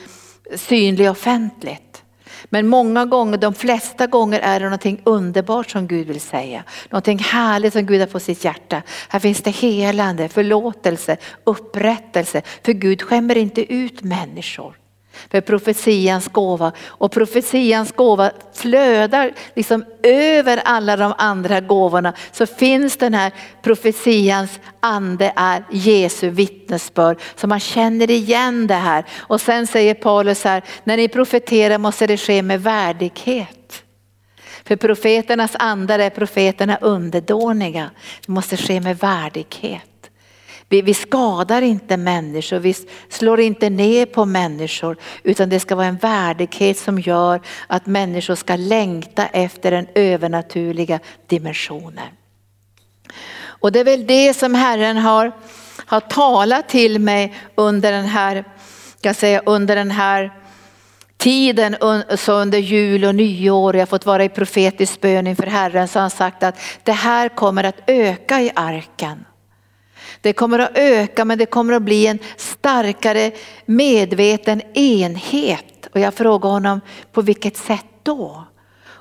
synlig 0.56 1.10
offentligt. 1.10 2.02
Men 2.44 2.66
många 2.66 3.04
gånger, 3.04 3.38
de 3.38 3.54
flesta 3.54 4.06
gånger 4.06 4.40
är 4.40 4.60
det 4.60 4.66
någonting 4.66 5.00
underbart 5.04 5.70
som 5.70 5.86
Gud 5.86 6.06
vill 6.06 6.20
säga. 6.20 6.64
Någonting 6.90 7.18
härligt 7.18 7.72
som 7.72 7.86
Gud 7.86 8.00
har 8.00 8.06
på 8.06 8.20
sitt 8.20 8.44
hjärta. 8.44 8.82
Här 9.08 9.20
finns 9.20 9.42
det 9.42 9.50
helande, 9.50 10.28
förlåtelse, 10.28 11.16
upprättelse. 11.44 12.42
För 12.62 12.72
Gud 12.72 13.02
skämmer 13.02 13.36
inte 13.36 13.72
ut 13.72 14.02
människor 14.02 14.74
för 15.30 15.40
profetians 15.40 16.28
gåva. 16.28 16.72
Och 16.86 17.12
profetians 17.12 17.92
gåva 17.92 18.30
flödar 18.54 19.32
liksom 19.54 19.84
över 20.02 20.60
alla 20.64 20.96
de 20.96 21.14
andra 21.18 21.60
gåvorna. 21.60 22.12
Så 22.32 22.46
finns 22.46 22.96
den 22.96 23.14
här 23.14 23.32
profetians 23.62 24.60
ande 24.80 25.32
är 25.36 25.64
Jesu 25.70 26.30
vittnesbörd. 26.30 27.20
Så 27.36 27.46
man 27.46 27.60
känner 27.60 28.10
igen 28.10 28.66
det 28.66 28.74
här. 28.74 29.04
Och 29.18 29.40
sen 29.40 29.66
säger 29.66 29.94
Paulus 29.94 30.44
här, 30.44 30.62
när 30.84 30.96
ni 30.96 31.08
profeterar 31.08 31.78
måste 31.78 32.06
det 32.06 32.16
ske 32.16 32.42
med 32.42 32.62
värdighet. 32.62 33.84
För 34.64 34.76
profeternas 34.76 35.56
andar 35.58 35.98
är 35.98 36.10
profeterna 36.10 36.78
underdåniga. 36.80 37.90
Det 38.26 38.32
måste 38.32 38.56
ske 38.56 38.80
med 38.80 38.98
värdighet. 38.98 39.97
Vi, 40.68 40.82
vi 40.82 40.94
skadar 40.94 41.62
inte 41.62 41.96
människor, 41.96 42.58
vi 42.58 42.74
slår 43.08 43.40
inte 43.40 43.70
ner 43.70 44.06
på 44.06 44.24
människor 44.24 44.96
utan 45.22 45.48
det 45.48 45.60
ska 45.60 45.76
vara 45.76 45.86
en 45.86 45.96
värdighet 45.96 46.78
som 46.78 46.98
gör 46.98 47.40
att 47.66 47.86
människor 47.86 48.34
ska 48.34 48.56
längta 48.56 49.26
efter 49.26 49.70
den 49.70 49.86
övernaturliga 49.94 51.00
dimensionen. 51.26 52.08
Och 53.40 53.72
det 53.72 53.80
är 53.80 53.84
väl 53.84 54.06
det 54.06 54.34
som 54.34 54.54
Herren 54.54 54.96
har, 54.96 55.32
har 55.86 56.00
talat 56.00 56.68
till 56.68 56.98
mig 56.98 57.34
under 57.54 57.92
den 57.92 58.06
här, 58.06 58.44
kan 59.00 59.14
säga, 59.14 59.42
under 59.46 59.76
den 59.76 59.90
här 59.90 60.32
tiden 61.16 61.76
så 62.16 62.32
under 62.32 62.58
jul 62.58 63.04
och 63.04 63.14
nyår, 63.14 63.76
jag 63.76 63.80
har 63.80 63.86
fått 63.86 64.06
vara 64.06 64.24
i 64.24 64.28
profetisk 64.28 65.00
bön 65.00 65.26
inför 65.26 65.46
Herren, 65.46 65.88
så 65.88 65.98
har 65.98 66.00
han 66.00 66.10
sagt 66.10 66.42
att 66.42 66.60
det 66.82 66.92
här 66.92 67.28
kommer 67.28 67.64
att 67.64 67.80
öka 67.86 68.40
i 68.40 68.50
arken. 68.54 69.24
Det 70.20 70.32
kommer 70.32 70.58
att 70.58 70.70
öka 70.74 71.24
men 71.24 71.38
det 71.38 71.46
kommer 71.46 71.72
att 71.72 71.82
bli 71.82 72.06
en 72.06 72.18
starkare 72.36 73.30
medveten 73.66 74.62
enhet. 74.74 75.88
Och 75.92 76.00
jag 76.00 76.14
frågade 76.14 76.54
honom 76.54 76.80
på 77.12 77.22
vilket 77.22 77.56
sätt 77.56 77.86
då? 78.02 78.44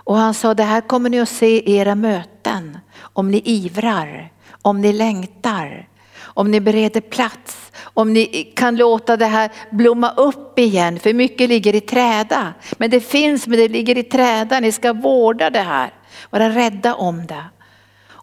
Och 0.07 0.15
han 0.15 0.33
sa 0.33 0.53
det 0.53 0.63
här 0.63 0.81
kommer 0.81 1.09
ni 1.09 1.19
att 1.19 1.29
se 1.29 1.69
i 1.69 1.75
era 1.75 1.95
möten. 1.95 2.77
Om 2.99 3.31
ni 3.31 3.41
ivrar, 3.45 4.31
om 4.61 4.81
ni 4.81 4.93
längtar, 4.93 5.89
om 6.19 6.51
ni 6.51 6.59
bereder 6.59 7.01
plats, 7.01 7.71
om 7.81 8.13
ni 8.13 8.53
kan 8.55 8.75
låta 8.75 9.17
det 9.17 9.25
här 9.25 9.51
blomma 9.71 10.11
upp 10.11 10.59
igen. 10.59 10.99
För 10.99 11.13
mycket 11.13 11.49
ligger 11.49 11.75
i 11.75 11.81
träda. 11.81 12.53
Men 12.77 12.89
det 12.89 12.99
finns, 12.99 13.47
men 13.47 13.59
det 13.59 13.67
ligger 13.67 13.97
i 13.97 14.03
träda. 14.03 14.59
Ni 14.59 14.71
ska 14.71 14.93
vårda 14.93 15.49
det 15.49 15.61
här. 15.61 15.93
Vara 16.29 16.49
rädda 16.49 16.95
om 16.95 17.27
det. 17.27 17.43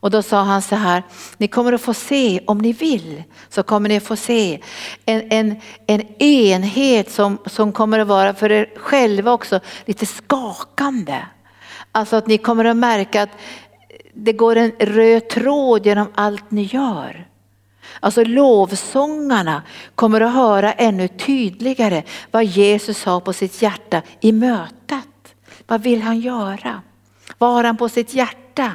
Och 0.05 0.11
då 0.11 0.23
sa 0.23 0.43
han 0.43 0.63
så 0.63 0.77
här, 0.77 1.03
ni 1.37 1.49
kommer 1.49 1.73
att 1.73 1.81
få 1.81 1.95
se, 1.95 2.41
om 2.47 2.59
ni 2.59 2.73
vill, 2.73 3.23
så 3.49 3.63
kommer 3.63 3.89
ni 3.89 3.97
att 3.97 4.03
få 4.03 4.17
se 4.17 4.61
en, 5.05 5.23
en, 5.31 5.61
en 5.87 6.23
enhet 6.23 7.11
som, 7.11 7.39
som 7.47 7.73
kommer 7.73 7.99
att 7.99 8.09
vara 8.09 8.35
för 8.35 8.53
er 8.53 8.73
själva 8.77 9.33
också 9.33 9.61
lite 9.85 10.07
skakande. 10.07 11.27
Alltså 11.93 12.17
att 12.17 12.27
ni 12.27 12.39
kommer 12.39 12.65
att 12.65 12.77
märka 12.77 13.23
att 13.23 13.31
det 14.15 14.33
går 14.33 14.57
en 14.57 14.73
röd 14.79 15.29
tråd 15.29 15.87
genom 15.87 16.07
allt 16.15 16.51
ni 16.51 16.63
gör. 16.63 17.29
Alltså 18.01 18.25
lovsångarna 18.25 19.63
kommer 19.95 20.21
att 20.21 20.35
höra 20.35 20.73
ännu 20.73 21.09
tydligare 21.09 22.03
vad 22.31 22.45
Jesus 22.45 23.05
har 23.05 23.21
på 23.21 23.33
sitt 23.33 23.63
hjärta 23.63 24.03
i 24.21 24.33
mötet. 24.33 25.35
Vad 25.67 25.83
vill 25.83 26.03
han 26.03 26.21
göra? 26.21 26.83
Vad 27.39 27.53
har 27.53 27.65
han 27.65 27.77
på 27.77 27.89
sitt 27.89 28.15
hjärta? 28.15 28.73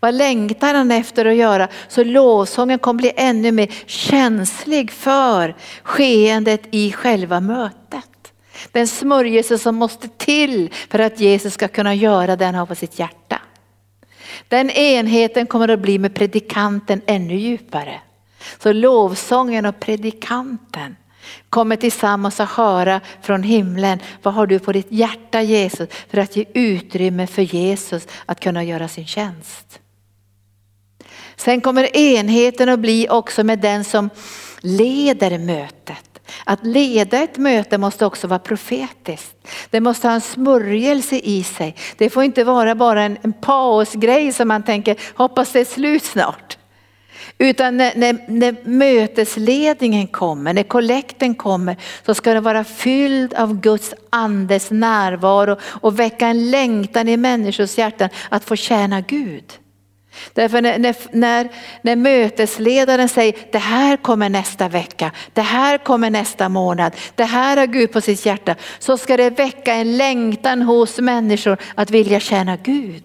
Vad 0.00 0.14
längtar 0.14 0.74
han 0.74 0.90
efter 0.90 1.24
att 1.24 1.34
göra? 1.34 1.68
Så 1.88 2.04
lovsången 2.04 2.78
kommer 2.78 2.98
bli 2.98 3.12
ännu 3.16 3.52
mer 3.52 3.68
känslig 3.86 4.90
för 4.90 5.56
skeendet 5.82 6.62
i 6.70 6.92
själva 6.92 7.40
mötet. 7.40 8.32
Den 8.72 8.88
smörjelse 8.88 9.58
som 9.58 9.76
måste 9.76 10.08
till 10.08 10.70
för 10.90 10.98
att 10.98 11.20
Jesus 11.20 11.54
ska 11.54 11.68
kunna 11.68 11.94
göra 11.94 12.36
det 12.36 12.44
han 12.44 12.54
har 12.54 12.66
på 12.66 12.74
sitt 12.74 12.98
hjärta. 12.98 13.38
Den 14.48 14.70
enheten 14.70 15.46
kommer 15.46 15.68
att 15.68 15.80
bli 15.80 15.98
med 15.98 16.14
predikanten 16.14 17.00
ännu 17.06 17.36
djupare. 17.36 18.00
Så 18.58 18.72
lovsången 18.72 19.66
och 19.66 19.80
predikanten 19.80 20.96
kommer 21.50 21.76
tillsammans 21.76 22.40
att 22.40 22.50
höra 22.50 23.00
från 23.22 23.42
himlen. 23.42 23.98
Vad 24.22 24.34
har 24.34 24.46
du 24.46 24.58
på 24.58 24.72
ditt 24.72 24.92
hjärta 24.92 25.42
Jesus? 25.42 25.88
För 26.10 26.18
att 26.18 26.36
ge 26.36 26.44
utrymme 26.54 27.26
för 27.26 27.42
Jesus 27.42 28.06
att 28.26 28.40
kunna 28.40 28.64
göra 28.64 28.88
sin 28.88 29.06
tjänst. 29.06 29.80
Sen 31.36 31.60
kommer 31.60 31.96
enheten 31.96 32.68
att 32.68 32.80
bli 32.80 33.08
också 33.10 33.44
med 33.44 33.58
den 33.58 33.84
som 33.84 34.10
leder 34.60 35.38
mötet. 35.38 36.12
Att 36.44 36.66
leda 36.66 37.18
ett 37.18 37.38
möte 37.38 37.78
måste 37.78 38.06
också 38.06 38.26
vara 38.26 38.38
profetiskt. 38.38 39.48
Det 39.70 39.80
måste 39.80 40.08
ha 40.08 40.14
en 40.14 40.20
smörjelse 40.20 41.16
i 41.16 41.42
sig. 41.42 41.76
Det 41.96 42.10
får 42.10 42.22
inte 42.22 42.44
vara 42.44 42.74
bara 42.74 43.02
en, 43.02 43.18
en 43.22 43.32
pausgrej 43.32 44.32
som 44.32 44.48
man 44.48 44.62
tänker, 44.62 44.96
hoppas 45.14 45.52
det 45.52 45.60
är 45.60 45.64
slut 45.64 46.04
snart. 46.04 46.58
Utan 47.38 47.76
när, 47.76 47.92
när, 47.96 48.18
när, 48.28 48.56
mötesledningen 48.64 50.06
kommer, 50.06 50.54
när 50.54 50.62
kollekten 50.62 51.34
kommer 51.34 51.76
så 52.06 52.14
ska 52.14 52.34
det 52.34 52.40
vara 52.40 52.64
fylld 52.64 53.34
av 53.34 53.60
Guds 53.60 53.94
andes 54.10 54.70
närvaro 54.70 55.56
och 55.62 55.98
väcka 55.98 56.26
en 56.26 56.50
längtan 56.50 57.08
i 57.08 57.16
människors 57.16 57.78
hjärtan 57.78 58.08
att 58.28 58.44
få 58.44 58.56
tjäna 58.56 59.00
Gud. 59.00 59.44
Därför 60.34 60.62
när, 60.62 60.78
när, 60.78 60.96
när, 61.12 61.48
när 61.82 61.96
mötesledaren 61.96 63.08
säger 63.08 63.34
det 63.52 63.58
här 63.58 63.96
kommer 63.96 64.28
nästa 64.28 64.68
vecka, 64.68 65.12
det 65.32 65.42
här 65.42 65.78
kommer 65.78 66.10
nästa 66.10 66.48
månad, 66.48 66.96
det 67.14 67.24
här 67.24 67.56
har 67.56 67.66
Gud 67.66 67.92
på 67.92 68.00
sitt 68.00 68.26
hjärta. 68.26 68.54
Så 68.78 68.98
ska 68.98 69.16
det 69.16 69.30
väcka 69.30 69.74
en 69.74 69.96
längtan 69.96 70.62
hos 70.62 70.98
människor 70.98 71.56
att 71.74 71.90
vilja 71.90 72.20
tjäna 72.20 72.56
Gud. 72.56 73.04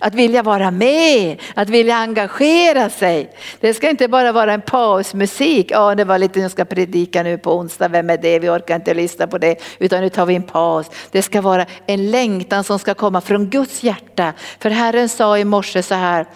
Att 0.00 0.14
vilja 0.14 0.42
vara 0.42 0.70
med, 0.70 1.40
att 1.54 1.68
vilja 1.68 1.96
engagera 1.96 2.90
sig. 2.90 3.32
Det 3.60 3.74
ska 3.74 3.90
inte 3.90 4.08
bara 4.08 4.32
vara 4.32 4.52
en 4.52 4.60
pausmusik. 4.60 5.70
Ja, 5.70 5.94
det 5.94 6.04
var 6.04 6.18
lite, 6.18 6.40
jag 6.40 6.50
ska 6.50 6.64
predika 6.64 7.22
nu 7.22 7.38
på 7.38 7.56
onsdag, 7.56 7.88
vem 7.88 8.10
är 8.10 8.16
det? 8.16 8.38
Vi 8.38 8.48
orkar 8.48 8.74
inte 8.74 8.94
lyssna 8.94 9.26
på 9.26 9.38
det, 9.38 9.62
utan 9.78 10.00
nu 10.00 10.08
tar 10.08 10.26
vi 10.26 10.34
en 10.34 10.42
paus. 10.42 10.90
Det 11.10 11.22
ska 11.22 11.40
vara 11.40 11.66
en 11.86 12.10
längtan 12.10 12.64
som 12.64 12.78
ska 12.78 12.94
komma 12.94 13.20
från 13.20 13.50
Guds 13.50 13.82
hjärta. 13.82 14.32
För 14.60 14.70
Herren 14.70 15.08
sa 15.08 15.38
i 15.38 15.44
morse 15.44 15.82
så 15.82 15.94
här 15.94 16.26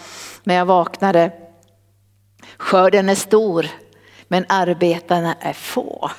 när 0.44 0.55
jag 0.55 0.66
vaknade. 0.66 1.32
Skörden 2.57 3.09
är 3.09 3.14
stor, 3.14 3.66
men 4.28 4.44
arbetarna 4.48 5.34
är 5.40 5.53
få. 5.53 6.11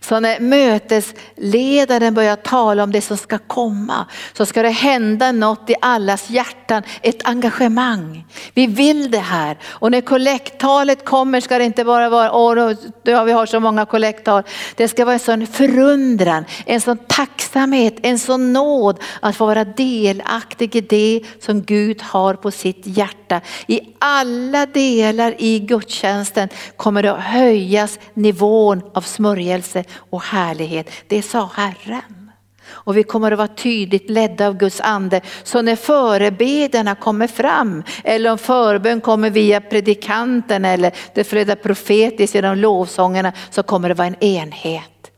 Så 0.00 0.20
när 0.20 0.40
mötesledaren 0.40 2.14
börjar 2.14 2.36
tala 2.36 2.82
om 2.82 2.92
det 2.92 3.00
som 3.00 3.16
ska 3.16 3.38
komma 3.38 4.06
så 4.32 4.46
ska 4.46 4.62
det 4.62 4.68
hända 4.70 5.32
något 5.32 5.70
i 5.70 5.74
allas 5.80 6.30
hjärtan, 6.30 6.82
ett 7.02 7.26
engagemang. 7.28 8.26
Vi 8.54 8.66
vill 8.66 9.10
det 9.10 9.18
här 9.18 9.58
och 9.66 9.90
när 9.90 10.00
kollekttalet 10.00 11.04
kommer 11.04 11.40
ska 11.40 11.58
det 11.58 11.64
inte 11.64 11.84
bara 11.84 12.08
vara, 12.08 12.32
åh 12.32 12.74
vi 13.04 13.32
har 13.32 13.46
så 13.46 13.60
många 13.60 13.86
kollekttal. 13.86 14.42
Det 14.76 14.88
ska 14.88 15.04
vara 15.04 15.14
en 15.14 15.20
sån 15.20 15.46
förundran, 15.46 16.44
en 16.66 16.80
sån 16.80 16.98
tacksamhet, 16.98 17.96
en 18.02 18.18
sån 18.18 18.52
nåd 18.52 19.00
att 19.20 19.36
få 19.36 19.46
vara 19.46 19.64
delaktig 19.64 20.76
i 20.76 20.80
det 20.80 21.22
som 21.40 21.62
Gud 21.62 22.02
har 22.02 22.34
på 22.34 22.50
sitt 22.50 22.86
hjärta 22.86 23.19
hjärta. 23.30 23.46
I 23.66 23.80
alla 23.98 24.66
delar 24.66 25.34
i 25.38 25.58
gudstjänsten 25.58 26.48
kommer 26.76 27.02
det 27.02 27.12
att 27.12 27.22
höjas 27.22 27.98
nivån 28.14 28.82
av 28.94 29.00
smörjelse 29.02 29.84
och 30.10 30.22
härlighet. 30.22 30.90
Det 31.08 31.22
sa 31.22 31.50
Herren. 31.54 32.30
Och 32.68 32.96
vi 32.96 33.02
kommer 33.02 33.32
att 33.32 33.38
vara 33.38 33.48
tydligt 33.48 34.10
ledda 34.10 34.46
av 34.46 34.56
Guds 34.56 34.80
ande. 34.80 35.20
Så 35.42 35.62
när 35.62 35.76
förebedjarna 35.76 36.94
kommer 36.94 37.26
fram 37.26 37.82
eller 38.04 38.30
om 38.32 38.38
förbön 38.38 39.00
kommer 39.00 39.30
via 39.30 39.60
predikanten 39.60 40.64
eller 40.64 40.92
det 41.14 41.24
flödar 41.24 41.54
profetiskt 41.54 42.34
genom 42.34 42.58
lovsångerna 42.58 43.32
så 43.50 43.62
kommer 43.62 43.88
det 43.88 43.94
vara 43.94 44.06
en 44.06 44.24
enhet. 44.24 45.10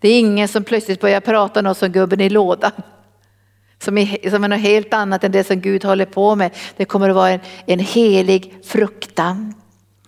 Det 0.00 0.08
är 0.08 0.18
ingen 0.18 0.48
som 0.48 0.64
plötsligt 0.64 1.00
börjar 1.00 1.20
prata 1.20 1.62
något 1.62 1.78
som 1.78 1.88
gubben 1.88 2.20
i 2.20 2.30
lådan. 2.30 2.72
Som 3.82 3.98
är, 3.98 4.30
som 4.30 4.44
är 4.44 4.48
något 4.48 4.60
helt 4.60 4.94
annat 4.94 5.24
än 5.24 5.32
det 5.32 5.44
som 5.44 5.60
Gud 5.60 5.84
håller 5.84 6.06
på 6.06 6.36
med. 6.36 6.50
Det 6.76 6.84
kommer 6.84 7.08
att 7.08 7.14
vara 7.14 7.30
en, 7.30 7.40
en 7.66 7.78
helig 7.78 8.54
fruktan. 8.64 9.54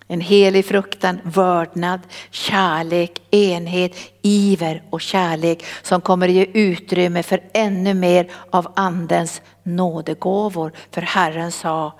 En 0.07 0.21
helig 0.21 0.65
fruktan, 0.65 1.19
vördnad, 1.23 1.99
kärlek, 2.31 3.21
enhet, 3.31 3.95
iver 4.21 4.83
och 4.89 5.01
kärlek 5.01 5.65
som 5.81 6.01
kommer 6.01 6.27
att 6.27 6.33
ge 6.33 6.45
utrymme 6.53 7.23
för 7.23 7.41
ännu 7.53 7.93
mer 7.93 8.31
av 8.49 8.73
andens 8.75 9.41
nådegåvor. 9.63 10.71
För 10.91 11.01
Herren 11.01 11.51
sa, 11.51 11.93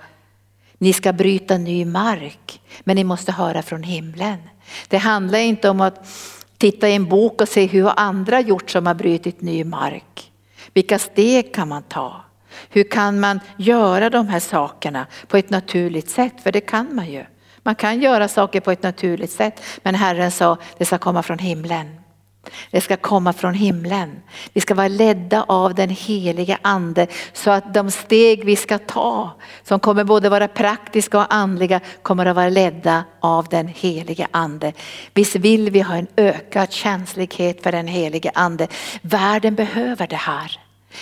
ni 0.78 0.92
ska 0.92 1.12
bryta 1.12 1.58
ny 1.58 1.84
mark, 1.84 2.60
men 2.80 2.96
ni 2.96 3.04
måste 3.04 3.32
höra 3.32 3.62
från 3.62 3.82
himlen. 3.82 4.38
Det 4.88 4.98
handlar 4.98 5.38
inte 5.38 5.70
om 5.70 5.80
att 5.80 6.08
titta 6.58 6.88
i 6.88 6.94
en 6.94 7.08
bok 7.08 7.40
och 7.40 7.48
se 7.48 7.66
hur 7.66 7.90
andra 7.96 8.40
gjort 8.40 8.70
som 8.70 8.86
har 8.86 8.94
brutit 8.94 9.40
ny 9.40 9.64
mark. 9.64 10.30
Vilka 10.72 10.98
steg 10.98 11.54
kan 11.54 11.68
man 11.68 11.82
ta? 11.82 12.24
Hur 12.68 12.84
kan 12.84 13.20
man 13.20 13.40
göra 13.56 14.10
de 14.10 14.28
här 14.28 14.40
sakerna 14.40 15.06
på 15.26 15.36
ett 15.36 15.50
naturligt 15.50 16.10
sätt? 16.10 16.32
För 16.42 16.52
det 16.52 16.60
kan 16.60 16.94
man 16.94 17.10
ju. 17.10 17.24
Man 17.62 17.74
kan 17.74 18.00
göra 18.00 18.28
saker 18.28 18.60
på 18.60 18.70
ett 18.70 18.82
naturligt 18.82 19.32
sätt, 19.32 19.62
men 19.82 19.94
Herren 19.94 20.30
sa 20.30 20.58
det 20.78 20.84
ska 20.84 20.98
komma 20.98 21.22
från 21.22 21.38
himlen. 21.38 22.03
Det 22.70 22.80
ska 22.80 22.96
komma 22.96 23.32
från 23.32 23.54
himlen. 23.54 24.22
Vi 24.52 24.60
ska 24.60 24.74
vara 24.74 24.88
ledda 24.88 25.44
av 25.48 25.74
den 25.74 25.90
heliga 25.90 26.58
ande 26.62 27.06
så 27.32 27.50
att 27.50 27.74
de 27.74 27.90
steg 27.90 28.44
vi 28.44 28.56
ska 28.56 28.78
ta, 28.78 29.30
som 29.62 29.80
kommer 29.80 30.04
både 30.04 30.28
vara 30.28 30.48
praktiska 30.48 31.18
och 31.18 31.34
andliga, 31.34 31.80
kommer 32.02 32.26
att 32.26 32.36
vara 32.36 32.48
ledda 32.48 33.04
av 33.20 33.48
den 33.48 33.68
heliga 33.68 34.28
ande. 34.30 34.72
Visst 35.14 35.36
vill 35.36 35.70
vi 35.70 35.80
ha 35.80 35.94
en 35.96 36.06
ökad 36.16 36.72
känslighet 36.72 37.62
för 37.62 37.72
den 37.72 37.86
heliga 37.86 38.30
ande. 38.34 38.68
Världen 39.02 39.54
behöver 39.54 40.06
det 40.06 40.16
här. 40.16 40.60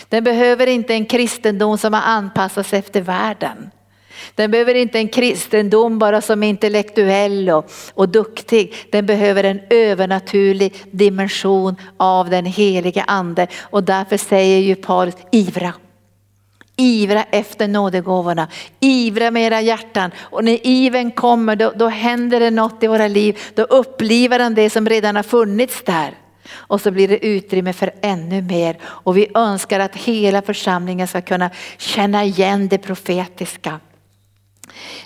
Den 0.08 0.24
behöver 0.24 0.66
inte 0.66 0.94
en 0.94 1.06
kristendom 1.06 1.78
som 1.78 1.94
har 1.94 2.02
anpassats 2.02 2.72
efter 2.72 3.00
världen. 3.00 3.70
Den 4.34 4.50
behöver 4.50 4.74
inte 4.74 4.98
en 4.98 5.08
kristendom 5.08 5.98
bara 5.98 6.20
som 6.20 6.42
intellektuell 6.42 7.50
och, 7.50 7.70
och 7.94 8.08
duktig. 8.08 8.74
Den 8.90 9.06
behöver 9.06 9.44
en 9.44 9.60
övernaturlig 9.70 10.74
dimension 10.90 11.76
av 11.96 12.30
den 12.30 12.44
helige 12.44 13.04
ande. 13.06 13.46
Och 13.60 13.84
därför 13.84 14.16
säger 14.16 14.58
ju 14.58 14.74
Paulus, 14.74 15.14
ivra. 15.32 15.72
Ivra 16.76 17.24
efter 17.30 17.68
nådegåvorna, 17.68 18.48
ivra 18.80 19.30
med 19.30 19.46
era 19.46 19.60
hjärtan 19.60 20.10
och 20.18 20.44
när 20.44 20.66
iven 20.66 21.10
kommer 21.10 21.56
då, 21.56 21.72
då 21.76 21.88
händer 21.88 22.40
det 22.40 22.50
något 22.50 22.82
i 22.82 22.86
våra 22.86 23.08
liv. 23.08 23.38
Då 23.54 23.62
upplivar 23.62 24.38
han 24.38 24.54
det 24.54 24.70
som 24.70 24.88
redan 24.88 25.16
har 25.16 25.22
funnits 25.22 25.82
där. 25.82 26.14
Och 26.52 26.80
så 26.80 26.90
blir 26.90 27.08
det 27.08 27.26
utrymme 27.26 27.72
för 27.72 27.92
ännu 28.02 28.42
mer 28.42 28.78
och 28.84 29.16
vi 29.16 29.28
önskar 29.34 29.80
att 29.80 29.96
hela 29.96 30.42
församlingen 30.42 31.08
ska 31.08 31.20
kunna 31.20 31.50
känna 31.78 32.24
igen 32.24 32.68
det 32.68 32.78
profetiska. 32.78 33.80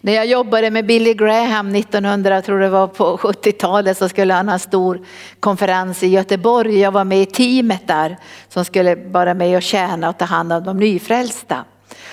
När 0.00 0.12
jag 0.12 0.26
jobbade 0.26 0.70
med 0.70 0.86
Billy 0.86 1.14
Graham 1.14 1.74
1900, 1.74 2.34
jag 2.34 2.44
tror 2.44 2.60
det 2.60 2.68
var 2.68 2.86
på 2.86 3.16
70-talet, 3.16 3.98
så 3.98 4.08
skulle 4.08 4.34
han 4.34 4.48
ha 4.48 4.52
en 4.52 4.60
stor 4.60 5.00
konferens 5.40 6.02
i 6.02 6.08
Göteborg. 6.08 6.78
Jag 6.78 6.92
var 6.92 7.04
med 7.04 7.22
i 7.22 7.26
teamet 7.26 7.88
där 7.88 8.16
som 8.48 8.64
skulle 8.64 8.94
vara 8.94 9.34
med 9.34 9.56
och 9.56 9.62
tjäna 9.62 10.08
och 10.08 10.18
ta 10.18 10.24
hand 10.24 10.52
om 10.52 10.64
de 10.64 10.76
nyfrälsta. 10.76 11.64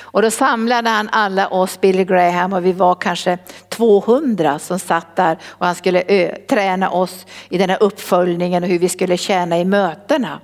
Och 0.01 0.21
då 0.21 0.31
samlade 0.31 0.89
han 0.89 1.09
alla 1.11 1.47
oss, 1.47 1.81
Billy 1.81 2.05
Graham, 2.05 2.53
och 2.53 2.65
vi 2.65 2.71
var 2.71 2.95
kanske 2.95 3.37
200 3.69 4.59
som 4.59 4.79
satt 4.79 5.15
där 5.15 5.37
och 5.45 5.65
han 5.65 5.75
skulle 5.75 6.01
träna 6.49 6.89
oss 6.89 7.25
i 7.49 7.57
den 7.57 7.69
här 7.69 7.83
uppföljningen 7.83 8.63
och 8.63 8.69
hur 8.69 8.79
vi 8.79 8.89
skulle 8.89 9.17
tjäna 9.17 9.59
i 9.59 9.65
mötena. 9.65 10.39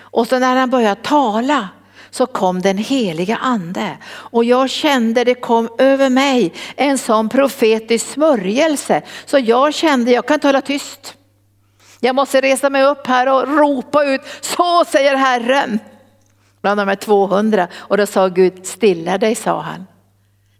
Och 0.00 0.26
så 0.26 0.38
när 0.38 0.56
han 0.56 0.70
började 0.70 1.00
tala 1.02 1.68
så 2.12 2.26
kom 2.26 2.60
den 2.62 2.78
heliga 2.78 3.36
ande 3.36 3.96
och 4.06 4.44
jag 4.44 4.70
kände 4.70 5.24
det 5.24 5.34
kom 5.34 5.68
över 5.78 6.10
mig 6.10 6.52
en 6.76 6.98
sån 6.98 7.28
profetisk 7.28 8.06
smörjelse 8.06 9.02
så 9.26 9.38
jag 9.38 9.74
kände 9.74 10.10
jag 10.10 10.26
kan 10.26 10.40
tala 10.40 10.60
tyst. 10.60 11.14
Jag 12.00 12.14
måste 12.14 12.40
resa 12.40 12.70
mig 12.70 12.84
upp 12.84 13.06
här 13.06 13.28
och 13.28 13.58
ropa 13.58 14.04
ut, 14.04 14.20
så 14.40 14.84
säger 14.84 15.16
Herren. 15.16 15.78
Bland 16.62 16.80
de 16.80 16.88
här 16.88 16.96
200 16.96 17.68
och 17.74 17.96
då 17.96 18.06
sa 18.06 18.28
Gud, 18.28 18.66
stilla 18.66 19.18
dig 19.18 19.34
sa 19.34 19.60
han. 19.60 19.86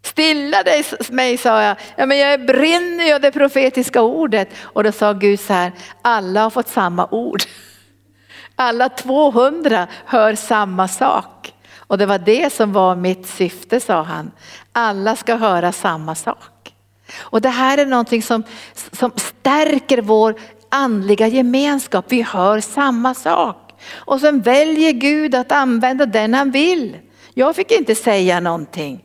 Stilla 0.03 0.63
dig 0.63 0.83
mig 1.09 1.37
sa 1.37 1.61
jag, 1.61 1.77
ja, 1.95 2.05
men 2.05 2.17
jag 2.17 2.45
brinner 2.45 3.05
ju 3.05 3.13
av 3.13 3.21
det 3.21 3.31
profetiska 3.31 4.01
ordet. 4.01 4.49
Och 4.61 4.83
då 4.83 4.91
sa 4.91 5.13
Gud 5.13 5.39
så 5.39 5.53
här, 5.53 5.71
alla 6.01 6.43
har 6.43 6.49
fått 6.49 6.67
samma 6.67 7.07
ord. 7.11 7.43
Alla 8.55 8.89
200 8.89 9.87
hör 10.05 10.35
samma 10.35 10.87
sak. 10.87 11.42
Och 11.87 11.97
det 11.97 12.05
var 12.05 12.17
det 12.17 12.53
som 12.53 12.73
var 12.73 12.95
mitt 12.95 13.27
syfte 13.27 13.79
sa 13.79 14.01
han. 14.01 14.31
Alla 14.71 15.15
ska 15.15 15.35
höra 15.35 15.71
samma 15.71 16.15
sak. 16.15 16.73
Och 17.17 17.41
det 17.41 17.49
här 17.49 17.77
är 17.77 17.85
någonting 17.85 18.21
som, 18.21 18.43
som 18.91 19.11
stärker 19.15 20.01
vår 20.01 20.35
andliga 20.69 21.27
gemenskap. 21.27 22.05
Vi 22.07 22.21
hör 22.21 22.59
samma 22.59 23.13
sak. 23.13 23.73
Och 23.91 24.19
sen 24.19 24.41
väljer 24.41 24.91
Gud 24.91 25.35
att 25.35 25.51
använda 25.51 26.05
den 26.05 26.33
han 26.33 26.51
vill. 26.51 26.97
Jag 27.33 27.55
fick 27.55 27.71
inte 27.71 27.95
säga 27.95 28.39
någonting. 28.39 29.03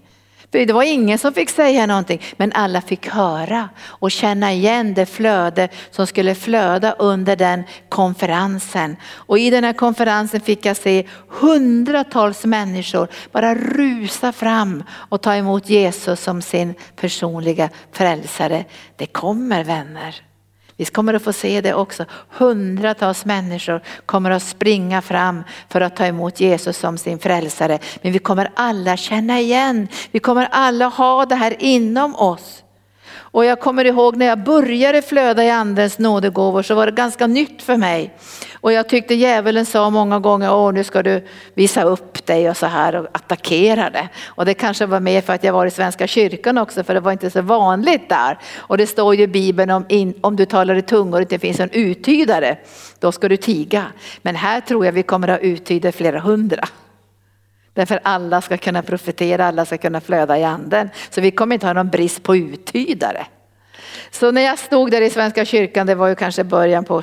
Det 0.51 0.73
var 0.73 0.83
ingen 0.83 1.19
som 1.19 1.35
fick 1.35 1.51
säga 1.51 1.87
någonting, 1.87 2.23
men 2.37 2.53
alla 2.53 2.81
fick 2.81 3.09
höra 3.09 3.69
och 3.85 4.11
känna 4.11 4.53
igen 4.53 4.95
det 4.95 5.07
flöde 5.07 5.69
som 5.91 6.07
skulle 6.07 6.35
flöda 6.35 6.93
under 6.93 7.37
den 7.37 7.65
konferensen. 7.89 8.97
Och 9.05 9.39
i 9.39 9.51
den 9.51 9.65
här 9.65 9.73
konferensen 9.73 10.41
fick 10.41 10.67
jag 10.67 10.77
se 10.77 11.07
hundratals 11.29 12.45
människor 12.45 13.09
bara 13.33 13.55
rusa 13.55 14.33
fram 14.33 14.85
och 14.91 15.21
ta 15.23 15.35
emot 15.35 15.69
Jesus 15.69 16.21
som 16.21 16.43
sin 16.43 16.75
personliga 16.97 17.69
frälsare. 17.93 18.65
Det 18.97 19.07
kommer 19.07 19.65
vänner. 19.65 20.28
Vi 20.79 20.85
kommer 20.85 21.15
att 21.15 21.23
få 21.23 21.33
se 21.33 21.61
det 21.61 21.75
också. 21.75 22.05
Hundratals 22.29 23.25
människor 23.25 23.83
kommer 24.07 24.31
att 24.31 24.43
springa 24.43 25.03
fram 25.03 25.45
för 25.69 25.81
att 25.81 25.97
ta 25.97 26.07
emot 26.07 26.41
Jesus 26.41 26.79
som 26.79 26.99
sin 26.99 27.19
frälsare. 27.19 27.79
Men 28.03 28.13
vi 28.13 28.19
kommer 28.19 28.51
alla 28.55 28.97
känna 28.97 29.41
igen, 29.41 29.89
vi 30.11 30.19
kommer 30.19 30.49
alla 30.51 30.87
ha 30.87 31.27
det 31.27 31.35
här 31.35 31.57
inom 31.59 32.17
oss. 32.17 32.65
Och 33.31 33.45
jag 33.45 33.61
kommer 33.61 33.85
ihåg 33.85 34.17
när 34.17 34.27
jag 34.27 34.39
började 34.39 35.03
flöda 35.03 35.45
i 35.45 35.51
andens 35.51 35.99
nådegåvor 35.99 36.63
så 36.63 36.75
var 36.75 36.87
det 36.87 36.93
ganska 36.93 37.27
nytt 37.27 37.63
för 37.63 37.77
mig. 37.77 38.15
Och 38.61 38.73
jag 38.73 38.89
tyckte 38.89 39.15
djävulen 39.15 39.67
sa 39.67 39.91
många 39.91 40.19
gånger, 40.19 40.55
åh 40.55 40.73
nu 40.73 40.85
ska 40.85 41.03
du 41.03 41.27
visa 41.55 41.83
upp 41.83 42.27
dig 42.27 42.51
och 42.51 42.57
så 42.57 42.67
här 42.67 42.97
och 42.97 43.07
attackera 43.13 43.91
det. 43.91 44.09
Och 44.27 44.45
det 44.45 44.55
kanske 44.55 44.87
var 44.87 45.01
mer 45.01 45.21
för 45.21 45.33
att 45.33 45.45
jag 45.45 45.53
var 45.53 45.67
i 45.67 45.71
Svenska 45.71 46.07
kyrkan 46.07 46.59
också 46.59 46.85
för 46.85 46.95
det 46.95 47.01
var 47.01 47.13
inte 47.13 47.31
så 47.31 47.43
vanligt 47.43 48.09
där. 48.09 48.39
Och 48.57 48.79
det 48.79 48.87
står 48.87 49.15
ju 49.15 49.23
i 49.23 49.27
Bibeln 49.27 49.71
om, 49.71 49.85
in, 49.89 50.15
om 50.21 50.37
du 50.37 50.45
talar 50.45 50.75
i 50.75 50.83
tungor 50.83 51.21
och 51.21 51.27
det 51.27 51.39
finns 51.39 51.61
en 51.61 51.71
uttydare, 51.71 52.57
då 53.01 53.13
ska 53.13 53.29
du 53.29 53.37
tiga. 53.37 53.87
Men 54.23 54.37
här 54.37 54.61
tror 54.61 54.85
jag 54.85 54.93
vi 54.93 55.03
kommer 55.03 55.29
att 55.29 55.41
ha 55.41 55.49
uttydare 55.49 55.93
flera 55.93 56.21
hundra. 56.21 56.69
Därför 57.79 58.01
alla 58.03 58.41
ska 58.41 58.57
kunna 58.57 58.83
profetera, 58.83 59.47
alla 59.47 59.65
ska 59.65 59.79
kunna 59.79 60.01
flöda 60.01 60.39
i 60.39 60.45
anden. 60.45 60.91
Så 61.11 61.21
vi 61.21 61.31
kommer 61.31 61.55
inte 61.55 61.67
ha 61.67 61.73
någon 61.73 61.89
brist 61.89 62.23
på 62.23 62.37
uttydare. 62.37 63.27
Så 64.11 64.31
när 64.31 64.43
jag 64.43 64.59
stod 64.59 64.91
där 64.91 65.01
i 65.01 65.11
Svenska 65.11 65.45
kyrkan, 65.45 65.87
det 65.87 65.95
var 65.95 66.09
ju 66.09 66.15
kanske 66.15 66.45
början 66.45 66.85
på, 66.85 67.03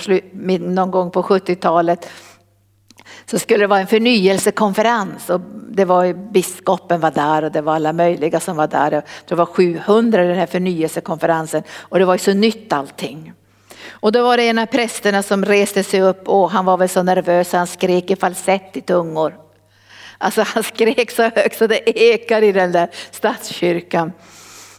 någon 0.60 0.92
gång 0.92 1.12
på 1.12 1.22
70-talet, 1.22 2.10
så 3.26 3.40
skulle 3.40 3.64
det 3.64 3.68
vara 3.68 3.80
en 3.80 3.88
förnyelsekonferens 3.88 5.30
och 5.30 5.42
det 5.70 5.86
var 5.86 6.04
ju, 6.04 6.14
biskopen 6.14 7.00
var 7.00 7.12
där 7.12 7.44
och 7.44 7.52
det 7.52 7.62
var 7.62 7.76
alla 7.76 7.94
möjliga 7.94 8.40
som 8.40 8.58
var 8.58 8.68
där. 8.68 9.04
Det 9.28 9.36
var 9.36 9.46
700 9.46 10.24
i 10.24 10.28
den 10.28 10.38
här 10.38 10.46
förnyelsekonferensen 10.46 11.64
och 11.72 12.00
det 12.00 12.06
var 12.06 12.14
ju 12.14 12.20
så 12.20 12.34
nytt 12.34 12.74
allting. 12.74 13.34
Och 13.90 14.12
då 14.12 14.24
var 14.24 14.38
det 14.38 14.50
en 14.50 14.60
av 14.60 14.66
prästerna 14.66 15.24
som 15.24 15.46
reste 15.46 15.84
sig 15.84 16.02
upp 16.02 16.28
och 16.30 16.52
han 16.52 16.66
var 16.66 16.78
väl 16.78 16.90
så 16.90 17.04
nervös 17.04 17.54
han 17.54 17.68
skrek 17.68 18.12
i 18.12 18.16
falsett 18.16 18.78
i 18.78 18.82
tungor. 18.82 19.45
Alltså 20.18 20.42
han 20.42 20.64
skrek 20.64 21.12
så 21.12 21.24
högt 21.24 21.58
så 21.58 21.68
det 21.68 22.00
ekar 22.00 22.42
i 22.42 22.52
den 22.52 22.72
där 22.72 22.90
stadskyrkan. 23.12 24.12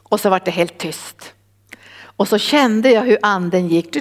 Och 0.02 0.20
så 0.20 0.30
var 0.30 0.40
det 0.44 0.50
helt 0.50 0.78
tyst. 0.78 1.32
Och 1.98 2.28
så 2.28 2.38
kände 2.38 2.90
jag 2.90 3.02
hur 3.02 3.18
anden 3.22 3.68
gick 3.68 3.96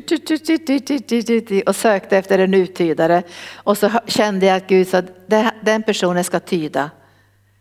och 1.66 1.76
sökte 1.76 2.18
efter 2.18 2.40
en 2.40 2.54
uttydare. 2.54 3.24
Och 3.54 3.78
så 3.78 3.92
kände 4.08 4.46
jag 4.46 4.58
att 4.58 4.68
Gud 4.68 4.88
sa 4.88 4.98
att 4.98 5.30
den 5.62 5.84
personen 5.84 6.24
ska 6.24 6.40
tyda. 6.40 6.92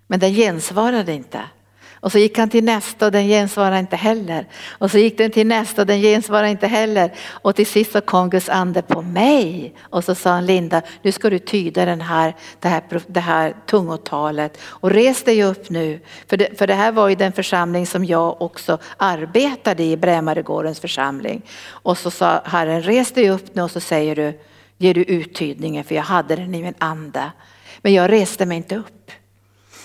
Men 0.07 0.21
den 0.21 0.35
gensvarade 0.35 1.13
inte. 1.13 1.41
Och 2.05 2.13
så 2.13 2.19
gick 2.19 2.39
han 2.39 2.51
till 2.51 2.65
nästa 2.65 3.07
och 3.07 3.13
den 3.13 3.29
gensvarade 3.29 3.79
inte 3.79 3.97
heller. 3.97 4.47
Och 4.69 4.91
så 4.91 4.99
gick 4.99 5.19
den 5.19 5.31
till 5.31 5.47
nästa 5.47 5.83
och 5.83 5.87
den 5.87 6.01
gensvarade 6.01 6.51
inte 6.51 6.67
heller. 6.67 7.13
Och 7.29 7.57
till 7.57 7.67
sist 7.67 7.93
så 7.93 8.01
kom 8.01 8.31
Guds 8.31 8.49
ande 8.49 8.83
på 8.83 9.03
mig. 9.03 9.75
Och 9.81 10.05
så 10.05 10.15
sa 10.15 10.31
han 10.31 10.47
Linda, 10.47 10.83
nu 11.03 11.13
ska 11.13 11.31
du 11.31 11.39
tyda 11.39 11.85
den 11.85 12.01
här, 12.01 12.35
det, 12.61 12.69
här, 12.69 12.83
det 13.07 13.21
här 13.21 13.55
tungotalet. 13.67 14.59
Och 14.63 14.91
res 14.91 15.25
dig 15.25 15.45
upp 15.45 15.71
nu. 15.71 16.01
För 16.27 16.37
det, 16.37 16.59
för 16.59 16.67
det 16.67 16.75
här 16.75 16.93
var 16.93 17.09
ju 17.09 17.15
den 17.15 17.33
församling 17.33 17.87
som 17.87 18.05
jag 18.05 18.43
också 18.43 18.79
arbetade 18.97 19.83
i, 19.83 19.97
Brämaregårdens 19.97 20.81
församling. 20.81 21.43
Och 21.69 21.99
så 21.99 22.11
sa 22.11 22.43
Herren, 22.45 22.83
res 22.83 23.13
dig 23.13 23.31
upp 23.31 23.55
nu 23.55 23.63
och 23.63 23.71
så 23.71 23.81
säger 23.81 24.17
du, 24.17 24.41
ger 24.79 24.95
du 24.95 25.03
uttydningen 25.03 25.85
för 25.85 25.95
jag 25.95 26.03
hade 26.03 26.37
den 26.37 26.55
i 26.55 26.63
min 26.63 26.75
ande. 26.79 27.31
Men 27.83 27.93
jag 27.93 28.13
reste 28.13 28.47
mig 28.47 28.57
inte 28.57 28.77
upp. 28.77 29.11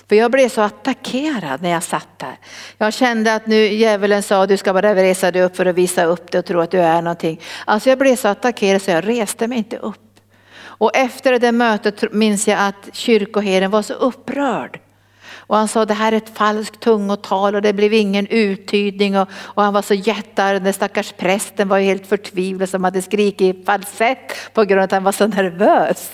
För 0.10 0.16
jag 0.16 0.32
blev 0.32 0.49
så 0.49 0.62
attackerad 0.62 1.62
när 1.62 1.70
jag 1.70 1.84
satt 1.84 2.07
där. 2.18 2.38
Jag 2.78 2.93
kände 2.93 3.36
att 3.36 3.47
nu 3.47 3.55
djävulen 3.55 4.24
sa 4.24 4.45
du 4.45 4.57
ska 4.57 4.74
bara 4.74 4.95
resa 4.95 5.32
dig 5.32 5.41
upp 5.41 5.55
för 5.55 5.66
att 5.66 5.76
visa 5.76 6.03
upp 6.03 6.32
dig 6.32 6.39
och 6.39 6.45
tro 6.45 6.60
att 6.60 6.72
du 6.72 6.80
är 6.80 7.01
någonting. 7.01 7.41
Alltså 7.66 7.89
jag 7.89 7.97
blev 7.97 8.16
så 8.16 8.28
attackerad 8.28 8.82
så 8.82 8.91
jag 8.91 9.07
reste 9.07 9.47
mig 9.47 9.57
inte 9.57 9.78
upp. 9.78 10.20
Och 10.62 10.95
efter 10.95 11.39
det 11.39 11.51
mötet 11.51 12.14
minns 12.14 12.47
jag 12.47 12.60
att 12.60 12.89
kyrkoherden 12.93 13.72
var 13.72 13.82
så 13.82 13.93
upprörd. 13.93 14.80
Och 15.32 15.57
han 15.57 15.68
sa 15.68 15.86
det 15.86 15.93
här 15.93 16.12
är 16.12 16.18
ett 16.18 16.38
falskt 16.38 16.80
tungotal 16.80 17.55
och 17.55 17.62
det 17.62 17.74
blev 17.74 17.93
ingen 17.93 18.28
uttydning 18.28 19.18
och, 19.18 19.30
och 19.34 19.64
han 19.64 19.74
var 19.74 19.82
så 19.82 19.93
jättearg. 19.93 20.62
Den 20.62 20.74
stackars 20.74 21.12
prästen 21.12 21.68
var 21.68 21.78
ju 21.78 21.86
helt 21.86 22.07
förtvivlad 22.07 22.70
som 22.70 22.84
hade 22.84 23.01
skrikit 23.01 23.66
falsett 23.66 24.53
på 24.53 24.64
grund 24.64 24.80
av 24.80 24.84
att 24.84 24.91
han 24.91 25.03
var 25.03 25.12
så 25.12 25.28
nervös. 25.28 26.12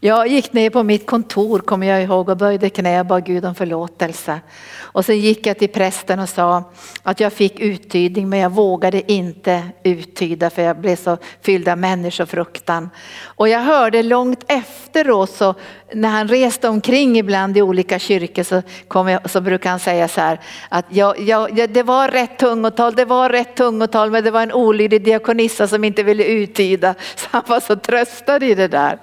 Jag 0.00 0.28
gick 0.28 0.52
ner 0.52 0.70
på 0.70 0.82
mitt 0.82 1.06
kontor 1.06 1.58
kommer 1.58 1.86
jag 1.86 2.02
ihåg 2.02 2.28
och 2.28 2.36
böjde 2.36 2.70
knä 2.70 3.00
och 3.00 3.06
bad 3.06 3.24
Gud 3.24 3.44
om 3.44 3.54
förlåtelse. 3.54 4.40
Och 4.78 5.04
sen 5.04 5.18
gick 5.18 5.46
jag 5.46 5.58
till 5.58 5.68
prästen 5.68 6.18
och 6.18 6.28
sa 6.28 6.72
att 7.02 7.20
jag 7.20 7.32
fick 7.32 7.60
uttydning 7.60 8.28
men 8.28 8.38
jag 8.38 8.50
vågade 8.50 9.12
inte 9.12 9.62
uttyda 9.82 10.50
för 10.50 10.62
jag 10.62 10.80
blev 10.80 10.96
så 10.96 11.18
fylld 11.42 11.68
av 11.68 11.78
människofruktan. 11.78 12.90
Och 13.24 13.48
jag 13.48 13.60
hörde 13.60 14.02
långt 14.02 14.44
efteråt 14.48 15.30
så 15.30 15.54
när 15.92 16.08
han 16.08 16.28
reste 16.28 16.68
omkring 16.68 17.18
ibland 17.18 17.56
i 17.56 17.62
olika 17.62 17.98
kyrkor 17.98 18.42
så, 18.42 18.62
kom 18.88 19.08
jag, 19.08 19.30
så 19.30 19.40
brukar 19.40 19.70
han 19.70 19.80
säga 19.80 20.08
så 20.08 20.20
här 20.20 20.40
att 20.68 20.84
jag, 20.88 21.20
jag, 21.20 21.70
det 21.70 21.82
var 21.82 22.08
rätt 22.08 22.38
tungotal, 22.38 22.94
det 22.94 23.04
var 23.04 23.30
rätt 23.30 23.56
tungotal 23.56 24.10
men 24.10 24.24
det 24.24 24.30
var 24.30 24.42
en 24.42 24.52
olydig 24.52 25.04
diakonissa 25.04 25.68
som 25.68 25.84
inte 25.84 26.02
ville 26.02 26.24
uttyda. 26.24 26.94
Så 27.16 27.28
han 27.30 27.42
var 27.46 27.60
så 27.60 27.76
tröstad 27.76 28.44
i 28.44 28.54
det 28.54 28.68
där. 28.68 28.98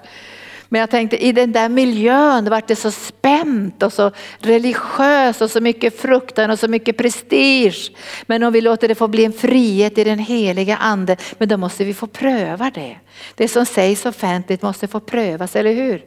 Men 0.74 0.80
jag 0.80 0.90
tänkte 0.90 1.24
i 1.24 1.32
den 1.32 1.52
där 1.52 1.68
miljön 1.68 2.50
vart 2.50 2.68
det 2.68 2.76
så 2.76 2.90
spänt 2.90 3.82
och 3.82 3.92
så 3.92 4.10
religiöst 4.38 5.42
och 5.42 5.50
så 5.50 5.60
mycket 5.60 6.00
fruktan 6.00 6.50
och 6.50 6.58
så 6.58 6.68
mycket 6.68 6.96
prestige. 6.96 7.92
Men 8.26 8.42
om 8.42 8.52
vi 8.52 8.60
låter 8.60 8.88
det 8.88 8.94
få 8.94 9.08
bli 9.08 9.24
en 9.24 9.32
frihet 9.32 9.98
i 9.98 10.04
den 10.04 10.18
heliga 10.18 10.76
ande, 10.76 11.16
men 11.38 11.48
då 11.48 11.56
måste 11.56 11.84
vi 11.84 11.94
få 11.94 12.06
pröva 12.06 12.70
det. 12.74 12.96
Det 13.34 13.48
som 13.48 13.66
sägs 13.66 14.06
offentligt 14.06 14.62
måste 14.62 14.88
få 14.88 15.00
prövas, 15.00 15.56
eller 15.56 15.72
hur? 15.72 16.02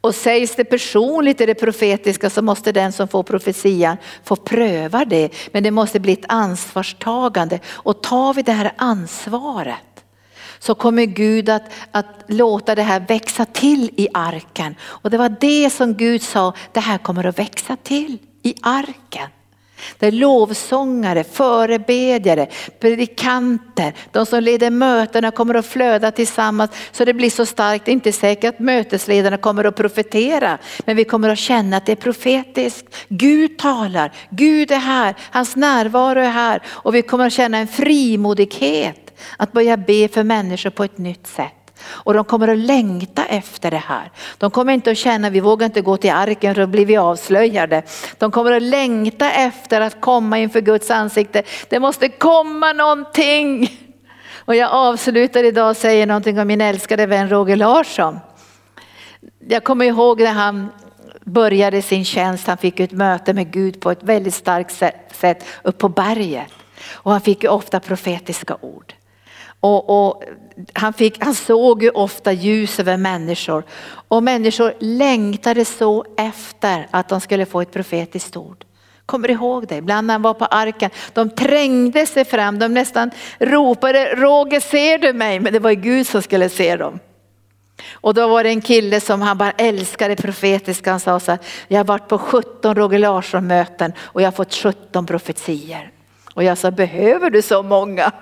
Och 0.00 0.14
sägs 0.14 0.56
det 0.56 0.64
personligt 0.64 1.40
i 1.40 1.46
det 1.46 1.54
profetiska 1.54 2.30
så 2.30 2.42
måste 2.42 2.72
den 2.72 2.92
som 2.92 3.08
får 3.08 3.22
profetian 3.22 3.96
få 4.24 4.36
pröva 4.36 5.04
det. 5.04 5.30
Men 5.52 5.62
det 5.62 5.70
måste 5.70 6.00
bli 6.00 6.12
ett 6.12 6.24
ansvarstagande. 6.28 7.60
Och 7.66 8.02
tar 8.02 8.34
vi 8.34 8.42
det 8.42 8.52
här 8.52 8.72
ansvaret 8.76 9.95
så 10.66 10.74
kommer 10.74 11.04
Gud 11.04 11.48
att, 11.48 11.62
att 11.90 12.24
låta 12.26 12.74
det 12.74 12.82
här 12.82 13.00
växa 13.00 13.44
till 13.44 13.90
i 13.96 14.08
arken. 14.14 14.74
Och 14.82 15.10
det 15.10 15.18
var 15.18 15.36
det 15.40 15.70
som 15.70 15.94
Gud 15.94 16.22
sa, 16.22 16.52
det 16.72 16.80
här 16.80 16.98
kommer 16.98 17.26
att 17.26 17.38
växa 17.38 17.76
till 17.76 18.18
i 18.42 18.54
arken. 18.62 19.28
Där 19.98 20.10
lovsångare, 20.10 21.24
förebedjare, 21.24 22.46
predikanter, 22.80 23.94
de 24.12 24.26
som 24.26 24.42
leder 24.42 24.70
mötena 24.70 25.30
kommer 25.30 25.54
att 25.54 25.66
flöda 25.66 26.10
tillsammans 26.10 26.70
så 26.92 27.04
det 27.04 27.14
blir 27.14 27.30
så 27.30 27.46
starkt. 27.46 27.84
Det 27.84 27.90
är 27.90 27.92
inte 27.92 28.12
säkert 28.12 28.54
att 28.54 28.60
mötesledarna 28.60 29.36
kommer 29.36 29.64
att 29.64 29.76
profetera 29.76 30.58
men 30.84 30.96
vi 30.96 31.04
kommer 31.04 31.28
att 31.28 31.38
känna 31.38 31.76
att 31.76 31.86
det 31.86 31.92
är 31.92 31.96
profetiskt. 31.96 32.96
Gud 33.08 33.58
talar, 33.58 34.12
Gud 34.30 34.70
är 34.70 34.76
här, 34.76 35.14
hans 35.30 35.56
närvaro 35.56 36.20
är 36.20 36.30
här 36.30 36.62
och 36.66 36.94
vi 36.94 37.02
kommer 37.02 37.26
att 37.26 37.32
känna 37.32 37.58
en 37.58 37.68
frimodighet 37.68 39.05
att 39.36 39.52
börja 39.52 39.76
be 39.76 40.08
för 40.08 40.24
människor 40.24 40.70
på 40.70 40.84
ett 40.84 40.98
nytt 40.98 41.26
sätt. 41.26 41.52
Och 41.84 42.14
de 42.14 42.24
kommer 42.24 42.48
att 42.48 42.58
längta 42.58 43.24
efter 43.24 43.70
det 43.70 43.82
här. 43.86 44.10
De 44.38 44.50
kommer 44.50 44.72
inte 44.72 44.90
att 44.90 44.98
känna, 44.98 45.30
vi 45.30 45.40
vågar 45.40 45.66
inte 45.66 45.80
gå 45.80 45.96
till 45.96 46.10
arken 46.10 46.54
för 46.54 46.62
då 46.62 46.66
blir 46.66 46.86
vi 46.86 46.96
avslöjade. 46.96 47.82
De 48.18 48.30
kommer 48.30 48.52
att 48.52 48.62
längta 48.62 49.30
efter 49.30 49.80
att 49.80 50.00
komma 50.00 50.38
inför 50.38 50.60
Guds 50.60 50.90
ansikte. 50.90 51.42
Det 51.68 51.80
måste 51.80 52.08
komma 52.08 52.72
någonting. 52.72 53.78
Och 54.34 54.56
jag 54.56 54.70
avslutar 54.70 55.44
idag 55.44 55.70
och 55.70 55.76
säger 55.76 56.06
någonting 56.06 56.38
om 56.38 56.46
min 56.46 56.60
älskade 56.60 57.06
vän 57.06 57.28
Roger 57.28 57.56
Larsson. 57.56 58.18
Jag 59.48 59.64
kommer 59.64 59.84
ihåg 59.84 60.20
när 60.20 60.32
han 60.32 60.68
började 61.24 61.82
sin 61.82 62.04
tjänst, 62.04 62.46
han 62.46 62.58
fick 62.58 62.80
ett 62.80 62.92
möte 62.92 63.34
med 63.34 63.50
Gud 63.50 63.80
på 63.80 63.90
ett 63.90 64.02
väldigt 64.02 64.34
starkt 64.34 64.74
sätt 65.12 65.44
upp 65.62 65.78
på 65.78 65.88
berget. 65.88 66.52
Och 66.90 67.12
han 67.12 67.20
fick 67.20 67.42
ju 67.42 67.48
ofta 67.48 67.80
profetiska 67.80 68.56
ord. 68.60 68.95
Och, 69.60 70.08
och, 70.08 70.22
han, 70.72 70.92
fick, 70.92 71.24
han 71.24 71.34
såg 71.34 71.82
ju 71.82 71.90
ofta 71.90 72.32
ljus 72.32 72.80
över 72.80 72.96
människor 72.96 73.64
och 74.08 74.22
människor 74.22 74.74
längtade 74.80 75.64
så 75.64 76.04
efter 76.16 76.88
att 76.90 77.08
de 77.08 77.20
skulle 77.20 77.46
få 77.46 77.60
ett 77.60 77.72
profetiskt 77.72 78.36
ord. 78.36 78.64
Kommer 79.06 79.28
du 79.28 79.34
ihåg 79.34 79.66
det? 79.66 79.76
Ibland 79.76 80.06
när 80.06 80.14
han 80.14 80.22
var 80.22 80.34
på 80.34 80.44
arken, 80.44 80.90
de 81.12 81.30
trängde 81.30 82.06
sig 82.06 82.24
fram, 82.24 82.58
de 82.58 82.74
nästan 82.74 83.10
ropade 83.38 84.14
Roger 84.14 84.60
ser 84.60 84.98
du 84.98 85.12
mig? 85.12 85.40
Men 85.40 85.52
det 85.52 85.58
var 85.58 85.70
ju 85.70 85.76
Gud 85.76 86.06
som 86.06 86.22
skulle 86.22 86.48
se 86.48 86.76
dem. 86.76 86.98
Och 87.92 88.14
då 88.14 88.28
var 88.28 88.44
det 88.44 88.50
en 88.50 88.60
kille 88.60 89.00
som 89.00 89.22
han 89.22 89.38
bara 89.38 89.50
älskade 89.50 90.16
profetiska, 90.16 90.90
han 90.90 91.00
sa 91.00 91.20
så 91.20 91.30
här, 91.30 91.40
jag 91.68 91.78
har 91.78 91.84
varit 91.84 92.08
på 92.08 92.18
17 92.18 92.74
Roger 92.74 92.98
Larsson 92.98 93.46
möten 93.46 93.92
och 93.98 94.22
jag 94.22 94.26
har 94.26 94.32
fått 94.32 94.54
17 94.54 95.06
profetier. 95.06 95.90
Och 96.34 96.44
jag 96.44 96.58
sa, 96.58 96.70
behöver 96.70 97.30
du 97.30 97.42
så 97.42 97.62
många? 97.62 98.12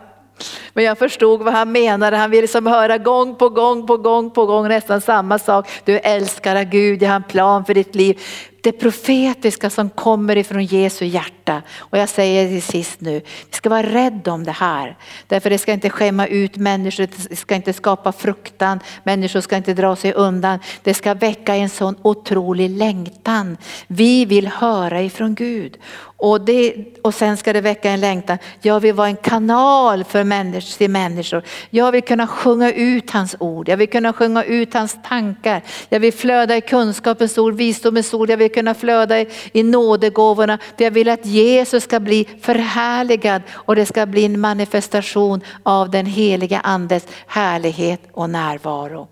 Men 0.73 0.85
jag 0.85 0.99
förstod 0.99 1.43
vad 1.43 1.55
han 1.55 1.73
menade. 1.73 2.17
Han 2.17 2.31
ville 2.31 2.49
som 2.49 2.67
höra 2.67 2.99
gång 2.99 3.37
på 3.37 3.49
gång 3.49 3.87
på 3.87 3.97
gång 3.97 4.31
på 4.31 4.47
gång 4.47 4.69
nästan 4.69 5.01
samma 5.01 5.39
sak. 5.39 5.69
Du 5.85 5.99
älskar 5.99 6.65
Gud, 6.65 7.03
jag 7.03 7.09
har 7.09 7.17
en 7.17 7.23
plan 7.23 7.65
för 7.65 7.75
ditt 7.75 7.95
liv. 7.95 8.21
det 8.61 8.73
profetiska 8.73 9.71
som 9.71 9.91
kommer 9.91 10.37
ifrån 10.37 10.65
Jesu 10.65 11.05
hjärta. 11.05 11.44
Och 11.77 11.99
jag 11.99 12.09
säger 12.09 12.49
till 12.49 12.63
sist 12.63 13.01
nu, 13.01 13.21
vi 13.51 13.57
ska 13.57 13.69
vara 13.69 13.83
rädda 13.83 14.33
om 14.33 14.45
det 14.45 14.53
här. 14.53 14.97
Därför 15.27 15.51
det 15.51 15.59
ska 15.59 15.73
inte 15.73 15.91
skämma 15.91 16.27
ut 16.27 16.57
människor, 16.57 17.09
det 17.29 17.37
ska 17.37 17.55
inte 17.55 17.73
skapa 17.73 18.13
fruktan, 18.13 18.81
människor 19.03 19.41
ska 19.41 19.57
inte 19.57 19.75
dra 19.75 19.97
sig 19.97 20.13
undan. 20.13 20.59
Det 20.83 20.95
ska 20.95 21.15
väcka 21.15 21.55
en 21.55 21.69
sån 21.69 21.97
otrolig 22.03 22.71
längtan. 22.71 23.57
Vi 23.87 24.25
vill 24.25 24.47
höra 24.47 25.03
ifrån 25.03 25.35
Gud. 25.35 25.79
Och, 26.17 26.41
det, 26.41 26.75
och 27.03 27.15
sen 27.15 27.37
ska 27.37 27.53
det 27.53 27.61
väcka 27.61 27.91
en 27.91 28.01
längtan. 28.01 28.39
Jag 28.61 28.81
vill 28.81 28.95
vara 28.95 29.09
en 29.09 29.17
kanal 29.17 30.05
för 30.05 30.25
människor, 30.25 30.79
till 30.79 30.91
människor. 30.91 31.43
Jag 31.71 31.93
vill 31.93 32.03
kunna 32.03 32.27
sjunga 32.27 32.73
ut 32.73 33.11
hans 33.11 33.37
ord. 33.39 33.69
Jag 33.69 33.77
vill 33.77 33.89
kunna 33.89 34.13
sjunga 34.13 34.45
ut 34.45 34.75
hans 34.75 34.99
tankar. 35.09 35.63
Jag 35.89 36.01
vill 36.01 36.13
flöda 36.13 36.57
i 36.57 36.61
kunskapens 36.61 37.39
ord, 37.39 37.55
visdomens 37.55 38.15
ord. 38.15 38.31
Jag 38.31 38.37
vill 38.37 38.53
kunna 38.53 38.75
flöda 38.75 39.21
i, 39.21 39.29
i 39.53 39.63
nådegåvorna. 39.63 40.59
Jag 40.77 40.91
vill 40.91 41.09
att 41.09 41.27
Jesus 41.35 41.85
ska 41.85 42.01
bli 42.01 42.29
förhärligad 42.41 43.43
och 43.53 43.77
det 43.77 43.87
ska 43.87 44.07
bli 44.07 44.25
en 44.25 44.41
manifestation 44.41 45.41
av 45.63 45.91
den 45.91 46.07
heliga 46.07 46.61
andes 46.61 47.07
härlighet 47.27 48.01
och 48.13 48.31
närvaro. 48.31 49.09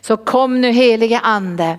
Så 0.00 0.16
kom 0.16 0.60
nu 0.60 0.70
heliga 0.72 1.20
ande 1.20 1.78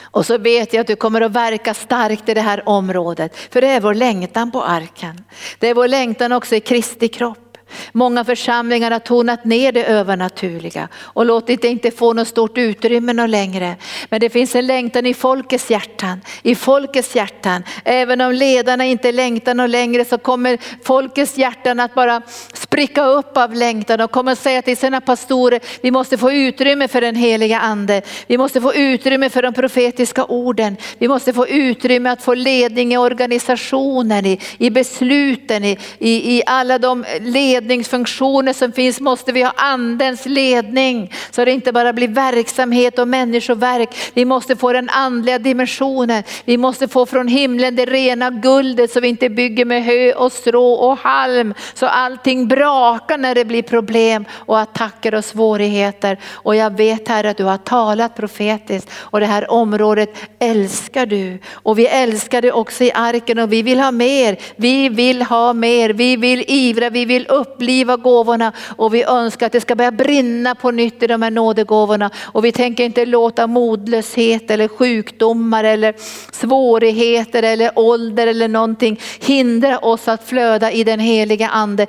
och 0.00 0.26
så 0.26 0.38
vet 0.38 0.72
jag 0.72 0.80
att 0.80 0.86
du 0.86 0.96
kommer 0.96 1.20
att 1.20 1.32
verka 1.32 1.74
starkt 1.74 2.28
i 2.28 2.34
det 2.34 2.40
här 2.40 2.68
området. 2.68 3.36
För 3.36 3.60
det 3.60 3.68
är 3.68 3.80
vår 3.80 3.94
längtan 3.94 4.50
på 4.50 4.64
arken. 4.64 5.24
Det 5.58 5.68
är 5.68 5.74
vår 5.74 5.88
längtan 5.88 6.32
också 6.32 6.54
i 6.54 6.60
Kristi 6.60 7.08
kropp. 7.08 7.49
Många 7.92 8.24
församlingar 8.24 8.90
har 8.90 8.98
tonat 8.98 9.44
ner 9.44 9.72
det 9.72 9.84
övernaturliga 9.84 10.88
och 10.96 11.26
låtit 11.26 11.62
det 11.62 11.68
inte 11.68 11.90
få 11.90 12.12
något 12.12 12.28
stort 12.28 12.58
utrymme 12.58 13.12
något 13.12 13.30
längre. 13.30 13.76
Men 14.08 14.20
det 14.20 14.30
finns 14.30 14.54
en 14.54 14.66
längtan 14.66 15.06
i 15.06 15.14
folkets 15.14 15.70
hjärtan, 15.70 16.20
i 16.42 16.54
folkets 16.54 17.16
hjärtan. 17.16 17.64
Även 17.84 18.20
om 18.20 18.32
ledarna 18.32 18.84
inte 18.84 19.12
längtar 19.12 19.54
något 19.54 19.70
längre 19.70 20.04
så 20.04 20.18
kommer 20.18 20.58
folkets 20.84 21.38
hjärtan 21.38 21.80
att 21.80 21.94
bara 21.94 22.22
spricka 22.52 23.04
upp 23.04 23.36
av 23.36 23.54
längtan 23.54 24.00
och 24.00 24.10
kommer 24.10 24.32
att 24.32 24.38
säga 24.38 24.62
till 24.62 24.76
sina 24.76 25.00
pastorer, 25.00 25.60
vi 25.80 25.90
måste 25.90 26.18
få 26.18 26.32
utrymme 26.32 26.88
för 26.88 27.00
den 27.00 27.16
heliga 27.16 27.58
ande. 27.58 28.02
Vi 28.26 28.38
måste 28.38 28.60
få 28.60 28.74
utrymme 28.74 29.30
för 29.30 29.42
de 29.42 29.54
profetiska 29.54 30.24
orden. 30.24 30.76
Vi 30.98 31.08
måste 31.08 31.32
få 31.32 31.48
utrymme 31.48 32.10
att 32.10 32.22
få 32.22 32.34
ledning 32.34 32.92
i 32.92 32.96
organisationen, 32.96 34.26
i, 34.26 34.40
i 34.58 34.70
besluten, 34.70 35.64
i, 35.64 35.78
i, 35.98 36.36
i 36.36 36.42
alla 36.46 36.78
de 36.78 37.04
ledare 37.20 37.59
ledningsfunktioner 37.60 38.52
som 38.52 38.72
finns 38.72 39.00
måste 39.00 39.32
vi 39.32 39.42
ha 39.42 39.52
andens 39.56 40.26
ledning. 40.26 41.12
Så 41.30 41.44
det 41.44 41.52
inte 41.52 41.72
bara 41.72 41.92
blir 41.92 42.08
verksamhet 42.08 42.98
och 42.98 43.08
människoverk. 43.08 43.88
Vi 44.14 44.24
måste 44.24 44.56
få 44.56 44.72
den 44.72 44.88
andliga 44.88 45.38
dimensionen. 45.38 46.22
Vi 46.44 46.56
måste 46.56 46.88
få 46.88 47.06
från 47.06 47.28
himlen 47.28 47.76
det 47.76 47.84
rena 47.84 48.30
guldet 48.30 48.90
så 48.90 49.00
vi 49.00 49.08
inte 49.08 49.28
bygger 49.28 49.64
med 49.64 49.84
hö 49.84 50.12
och 50.12 50.32
strå 50.32 50.72
och 50.72 50.98
halm. 50.98 51.54
Så 51.74 51.86
allting 51.86 52.48
brakar 52.48 53.18
när 53.18 53.34
det 53.34 53.44
blir 53.44 53.62
problem 53.62 54.24
och 54.32 54.60
attacker 54.60 55.14
och 55.14 55.24
svårigheter. 55.24 56.18
Och 56.32 56.56
jag 56.56 56.76
vet 56.76 57.08
här 57.08 57.24
att 57.24 57.36
du 57.36 57.44
har 57.44 57.58
talat 57.58 58.16
profetiskt 58.16 58.90
och 58.94 59.20
det 59.20 59.26
här 59.26 59.50
området 59.50 60.14
älskar 60.38 61.06
du. 61.06 61.38
Och 61.52 61.78
vi 61.78 61.86
älskar 61.86 62.42
det 62.42 62.52
också 62.52 62.84
i 62.84 62.92
arken 62.94 63.38
och 63.38 63.52
vi 63.52 63.62
vill 63.62 63.80
ha 63.80 63.90
mer. 63.90 64.36
Vi 64.56 64.88
vill 64.88 65.22
ha 65.22 65.52
mer. 65.52 65.90
Vi 65.90 66.16
vill 66.16 66.44
ivra, 66.48 66.90
vi 66.90 67.04
vill 67.04 67.26
upp 67.26 67.49
uppliva 67.54 67.96
gåvorna 67.96 68.52
och 68.76 68.94
vi 68.94 69.04
önskar 69.04 69.46
att 69.46 69.52
det 69.52 69.60
ska 69.60 69.74
börja 69.74 69.90
brinna 69.90 70.54
på 70.54 70.70
nytt 70.70 71.02
i 71.02 71.06
de 71.06 71.22
här 71.22 71.30
nådegåvorna. 71.30 72.10
Och 72.32 72.44
vi 72.44 72.52
tänker 72.52 72.84
inte 72.84 73.06
låta 73.06 73.46
modlöshet 73.46 74.50
eller 74.50 74.68
sjukdomar 74.68 75.64
eller 75.64 75.94
svårigheter 76.32 77.42
eller 77.42 77.70
ålder 77.78 78.26
eller 78.26 78.48
någonting 78.48 79.00
hindra 79.20 79.78
oss 79.78 80.08
att 80.08 80.28
flöda 80.28 80.72
i 80.72 80.84
den 80.84 81.00
heliga 81.00 81.48
ande. 81.48 81.86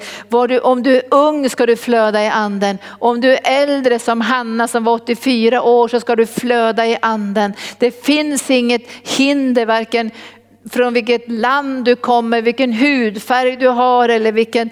Du, 0.50 0.60
om 0.60 0.84
du 0.84 0.96
är 0.96 1.04
ung 1.12 1.50
ska 1.50 1.66
du 1.66 1.76
flöda 1.76 2.24
i 2.24 2.28
anden. 2.28 2.78
Om 3.00 3.22
du 3.22 3.32
är 3.32 3.40
äldre 3.44 4.00
som 4.00 4.22
Hanna 4.22 4.68
som 4.68 4.84
var 4.84 4.94
84 4.94 5.62
år 5.62 5.88
så 5.88 6.00
ska 6.00 6.16
du 6.16 6.26
flöda 6.26 6.88
i 6.88 6.98
anden. 7.02 7.54
Det 7.78 8.06
finns 8.06 8.50
inget 8.50 8.82
hinder 9.18 9.66
varken 9.66 10.12
från 10.70 10.94
vilket 10.94 11.32
land 11.32 11.86
du 11.86 11.96
kommer, 11.96 12.42
vilken 12.42 12.74
hudfärg 12.74 13.56
du 13.56 13.68
har 13.68 14.10
eller 14.10 14.32
vilken, 14.32 14.70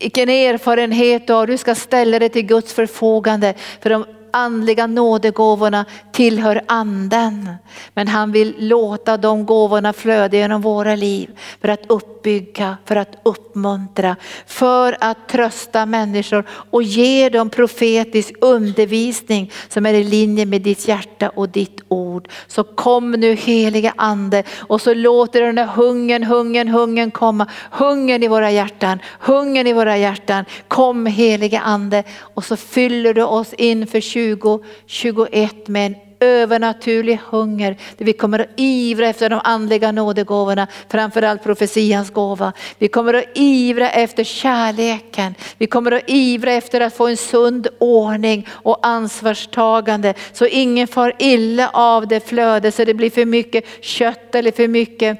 vilken 0.00 0.28
erfarenhet 0.28 1.26
du 1.26 1.32
har. 1.32 1.46
Du 1.46 1.58
ska 1.58 1.74
ställa 1.74 2.18
dig 2.18 2.28
till 2.28 2.46
Guds 2.46 2.74
förfogande. 2.74 3.54
För 3.80 3.90
de 3.90 4.04
andliga 4.30 4.86
nådegåvorna 4.86 5.84
tillhör 6.12 6.62
anden. 6.66 7.50
Men 7.94 8.08
han 8.08 8.32
vill 8.32 8.54
låta 8.58 9.16
de 9.16 9.46
gåvorna 9.46 9.92
flöda 9.92 10.36
genom 10.36 10.62
våra 10.62 10.96
liv 10.96 11.30
för 11.60 11.68
att 11.68 11.86
uppbygga, 11.86 12.76
för 12.84 12.96
att 12.96 13.18
uppmuntra, 13.22 14.16
för 14.46 14.96
att 15.00 15.28
trösta 15.28 15.86
människor 15.86 16.44
och 16.48 16.82
ge 16.82 17.28
dem 17.28 17.50
profetisk 17.50 18.34
undervisning 18.40 19.52
som 19.68 19.86
är 19.86 19.94
i 19.94 20.04
linje 20.04 20.46
med 20.46 20.62
ditt 20.62 20.88
hjärta 20.88 21.28
och 21.28 21.48
ditt 21.48 21.80
ord. 21.88 22.28
Så 22.46 22.64
kom 22.64 23.10
nu 23.10 23.34
heliga 23.34 23.94
ande 23.96 24.42
och 24.58 24.80
så 24.80 24.94
låter 24.94 25.42
den 25.42 25.54
där 25.54 25.66
hungern, 25.66 26.22
hungern, 26.22 26.68
hungern 26.68 27.10
komma. 27.10 27.46
Hungern 27.70 28.22
i 28.22 28.28
våra 28.28 28.50
hjärtan, 28.50 28.98
hungern 29.20 29.66
i 29.66 29.72
våra 29.72 29.96
hjärtan. 29.96 30.44
Kom 30.68 31.06
heliga 31.06 31.60
ande 31.60 32.04
och 32.34 32.44
så 32.44 32.56
fyller 32.56 33.14
du 33.14 33.22
oss 33.22 33.54
inför 33.54 34.00
2021 34.36 35.68
med 35.68 35.86
en 35.86 35.96
övernaturlig 36.20 37.20
hunger 37.24 37.76
där 37.98 38.04
vi 38.04 38.12
kommer 38.12 38.38
att 38.38 38.48
ivra 38.56 39.08
efter 39.08 39.30
de 39.30 39.40
andliga 39.44 39.92
nådegåvorna, 39.92 40.66
framförallt 40.88 41.42
profetians 41.42 42.10
gåva. 42.10 42.52
Vi 42.78 42.88
kommer 42.88 43.14
att 43.14 43.24
ivra 43.34 43.90
efter 43.90 44.24
kärleken. 44.24 45.34
Vi 45.58 45.66
kommer 45.66 45.92
att 45.92 46.02
ivra 46.06 46.52
efter 46.52 46.80
att 46.80 46.96
få 46.96 47.06
en 47.06 47.16
sund 47.16 47.68
ordning 47.78 48.48
och 48.50 48.86
ansvarstagande 48.86 50.14
så 50.32 50.46
ingen 50.46 50.88
far 50.88 51.16
illa 51.18 51.70
av 51.72 52.08
det 52.08 52.28
flöde 52.28 52.72
så 52.72 52.84
det 52.84 52.94
blir 52.94 53.10
för 53.10 53.24
mycket 53.24 53.64
kött 53.80 54.34
eller 54.34 54.52
för 54.52 54.68
mycket 54.68 55.18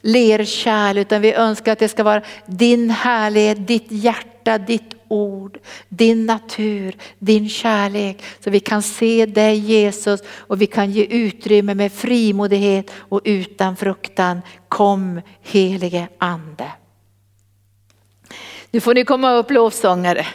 lerkärl 0.00 0.98
utan 0.98 1.22
vi 1.22 1.32
önskar 1.32 1.72
att 1.72 1.78
det 1.78 1.88
ska 1.88 2.02
vara 2.02 2.22
din 2.46 2.90
härlighet, 2.90 3.66
ditt 3.66 3.86
hjärta, 3.88 4.29
ditt 4.44 4.94
ord, 5.08 5.58
din 5.88 6.26
natur, 6.26 6.96
din 7.18 7.48
kärlek. 7.48 8.22
Så 8.40 8.50
vi 8.50 8.60
kan 8.60 8.82
se 8.82 9.26
dig 9.26 9.58
Jesus 9.58 10.20
och 10.36 10.60
vi 10.60 10.66
kan 10.66 10.90
ge 10.90 11.04
utrymme 11.04 11.74
med 11.74 11.92
frimodighet 11.92 12.90
och 12.94 13.20
utan 13.24 13.76
fruktan. 13.76 14.40
Kom 14.68 15.20
helige 15.42 16.08
ande. 16.18 16.72
Nu 18.70 18.80
får 18.80 18.94
ni 18.94 19.04
komma 19.04 19.32
upp 19.32 19.50
lovsångare. 19.50 20.26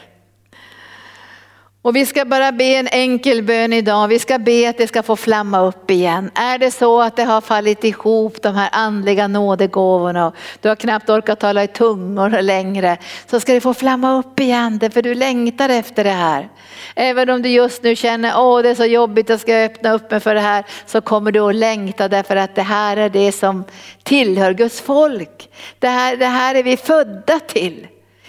Och 1.86 1.96
vi 1.96 2.06
ska 2.06 2.26
bara 2.26 2.52
be 2.52 2.64
en 2.64 2.88
enkel 2.88 3.44
bön 3.44 3.74
idag. 3.74 4.08
Vi 4.08 4.20
ska 4.20 4.40
be 4.40 4.70
att 4.70 4.78
det 4.78 4.88
ska 4.88 5.04
få 5.04 5.16
flamma 5.16 5.62
upp 5.62 5.92
igen. 5.92 6.32
Är 6.36 6.58
det 6.58 6.72
så 6.72 7.02
att 7.02 7.16
det 7.16 7.24
har 7.24 7.42
fallit 7.42 7.84
ihop 7.84 8.42
de 8.42 8.56
här 8.56 8.70
andliga 8.72 9.28
nådegåvorna 9.28 10.28
och 10.28 10.36
du 10.62 10.70
har 10.70 10.76
knappt 10.76 11.10
orkat 11.10 11.40
tala 11.40 11.64
i 11.64 11.68
tungor 11.68 12.42
längre 12.42 12.98
så 13.30 13.40
ska 13.40 13.54
det 13.54 13.62
få 13.62 13.74
flamma 13.74 14.20
upp 14.20 14.40
igen 14.40 14.80
för 14.94 15.02
du 15.02 15.16
längtar 15.16 15.70
efter 15.70 16.04
det 16.04 16.10
här. 16.10 16.50
Även 16.96 17.30
om 17.30 17.42
du 17.42 17.50
just 17.50 17.84
nu 17.84 17.96
känner 17.96 18.34
åh 18.38 18.62
det 18.62 18.70
är 18.70 18.76
så 18.76 18.86
jobbigt 18.86 19.30
jag 19.30 19.40
ska 19.40 19.56
öppna 19.56 19.94
upp 19.94 20.12
mig 20.12 20.20
för 20.20 20.36
det 20.36 20.42
här 20.42 20.66
så 20.86 21.02
kommer 21.02 21.32
du 21.32 21.40
att 21.40 21.56
längta 21.56 22.08
därför 22.08 22.36
att 22.36 22.56
det 22.56 22.62
här 22.62 22.98
är 22.98 23.10
det 23.10 23.32
som 23.32 23.64
tillhör 24.04 24.54
Guds 24.54 24.82
folk. 24.82 25.50
Det 25.80 25.88
här, 25.88 26.18
det 26.18 26.26
här 26.26 26.56
är 26.56 26.64
vi 26.64 26.78
födda 26.78 27.40
till. 27.40 27.88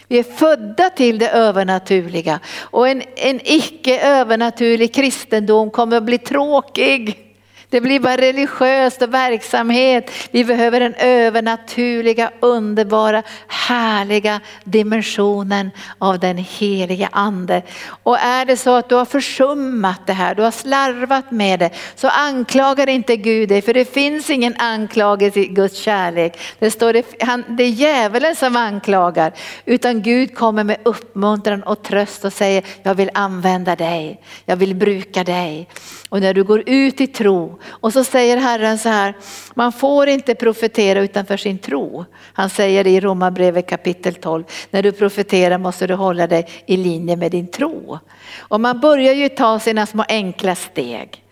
Vi 0.09 0.19
är 0.19 0.23
födda 0.23 0.91
till 0.91 1.19
det 1.19 1.29
övernaturliga 1.29 2.41
och 2.61 2.89
en, 2.89 3.03
en 3.17 3.41
icke 3.45 4.01
övernaturlig 4.01 4.95
kristendom 4.95 5.71
kommer 5.71 5.97
att 5.97 6.03
bli 6.03 6.19
tråkig. 6.19 7.26
Det 7.71 7.81
blir 7.81 8.01
bara 8.01 8.17
religiöst 8.17 9.03
och 9.03 9.15
verksamhet. 9.15 10.11
Vi 10.31 10.45
behöver 10.45 10.81
den 10.81 10.95
övernaturliga, 10.95 12.31
underbara, 12.41 13.23
härliga 13.49 14.41
dimensionen 14.65 15.71
av 15.99 16.19
den 16.19 16.37
heliga 16.37 17.09
ande. 17.13 17.63
Och 18.03 18.19
är 18.19 18.45
det 18.45 18.57
så 18.57 18.75
att 18.75 18.89
du 18.89 18.95
har 18.95 19.05
försummat 19.05 20.01
det 20.07 20.13
här, 20.13 20.35
du 20.35 20.43
har 20.43 20.51
slarvat 20.51 21.31
med 21.31 21.59
det, 21.61 21.71
så 21.95 22.09
anklagar 22.09 22.89
inte 22.89 23.17
Gud 23.17 23.49
dig, 23.49 23.63
för 23.63 23.75
det 23.75 23.95
finns 23.95 24.31
ingen 24.31 24.57
anklagelse 24.57 25.41
i 25.41 25.47
Guds 25.47 25.79
kärlek. 25.79 26.39
Det, 26.59 26.71
står 26.71 26.93
det, 26.93 27.07
han, 27.21 27.45
det 27.49 27.65
är 27.65 27.69
djävulen 27.69 28.37
som 28.37 28.57
anklagar, 28.57 29.33
utan 29.65 30.03
Gud 30.03 30.35
kommer 30.35 30.65
med 30.65 30.77
uppmuntran 30.83 31.63
och 31.63 31.83
tröst 31.83 32.25
och 32.25 32.33
säger, 32.33 32.65
jag 32.83 32.95
vill 32.95 33.11
använda 33.15 33.77
dig, 33.77 34.21
jag 34.45 34.57
vill 34.57 34.75
bruka 34.75 35.25
dig. 35.25 35.69
Och 36.09 36.21
när 36.21 36.35
du 36.35 36.45
går 36.45 36.63
ut 36.67 37.01
i 37.01 37.07
tro, 37.07 37.56
tro 37.57 37.71
och 37.81 37.93
så 37.93 38.05
säger 38.05 38.37
Herren 38.37 38.79
så 38.79 38.89
här, 38.89 39.15
man 39.55 39.73
får 39.73 40.09
inte 40.09 40.35
profetera 40.35 41.01
utanför 41.01 41.37
sin 41.37 41.59
tro. 41.59 42.05
Han 42.33 42.51
säger 42.51 42.85
det 42.85 42.91
i 42.91 43.01
Romarbrevet 43.01 43.69
kapitel 43.69 44.15
12, 44.15 44.45
när 44.71 44.83
du 44.83 44.93
profeterar 44.93 45.59
måste 45.59 45.87
du 45.87 45.95
hålla 45.95 46.27
dig 46.27 46.47
i 46.67 46.77
linje 46.77 47.17
med 47.17 47.31
din 47.31 47.47
tro. 47.47 47.99
Och 48.39 48.61
man 48.61 48.81
börjar 48.81 49.15
ju 49.15 49.29
ta 49.29 49.59
sina 49.59 49.87
små 49.87 50.05
enkla 50.09 50.55
steg. 50.55 51.23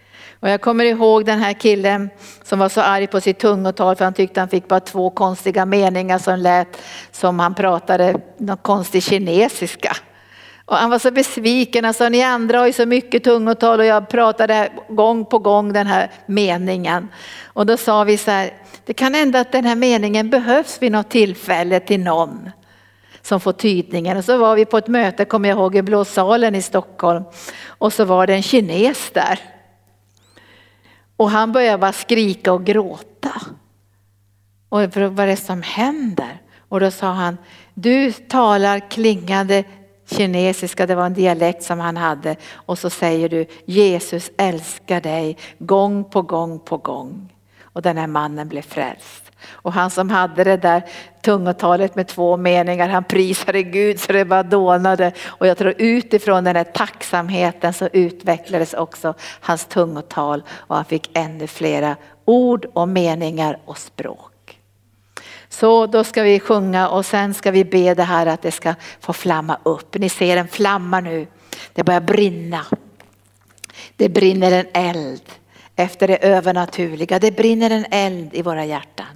Och 0.40 0.50
jag 0.50 0.60
kommer 0.60 0.84
ihåg 0.84 1.24
den 1.24 1.38
här 1.38 1.52
killen 1.52 2.10
som 2.42 2.58
var 2.58 2.68
så 2.68 2.80
arg 2.80 3.06
på 3.06 3.20
sitt 3.20 3.38
tungotal 3.38 3.96
för 3.96 4.04
han 4.04 4.14
tyckte 4.14 4.40
han 4.40 4.48
fick 4.48 4.68
bara 4.68 4.80
två 4.80 5.10
konstiga 5.10 5.66
meningar 5.66 6.18
som 6.18 6.38
lät 6.38 6.68
som 7.12 7.38
han 7.38 7.54
pratade 7.54 8.20
någon 8.38 8.56
konstig 8.56 9.02
kinesiska. 9.02 9.96
Och 10.66 10.76
han 10.76 10.90
var 10.90 10.98
så 10.98 11.10
besviken, 11.10 11.84
han 11.84 11.94
sa 11.94 12.08
ni 12.08 12.22
andra 12.22 12.58
har 12.58 12.66
ju 12.66 12.72
så 12.72 12.86
mycket 12.86 13.24
tungotal 13.24 13.80
och 13.80 13.86
jag 13.86 14.08
pratade 14.08 14.72
gång 14.88 15.24
på 15.24 15.38
gång 15.38 15.72
den 15.72 15.86
här 15.86 16.10
meningen. 16.26 17.08
Och 17.44 17.66
då 17.66 17.76
sa 17.76 18.04
vi 18.04 18.16
så 18.16 18.30
här, 18.30 18.52
det 18.84 18.94
kan 18.94 19.14
hända 19.14 19.40
att 19.40 19.52
den 19.52 19.64
här 19.64 19.76
meningen 19.76 20.30
behövs 20.30 20.82
vid 20.82 20.92
något 20.92 21.10
tillfälle 21.10 21.80
till 21.80 22.00
någon 22.00 22.50
som 23.22 23.40
får 23.40 23.52
tydningen. 23.52 24.16
Och 24.16 24.24
så 24.24 24.38
var 24.38 24.56
vi 24.56 24.64
på 24.64 24.78
ett 24.78 24.88
möte, 24.88 25.24
kommer 25.24 25.48
jag 25.48 25.58
ihåg, 25.58 25.76
i 25.76 25.82
Blå 25.82 26.04
salen 26.04 26.54
i 26.54 26.62
Stockholm. 26.62 27.24
Och 27.66 27.92
så 27.92 28.04
var 28.04 28.26
det 28.26 28.34
en 28.34 28.42
kines 28.42 29.10
där. 29.10 29.38
Och 31.16 31.30
han 31.30 31.52
började 31.52 31.78
bara 31.78 31.92
skrika 31.92 32.52
och 32.52 32.64
gråta. 32.64 33.32
Och 34.68 34.80
vad 34.96 35.20
är 35.20 35.26
det 35.26 35.36
som 35.36 35.62
händer? 35.62 36.42
Och 36.68 36.80
då 36.80 36.90
sa 36.90 37.12
han, 37.12 37.38
du 37.74 38.12
talar 38.12 38.90
klingande 38.90 39.64
kinesiska, 40.16 40.86
det 40.86 40.94
var 40.94 41.06
en 41.06 41.14
dialekt 41.14 41.62
som 41.62 41.80
han 41.80 41.96
hade. 41.96 42.36
Och 42.54 42.78
så 42.78 42.90
säger 42.90 43.28
du, 43.28 43.46
Jesus 43.64 44.30
älskar 44.36 45.00
dig 45.00 45.36
gång 45.58 46.04
på 46.04 46.22
gång 46.22 46.58
på 46.58 46.76
gång. 46.76 47.32
Och 47.62 47.82
den 47.82 47.96
här 47.96 48.06
mannen 48.06 48.48
blev 48.48 48.62
frälst. 48.62 49.24
Och 49.50 49.72
han 49.72 49.90
som 49.90 50.10
hade 50.10 50.44
det 50.44 50.56
där 50.56 50.82
tungotalet 51.22 51.94
med 51.94 52.08
två 52.08 52.36
meningar, 52.36 52.88
han 52.88 53.04
prisade 53.04 53.62
Gud 53.62 54.00
så 54.00 54.12
det 54.12 54.24
bara 54.24 54.42
dånade. 54.42 55.12
Och 55.24 55.46
jag 55.46 55.58
tror 55.58 55.74
utifrån 55.78 56.44
den 56.44 56.56
här 56.56 56.64
tacksamheten 56.64 57.72
så 57.72 57.88
utvecklades 57.92 58.74
också 58.74 59.14
hans 59.40 59.66
tungotal 59.66 60.42
och 60.50 60.76
han 60.76 60.84
fick 60.84 61.10
ännu 61.14 61.46
flera 61.46 61.96
ord 62.24 62.66
och 62.72 62.88
meningar 62.88 63.58
och 63.64 63.78
språk. 63.78 64.33
Så 65.54 65.86
då 65.86 66.04
ska 66.04 66.22
vi 66.22 66.40
sjunga 66.40 66.88
och 66.88 67.06
sen 67.06 67.34
ska 67.34 67.50
vi 67.50 67.64
be 67.64 67.94
det 67.94 68.02
här 68.02 68.26
att 68.26 68.42
det 68.42 68.50
ska 68.50 68.74
få 69.00 69.12
flamma 69.12 69.58
upp. 69.62 69.98
Ni 69.98 70.08
ser 70.08 70.36
en 70.36 70.48
flamma 70.48 71.00
nu, 71.00 71.26
det 71.72 71.84
börjar 71.84 72.00
brinna. 72.00 72.66
Det 73.96 74.08
brinner 74.08 74.52
en 74.52 74.66
eld 74.72 75.22
efter 75.76 76.08
det 76.08 76.16
övernaturliga. 76.16 77.18
Det 77.18 77.36
brinner 77.36 77.70
en 77.70 77.86
eld 77.90 78.34
i 78.34 78.42
våra 78.42 78.64
hjärtan. 78.64 79.06